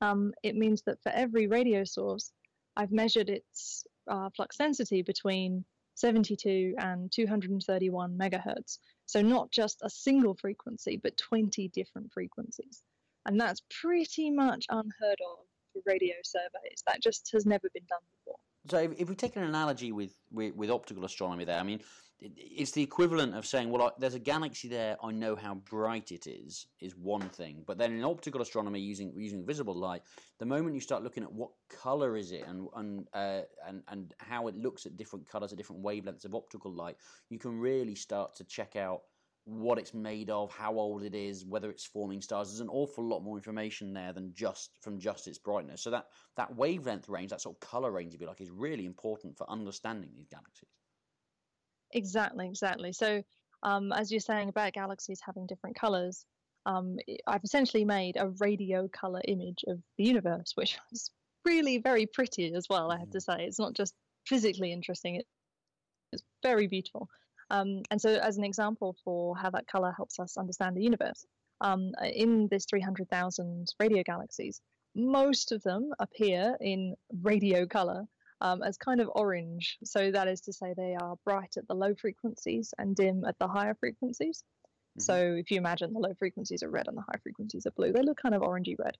um, 0.00 0.32
it 0.42 0.56
means 0.56 0.82
that 0.86 1.02
for 1.02 1.12
every 1.12 1.46
radio 1.46 1.84
source, 1.84 2.32
I've 2.76 2.90
measured 2.90 3.28
its 3.28 3.84
uh, 4.10 4.30
flux 4.34 4.56
density 4.56 5.02
between 5.02 5.64
72 6.00 6.74
and 6.78 7.10
231 7.12 8.16
megahertz. 8.16 8.78
So 9.06 9.20
not 9.22 9.50
just 9.50 9.78
a 9.82 9.90
single 9.90 10.34
frequency, 10.34 10.98
but 11.02 11.16
20 11.16 11.68
different 11.68 12.12
frequencies. 12.12 12.82
And 13.26 13.40
that's 13.40 13.62
pretty 13.80 14.30
much 14.30 14.66
unheard 14.70 15.18
of 15.30 15.46
for 15.72 15.82
radio 15.86 16.14
surveys. 16.24 16.82
That 16.86 17.02
just 17.02 17.30
has 17.32 17.46
never 17.46 17.68
been 17.72 17.84
done 17.88 18.00
before. 18.18 18.36
So 18.68 18.94
if, 18.98 19.08
we 19.08 19.14
take 19.14 19.36
an 19.36 19.44
analogy 19.44 19.92
with, 19.92 20.14
with, 20.32 20.54
with 20.54 20.70
optical 20.70 21.04
astronomy 21.04 21.44
there, 21.44 21.58
I 21.58 21.62
mean, 21.62 21.80
it's 22.20 22.72
the 22.72 22.82
equivalent 22.82 23.34
of 23.34 23.46
saying, 23.46 23.70
well, 23.70 23.92
there's 23.98 24.14
a 24.14 24.18
galaxy 24.18 24.68
there. 24.68 24.96
I 25.02 25.10
know 25.10 25.34
how 25.34 25.54
bright 25.54 26.12
it 26.12 26.26
is. 26.26 26.66
Is 26.80 26.94
one 26.96 27.28
thing, 27.30 27.64
but 27.66 27.78
then 27.78 27.92
in 27.92 28.04
optical 28.04 28.42
astronomy, 28.42 28.80
using 28.80 29.12
using 29.16 29.44
visible 29.46 29.74
light, 29.74 30.02
the 30.38 30.46
moment 30.46 30.74
you 30.74 30.80
start 30.80 31.02
looking 31.02 31.22
at 31.22 31.32
what 31.32 31.50
color 31.70 32.16
is 32.16 32.32
it 32.32 32.44
and 32.46 32.68
and 32.76 33.06
uh, 33.14 33.42
and 33.66 33.82
and 33.88 34.14
how 34.18 34.48
it 34.48 34.56
looks 34.56 34.86
at 34.86 34.96
different 34.96 35.28
colors, 35.28 35.52
at 35.52 35.58
different 35.58 35.82
wavelengths 35.82 36.24
of 36.24 36.34
optical 36.34 36.72
light, 36.72 36.96
you 37.30 37.38
can 37.38 37.58
really 37.58 37.94
start 37.94 38.34
to 38.36 38.44
check 38.44 38.76
out 38.76 39.00
what 39.44 39.78
it's 39.78 39.94
made 39.94 40.28
of, 40.28 40.52
how 40.52 40.74
old 40.74 41.02
it 41.02 41.14
is, 41.14 41.46
whether 41.46 41.70
it's 41.70 41.86
forming 41.86 42.20
stars. 42.20 42.48
There's 42.48 42.60
an 42.60 42.68
awful 42.68 43.04
lot 43.04 43.20
more 43.20 43.36
information 43.36 43.94
there 43.94 44.12
than 44.12 44.32
just 44.34 44.70
from 44.82 44.98
just 44.98 45.26
its 45.26 45.38
brightness. 45.38 45.82
So 45.82 45.90
that 45.90 46.06
that 46.36 46.54
wavelength 46.54 47.08
range, 47.08 47.30
that 47.30 47.40
sort 47.40 47.56
of 47.56 47.60
color 47.60 47.90
range, 47.90 48.14
if 48.14 48.20
you 48.20 48.26
like, 48.26 48.42
is 48.42 48.50
really 48.50 48.84
important 48.84 49.38
for 49.38 49.50
understanding 49.50 50.10
these 50.14 50.28
galaxies. 50.28 50.68
Exactly, 51.92 52.46
exactly. 52.46 52.92
So, 52.92 53.22
um, 53.62 53.92
as 53.92 54.10
you're 54.10 54.20
saying 54.20 54.48
about 54.48 54.72
galaxies 54.72 55.20
having 55.24 55.46
different 55.46 55.76
colors, 55.76 56.24
um, 56.66 56.96
I've 57.26 57.44
essentially 57.44 57.84
made 57.84 58.16
a 58.16 58.30
radio 58.38 58.88
color 58.88 59.20
image 59.26 59.64
of 59.66 59.78
the 59.98 60.04
universe, 60.04 60.52
which 60.54 60.78
is 60.92 61.10
really 61.44 61.78
very 61.78 62.06
pretty 62.06 62.54
as 62.54 62.66
well. 62.68 62.90
I 62.90 62.98
have 62.98 63.10
to 63.10 63.18
mm. 63.18 63.22
say, 63.22 63.44
it's 63.44 63.58
not 63.58 63.74
just 63.74 63.94
physically 64.26 64.72
interesting; 64.72 65.22
it's 66.12 66.22
very 66.42 66.66
beautiful. 66.66 67.08
Um, 67.50 67.82
and 67.90 68.00
so, 68.00 68.10
as 68.10 68.38
an 68.38 68.44
example 68.44 68.96
for 69.04 69.36
how 69.36 69.50
that 69.50 69.66
color 69.66 69.92
helps 69.96 70.20
us 70.20 70.36
understand 70.36 70.76
the 70.76 70.82
universe, 70.82 71.26
um, 71.60 71.92
in 72.02 72.48
this 72.50 72.64
300,000 72.66 73.66
radio 73.78 74.02
galaxies, 74.04 74.60
most 74.94 75.52
of 75.52 75.62
them 75.62 75.92
appear 75.98 76.56
in 76.60 76.94
radio 77.22 77.66
color 77.66 78.06
um, 78.40 78.62
as 78.62 78.76
kind 78.76 79.00
of 79.00 79.10
orange. 79.14 79.78
So 79.84 80.10
that 80.10 80.28
is 80.28 80.40
to 80.42 80.52
say, 80.52 80.74
they 80.76 80.96
are 81.00 81.16
bright 81.24 81.54
at 81.56 81.66
the 81.68 81.74
low 81.74 81.94
frequencies 81.94 82.72
and 82.78 82.96
dim 82.96 83.24
at 83.24 83.38
the 83.38 83.48
higher 83.48 83.74
frequencies. 83.74 84.42
Mm-hmm. 84.98 85.02
So 85.02 85.34
if 85.38 85.50
you 85.50 85.58
imagine 85.58 85.92
the 85.92 86.00
low 86.00 86.14
frequencies 86.18 86.62
are 86.62 86.70
red 86.70 86.88
and 86.88 86.96
the 86.96 87.02
high 87.02 87.18
frequencies 87.22 87.66
are 87.66 87.72
blue, 87.72 87.92
they 87.92 88.02
look 88.02 88.20
kind 88.20 88.34
of 88.34 88.42
orangey 88.42 88.76
red. 88.78 88.96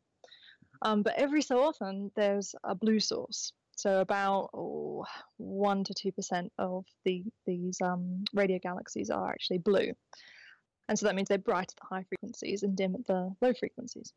Um, 0.82 1.02
but 1.02 1.14
every 1.16 1.42
so 1.42 1.62
often, 1.62 2.10
there's 2.16 2.54
a 2.64 2.74
blue 2.74 3.00
source. 3.00 3.52
So 3.76 4.00
about 4.00 4.50
oh, 4.52 5.06
one 5.38 5.84
to 5.84 5.94
two 5.94 6.12
percent 6.12 6.52
of 6.58 6.84
the 7.06 7.24
these 7.46 7.78
um, 7.82 8.24
radio 8.34 8.58
galaxies 8.58 9.08
are 9.08 9.30
actually 9.30 9.58
blue, 9.58 9.92
and 10.88 10.98
so 10.98 11.06
that 11.06 11.14
means 11.14 11.28
they're 11.28 11.38
bright 11.38 11.72
at 11.72 11.80
the 11.80 11.94
high 11.94 12.04
frequencies 12.04 12.62
and 12.62 12.76
dim 12.76 12.94
at 12.94 13.06
the 13.06 13.34
low 13.40 13.54
frequencies. 13.54 14.12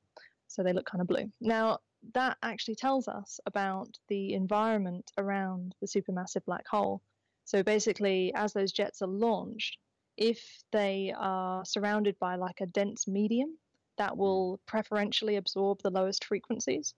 So 0.48 0.64
they 0.64 0.74
look 0.74 0.86
kind 0.86 1.02
of 1.02 1.08
blue. 1.08 1.32
Now 1.40 1.80
that 2.14 2.38
actually 2.44 2.76
tells 2.76 3.08
us 3.08 3.40
about 3.46 3.98
the 4.08 4.34
environment 4.34 5.12
around 5.18 5.76
the 5.82 5.88
supermassive 5.88 6.46
black 6.46 6.68
hole. 6.68 7.02
So 7.46 7.64
basically, 7.64 8.34
as 8.36 8.54
those 8.54 8.72
jets 8.72 9.02
are 9.02 9.08
launched, 9.08 9.78
if 10.18 10.64
they 10.72 11.14
are 11.18 11.66
surrounded 11.66 12.18
by 12.20 12.36
like 12.36 12.62
a 12.62 12.68
dense 12.68 13.08
medium, 13.08 13.58
that 13.98 14.18
will 14.18 14.60
preferentially 14.66 15.36
absorb 15.36 15.82
the 15.82 15.90
lowest 15.90 16.26
frequencies 16.26 16.94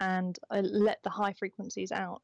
and 0.00 0.38
uh, 0.50 0.60
let 0.62 1.02
the 1.02 1.10
high 1.10 1.32
frequencies 1.32 1.92
out. 1.92 2.22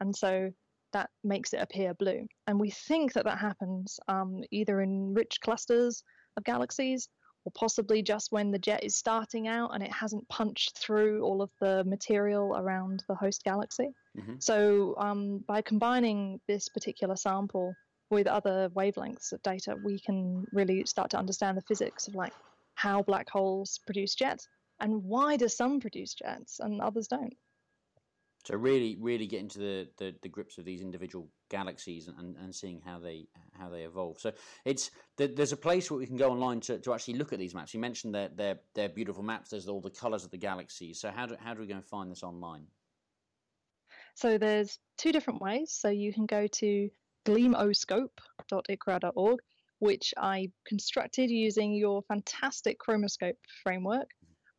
And 0.00 0.14
so 0.14 0.52
that 0.92 1.10
makes 1.22 1.52
it 1.52 1.60
appear 1.60 1.94
blue. 1.94 2.26
And 2.46 2.58
we 2.58 2.70
think 2.70 3.12
that 3.14 3.24
that 3.24 3.38
happens 3.38 3.98
um, 4.08 4.42
either 4.50 4.80
in 4.80 5.14
rich 5.14 5.40
clusters 5.40 6.02
of 6.36 6.44
galaxies 6.44 7.08
or 7.44 7.52
possibly 7.52 8.02
just 8.02 8.32
when 8.32 8.50
the 8.50 8.58
jet 8.58 8.82
is 8.82 8.96
starting 8.96 9.48
out 9.48 9.70
and 9.74 9.82
it 9.82 9.92
hasn't 9.92 10.28
punched 10.28 10.78
through 10.78 11.22
all 11.22 11.42
of 11.42 11.50
the 11.60 11.84
material 11.84 12.56
around 12.56 13.04
the 13.08 13.14
host 13.14 13.44
galaxy. 13.44 13.88
Mm-hmm. 14.18 14.34
So, 14.38 14.94
um, 14.98 15.38
by 15.46 15.60
combining 15.62 16.40
this 16.48 16.68
particular 16.68 17.16
sample 17.16 17.74
with 18.10 18.26
other 18.26 18.70
wavelengths 18.74 19.32
of 19.32 19.42
data, 19.42 19.76
we 19.84 19.98
can 19.98 20.46
really 20.52 20.84
start 20.86 21.10
to 21.10 21.18
understand 21.18 21.56
the 21.56 21.62
physics 21.62 22.08
of 22.08 22.14
like 22.14 22.32
how 22.74 23.02
black 23.02 23.28
holes 23.28 23.80
produce 23.86 24.14
jets 24.14 24.48
and 24.80 25.02
why 25.04 25.36
do 25.36 25.48
some 25.48 25.80
produce 25.80 26.14
jets 26.14 26.60
and 26.60 26.80
others 26.80 27.08
don't. 27.08 27.34
So 28.44 28.56
really, 28.56 28.96
really 29.00 29.26
get 29.26 29.40
into 29.40 29.58
the, 29.58 29.88
the, 29.96 30.14
the 30.20 30.28
grips 30.28 30.58
of 30.58 30.66
these 30.66 30.82
individual 30.82 31.30
galaxies 31.48 32.08
and, 32.08 32.36
and 32.36 32.54
seeing 32.54 32.82
how 32.84 32.98
they 32.98 33.26
how 33.58 33.70
they 33.70 33.84
evolve. 33.84 34.20
So 34.20 34.32
it's 34.66 34.90
there's 35.16 35.52
a 35.52 35.56
place 35.56 35.90
where 35.90 35.98
we 35.98 36.06
can 36.06 36.18
go 36.18 36.30
online 36.30 36.60
to, 36.60 36.78
to 36.78 36.92
actually 36.92 37.14
look 37.14 37.32
at 37.32 37.38
these 37.38 37.54
maps. 37.54 37.72
You 37.72 37.80
mentioned 37.80 38.14
their 38.14 38.58
their 38.74 38.90
beautiful 38.90 39.22
maps. 39.22 39.48
There's 39.50 39.68
all 39.68 39.80
the 39.80 39.88
colours 39.88 40.24
of 40.24 40.30
the 40.30 40.36
galaxies. 40.36 41.00
So 41.00 41.10
how 41.10 41.24
do 41.26 41.36
how 41.42 41.54
do 41.54 41.60
we 41.60 41.66
go 41.66 41.76
and 41.76 41.84
find 41.84 42.10
this 42.10 42.22
online? 42.22 42.66
So 44.14 44.38
there's 44.38 44.78
two 44.96 45.12
different 45.12 45.40
ways. 45.40 45.72
So 45.72 45.88
you 45.88 46.12
can 46.12 46.26
go 46.26 46.46
to 46.46 46.90
gleamoscope.icrar.org, 47.24 49.40
which 49.78 50.14
I 50.16 50.50
constructed 50.66 51.30
using 51.30 51.74
your 51.74 52.02
fantastic 52.02 52.78
chromoscope 52.78 53.36
framework. 53.62 54.10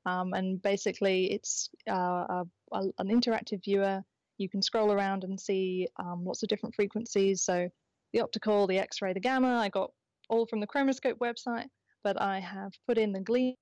Um, 0.05 0.33
and 0.33 0.61
basically, 0.61 1.31
it's 1.31 1.69
uh, 1.89 1.93
a, 1.93 2.45
a, 2.71 2.81
an 2.99 3.07
interactive 3.07 3.63
viewer. 3.63 4.03
You 4.37 4.49
can 4.49 4.61
scroll 4.61 4.91
around 4.91 5.23
and 5.23 5.39
see 5.39 5.87
um, 5.97 6.25
lots 6.25 6.43
of 6.43 6.49
different 6.49 6.75
frequencies. 6.75 7.41
So 7.41 7.69
the 8.13 8.21
optical, 8.21 8.67
the 8.67 8.79
X-ray, 8.79 9.13
the 9.13 9.19
gamma. 9.19 9.57
I 9.57 9.69
got 9.69 9.91
all 10.29 10.45
from 10.45 10.59
the 10.59 10.67
Chromoscope 10.67 11.19
website, 11.19 11.67
but 12.03 12.21
I 12.21 12.39
have 12.39 12.71
put 12.87 12.97
in 12.97 13.13
the 13.13 13.19
Gleam 13.21 13.55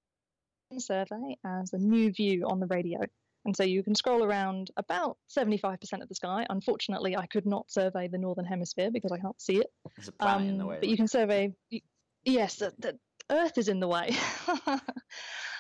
survey 0.78 1.38
as 1.46 1.74
a 1.74 1.78
new 1.78 2.12
view 2.12 2.46
on 2.48 2.60
the 2.60 2.68
radio. 2.68 3.00
And 3.46 3.56
so 3.56 3.64
you 3.64 3.84
can 3.84 3.94
scroll 3.94 4.24
around 4.24 4.72
about 4.78 5.18
75% 5.38 6.02
of 6.02 6.08
the 6.08 6.16
sky. 6.16 6.46
Unfortunately, 6.50 7.18
I 7.18 7.26
could 7.26 7.46
not 7.46 7.70
survey 7.70 8.08
the 8.08 8.18
northern 8.18 8.46
hemisphere 8.46 8.90
because 8.92 9.12
I 9.12 9.18
can't 9.18 9.40
see 9.42 9.58
it. 9.58 9.68
There's 9.98 10.08
a 10.08 10.12
planet 10.14 10.42
um, 10.42 10.50
in 10.50 10.58
the 10.58 10.66
way. 10.66 10.78
But 10.80 10.90
you 10.90 10.98
can 10.98 11.08
survey. 11.08 11.54
Yes, 12.26 12.56
the, 12.56 12.74
the 12.80 12.98
Earth 13.30 13.58
is 13.58 13.68
in 13.68 13.82
the 13.82 13.88
way. 13.90 14.16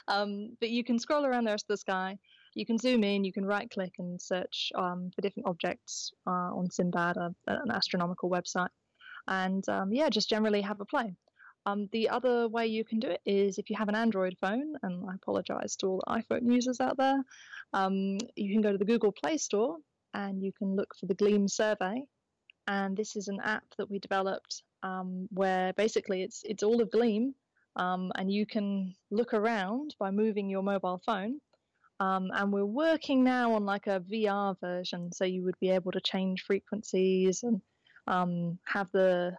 Um, 0.07 0.57
but 0.59 0.69
you 0.69 0.83
can 0.83 0.99
scroll 0.99 1.25
around 1.25 1.45
the 1.45 1.51
rest 1.51 1.65
of 1.65 1.73
the 1.73 1.77
sky. 1.77 2.17
You 2.55 2.65
can 2.65 2.77
zoom 2.77 3.03
in. 3.03 3.23
You 3.23 3.33
can 3.33 3.45
right 3.45 3.69
click 3.69 3.93
and 3.99 4.21
search 4.21 4.71
um, 4.75 5.11
for 5.15 5.21
different 5.21 5.47
objects 5.47 6.11
uh, 6.27 6.51
on 6.53 6.67
Simbad, 6.67 7.15
an 7.47 7.71
astronomical 7.71 8.29
website, 8.29 8.69
and 9.27 9.67
um, 9.69 9.93
yeah, 9.93 10.09
just 10.09 10.29
generally 10.29 10.61
have 10.61 10.81
a 10.81 10.85
play. 10.85 11.15
Um, 11.65 11.87
the 11.91 12.09
other 12.09 12.47
way 12.49 12.67
you 12.67 12.83
can 12.83 12.99
do 12.99 13.07
it 13.07 13.21
is 13.25 13.57
if 13.57 13.69
you 13.69 13.77
have 13.77 13.87
an 13.87 13.95
Android 13.95 14.35
phone, 14.39 14.75
and 14.83 15.09
I 15.09 15.15
apologize 15.15 15.75
to 15.77 15.87
all 15.87 16.03
the 16.05 16.21
iPhone 16.21 16.51
users 16.51 16.81
out 16.81 16.97
there, 16.97 17.23
um, 17.71 18.17
you 18.35 18.51
can 18.51 18.61
go 18.61 18.71
to 18.71 18.77
the 18.77 18.85
Google 18.85 19.13
Play 19.13 19.37
Store 19.37 19.77
and 20.13 20.43
you 20.43 20.51
can 20.51 20.75
look 20.75 20.93
for 20.99 21.05
the 21.05 21.13
Gleam 21.13 21.47
survey. 21.47 22.03
And 22.67 22.95
this 22.95 23.15
is 23.15 23.27
an 23.29 23.39
app 23.43 23.63
that 23.77 23.89
we 23.89 23.99
developed 23.99 24.63
um, 24.83 25.27
where 25.31 25.73
basically 25.73 26.23
it's 26.23 26.43
it's 26.43 26.63
all 26.63 26.81
of 26.81 26.91
Gleam, 26.91 27.33
um, 27.75 28.11
and 28.15 28.31
you 28.31 28.45
can 28.45 28.95
look 29.11 29.33
around 29.33 29.95
by 29.99 30.11
moving 30.11 30.49
your 30.49 30.63
mobile 30.63 31.01
phone. 31.05 31.39
Um, 31.99 32.31
and 32.33 32.51
we're 32.51 32.65
working 32.65 33.23
now 33.23 33.53
on 33.53 33.65
like 33.65 33.87
a 33.87 34.01
VR 34.01 34.59
version, 34.59 35.11
so 35.11 35.25
you 35.25 35.43
would 35.43 35.59
be 35.59 35.69
able 35.69 35.91
to 35.91 36.01
change 36.01 36.43
frequencies 36.43 37.43
and 37.43 37.61
um, 38.07 38.59
have 38.65 38.89
the 38.91 39.37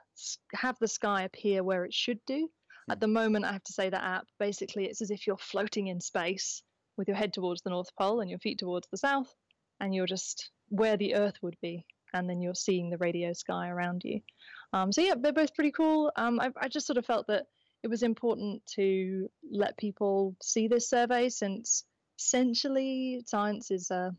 have 0.54 0.78
the 0.80 0.88
sky 0.88 1.22
appear 1.22 1.62
where 1.62 1.84
it 1.84 1.92
should 1.92 2.20
do. 2.26 2.48
At 2.90 3.00
the 3.00 3.08
moment, 3.08 3.44
I 3.44 3.52
have 3.52 3.64
to 3.64 3.72
say 3.72 3.90
that 3.90 4.02
app 4.02 4.26
basically 4.38 4.86
it's 4.86 5.02
as 5.02 5.10
if 5.10 5.26
you're 5.26 5.36
floating 5.36 5.88
in 5.88 6.00
space 6.00 6.62
with 6.96 7.08
your 7.08 7.16
head 7.16 7.32
towards 7.32 7.62
the 7.62 7.70
North 7.70 7.94
Pole 7.98 8.20
and 8.20 8.30
your 8.30 8.38
feet 8.38 8.58
towards 8.58 8.88
the 8.90 8.98
South, 8.98 9.32
and 9.80 9.94
you're 9.94 10.06
just 10.06 10.50
where 10.68 10.96
the 10.96 11.14
Earth 11.16 11.36
would 11.42 11.56
be, 11.60 11.84
and 12.14 12.30
then 12.30 12.40
you're 12.40 12.54
seeing 12.54 12.88
the 12.88 12.98
radio 12.98 13.32
sky 13.32 13.68
around 13.68 14.02
you. 14.04 14.20
Um, 14.72 14.92
so 14.92 15.02
yeah, 15.02 15.14
they're 15.18 15.32
both 15.32 15.54
pretty 15.54 15.72
cool. 15.72 16.10
Um, 16.16 16.40
I, 16.40 16.50
I 16.56 16.68
just 16.68 16.86
sort 16.86 16.96
of 16.98 17.04
felt 17.04 17.26
that 17.26 17.46
it 17.84 17.90
was 17.90 18.02
important 18.02 18.64
to 18.64 19.28
let 19.48 19.76
people 19.76 20.34
see 20.42 20.68
this 20.68 20.88
survey 20.88 21.28
since 21.28 21.84
essentially 22.18 23.20
science 23.26 23.70
is 23.70 23.90
a 23.90 24.10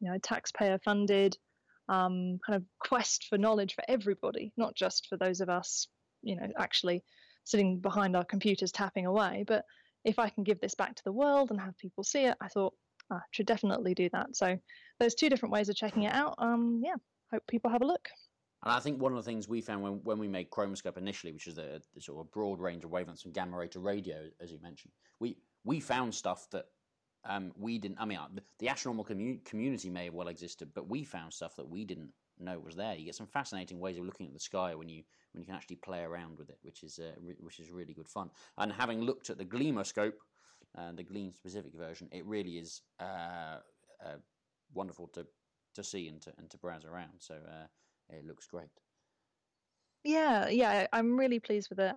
you 0.00 0.10
know 0.10 0.16
taxpayer 0.22 0.78
funded 0.82 1.36
um, 1.90 2.38
kind 2.46 2.56
of 2.56 2.62
quest 2.78 3.26
for 3.28 3.36
knowledge 3.36 3.74
for 3.74 3.84
everybody, 3.88 4.52
not 4.56 4.74
just 4.74 5.06
for 5.08 5.18
those 5.18 5.42
of 5.42 5.50
us 5.50 5.86
you 6.22 6.34
know 6.34 6.48
actually 6.58 7.04
sitting 7.44 7.78
behind 7.78 8.16
our 8.16 8.24
computers 8.24 8.72
tapping 8.72 9.04
away. 9.04 9.44
But 9.46 9.64
if 10.02 10.18
I 10.18 10.30
can 10.30 10.42
give 10.42 10.60
this 10.60 10.74
back 10.74 10.94
to 10.94 11.04
the 11.04 11.12
world 11.12 11.50
and 11.50 11.60
have 11.60 11.76
people 11.76 12.04
see 12.04 12.24
it, 12.24 12.38
I 12.40 12.48
thought 12.48 12.72
ah, 13.12 13.16
I 13.16 13.20
should 13.32 13.46
definitely 13.46 13.94
do 13.94 14.08
that. 14.14 14.34
So 14.34 14.56
there's 14.98 15.14
two 15.14 15.28
different 15.28 15.52
ways 15.52 15.68
of 15.68 15.76
checking 15.76 16.04
it 16.04 16.14
out. 16.14 16.36
Um, 16.38 16.80
yeah, 16.82 16.96
hope 17.30 17.42
people 17.46 17.70
have 17.70 17.82
a 17.82 17.86
look. 17.86 18.08
And 18.62 18.72
I 18.72 18.80
think 18.80 19.00
one 19.00 19.12
of 19.12 19.16
the 19.16 19.22
things 19.30 19.48
we 19.48 19.60
found 19.60 19.82
when, 19.82 20.00
when 20.04 20.18
we 20.18 20.28
made 20.28 20.50
Chromoscope 20.50 20.98
initially, 20.98 21.32
which 21.32 21.46
is 21.46 21.54
the, 21.54 21.80
the 21.94 22.00
sort 22.00 22.20
of 22.20 22.30
broad 22.30 22.60
range 22.60 22.84
of 22.84 22.90
wavelengths 22.90 23.22
from 23.22 23.32
gamma 23.32 23.56
ray 23.56 23.68
to 23.68 23.80
radio, 23.80 24.28
as 24.40 24.52
you 24.52 24.58
mentioned, 24.62 24.92
we 25.18 25.38
we 25.64 25.80
found 25.80 26.14
stuff 26.14 26.46
that 26.50 26.66
um, 27.24 27.52
we 27.58 27.78
didn't. 27.78 27.98
I 28.00 28.04
mean, 28.04 28.18
uh, 28.18 28.28
the, 28.58 28.68
astronomical 28.68 29.14
commu- 29.14 29.44
community 29.44 29.90
may 29.90 30.06
have 30.06 30.14
well 30.14 30.28
existed, 30.28 30.70
but 30.74 30.88
we 30.88 31.04
found 31.04 31.32
stuff 31.32 31.56
that 31.56 31.68
we 31.68 31.84
didn't 31.84 32.10
know 32.38 32.58
was 32.58 32.76
there. 32.76 32.94
You 32.94 33.04
get 33.04 33.14
some 33.14 33.26
fascinating 33.26 33.80
ways 33.80 33.98
of 33.98 34.04
looking 34.04 34.26
at 34.26 34.32
the 34.32 34.40
sky 34.40 34.74
when 34.74 34.88
you 34.88 35.02
when 35.32 35.42
you 35.42 35.46
can 35.46 35.54
actually 35.54 35.76
play 35.76 36.00
around 36.00 36.38
with 36.38 36.50
it, 36.50 36.58
which 36.62 36.82
is 36.82 36.98
uh, 36.98 37.12
re- 37.20 37.36
which 37.40 37.60
is 37.60 37.70
really 37.70 37.94
good 37.94 38.08
fun. 38.08 38.30
And 38.58 38.72
having 38.72 39.02
looked 39.02 39.30
at 39.30 39.38
the 39.38 39.44
Gleamoscope, 39.44 40.14
uh, 40.76 40.92
the 40.92 41.02
Gleam 41.02 41.32
specific 41.32 41.74
version, 41.74 42.08
it 42.12 42.26
really 42.26 42.58
is 42.58 42.82
uh, 43.00 43.58
uh, 44.04 44.18
wonderful 44.74 45.08
to 45.08 45.26
to 45.74 45.84
see 45.84 46.08
and 46.08 46.20
to 46.22 46.32
and 46.38 46.50
to 46.50 46.58
browse 46.58 46.84
around. 46.84 47.18
So 47.18 47.34
uh, 47.34 47.66
it 48.12 48.26
looks 48.26 48.46
great. 48.46 48.70
Yeah, 50.04 50.48
yeah, 50.48 50.86
I'm 50.92 51.18
really 51.18 51.40
pleased 51.40 51.68
with 51.70 51.80
it, 51.80 51.94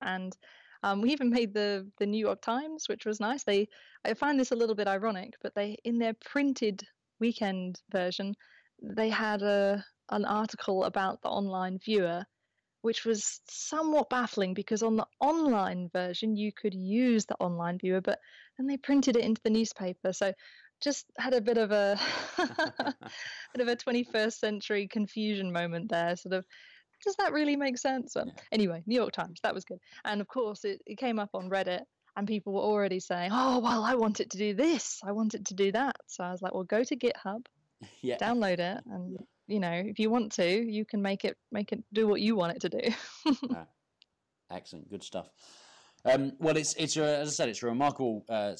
and 0.00 0.36
um, 0.82 1.00
we 1.02 1.12
even 1.12 1.30
made 1.30 1.54
the 1.54 1.90
the 1.98 2.06
New 2.06 2.18
York 2.18 2.40
Times, 2.42 2.88
which 2.88 3.06
was 3.06 3.20
nice. 3.20 3.44
They 3.44 3.68
I 4.04 4.14
find 4.14 4.38
this 4.38 4.52
a 4.52 4.56
little 4.56 4.74
bit 4.74 4.88
ironic, 4.88 5.34
but 5.42 5.54
they 5.54 5.76
in 5.84 5.98
their 5.98 6.14
printed 6.14 6.86
weekend 7.20 7.80
version, 7.90 8.34
they 8.82 9.08
had 9.10 9.42
a 9.42 9.84
an 10.10 10.24
article 10.24 10.84
about 10.84 11.22
the 11.22 11.28
online 11.28 11.78
viewer, 11.78 12.24
which 12.82 13.04
was 13.04 13.40
somewhat 13.48 14.10
baffling 14.10 14.54
because 14.54 14.82
on 14.82 14.96
the 14.96 15.06
online 15.20 15.88
version 15.92 16.36
you 16.36 16.52
could 16.52 16.74
use 16.74 17.26
the 17.26 17.36
online 17.36 17.78
viewer, 17.78 18.00
but 18.00 18.18
then 18.58 18.66
they 18.66 18.76
printed 18.76 19.16
it 19.16 19.24
into 19.24 19.40
the 19.44 19.50
newspaper. 19.50 20.12
So 20.12 20.32
just 20.82 21.06
had 21.18 21.34
a 21.34 21.40
bit 21.40 21.58
of 21.58 21.70
a 21.70 21.98
bit 23.54 23.60
of 23.60 23.68
a 23.68 23.76
21st 23.76 24.32
century 24.32 24.88
confusion 24.88 25.52
moment 25.52 25.90
there. 25.90 26.16
Sort 26.16 26.34
of, 26.34 26.44
does 27.04 27.16
that 27.16 27.32
really 27.32 27.56
make 27.56 27.78
sense? 27.78 28.14
Well, 28.14 28.26
yeah. 28.26 28.42
Anyway, 28.50 28.82
New 28.86 28.96
York 28.96 29.12
Times, 29.12 29.40
that 29.42 29.54
was 29.54 29.64
good. 29.64 29.78
And 30.04 30.20
of 30.20 30.28
course, 30.28 30.64
it, 30.64 30.80
it 30.86 30.98
came 30.98 31.18
up 31.18 31.30
on 31.34 31.48
Reddit, 31.48 31.82
and 32.16 32.26
people 32.26 32.52
were 32.52 32.60
already 32.60 33.00
saying, 33.00 33.30
"Oh, 33.32 33.58
well, 33.60 33.84
I 33.84 33.94
want 33.94 34.20
it 34.20 34.30
to 34.30 34.38
do 34.38 34.54
this. 34.54 35.00
I 35.04 35.12
want 35.12 35.34
it 35.34 35.46
to 35.46 35.54
do 35.54 35.72
that." 35.72 35.96
So 36.06 36.24
I 36.24 36.30
was 36.30 36.42
like, 36.42 36.54
"Well, 36.54 36.64
go 36.64 36.84
to 36.84 36.96
GitHub, 36.96 37.46
yeah. 38.02 38.18
download 38.18 38.58
it, 38.58 38.82
and 38.86 39.18
you 39.46 39.60
know, 39.60 39.72
if 39.72 39.98
you 39.98 40.10
want 40.10 40.32
to, 40.32 40.46
you 40.46 40.84
can 40.84 41.02
make 41.02 41.24
it 41.24 41.36
make 41.50 41.72
it 41.72 41.82
do 41.92 42.06
what 42.06 42.20
you 42.20 42.36
want 42.36 42.56
it 42.56 42.60
to 42.62 42.68
do." 42.68 42.94
Ah, 43.54 43.66
excellent, 44.50 44.90
good 44.90 45.02
stuff. 45.02 45.28
Um, 46.04 46.32
well, 46.40 46.56
it's 46.56 46.74
it's 46.74 46.96
a, 46.96 47.18
as 47.18 47.28
I 47.28 47.30
said, 47.30 47.48
it's 47.48 47.62
a 47.62 47.66
remarkable 47.66 48.24
uh, 48.28 48.54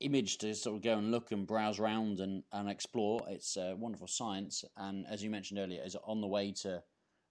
image 0.00 0.38
to 0.38 0.54
sort 0.54 0.76
of 0.76 0.82
go 0.82 0.96
and 0.96 1.10
look 1.10 1.32
and 1.32 1.46
browse 1.46 1.78
around 1.78 2.20
and, 2.20 2.42
and 2.52 2.70
explore. 2.70 3.20
It's 3.28 3.56
uh, 3.56 3.74
wonderful 3.76 4.06
science, 4.06 4.64
and 4.76 5.06
as 5.06 5.22
you 5.22 5.28
mentioned 5.28 5.60
earlier, 5.60 5.82
is 5.84 5.96
on 6.06 6.22
the 6.22 6.26
way 6.26 6.52
to 6.62 6.82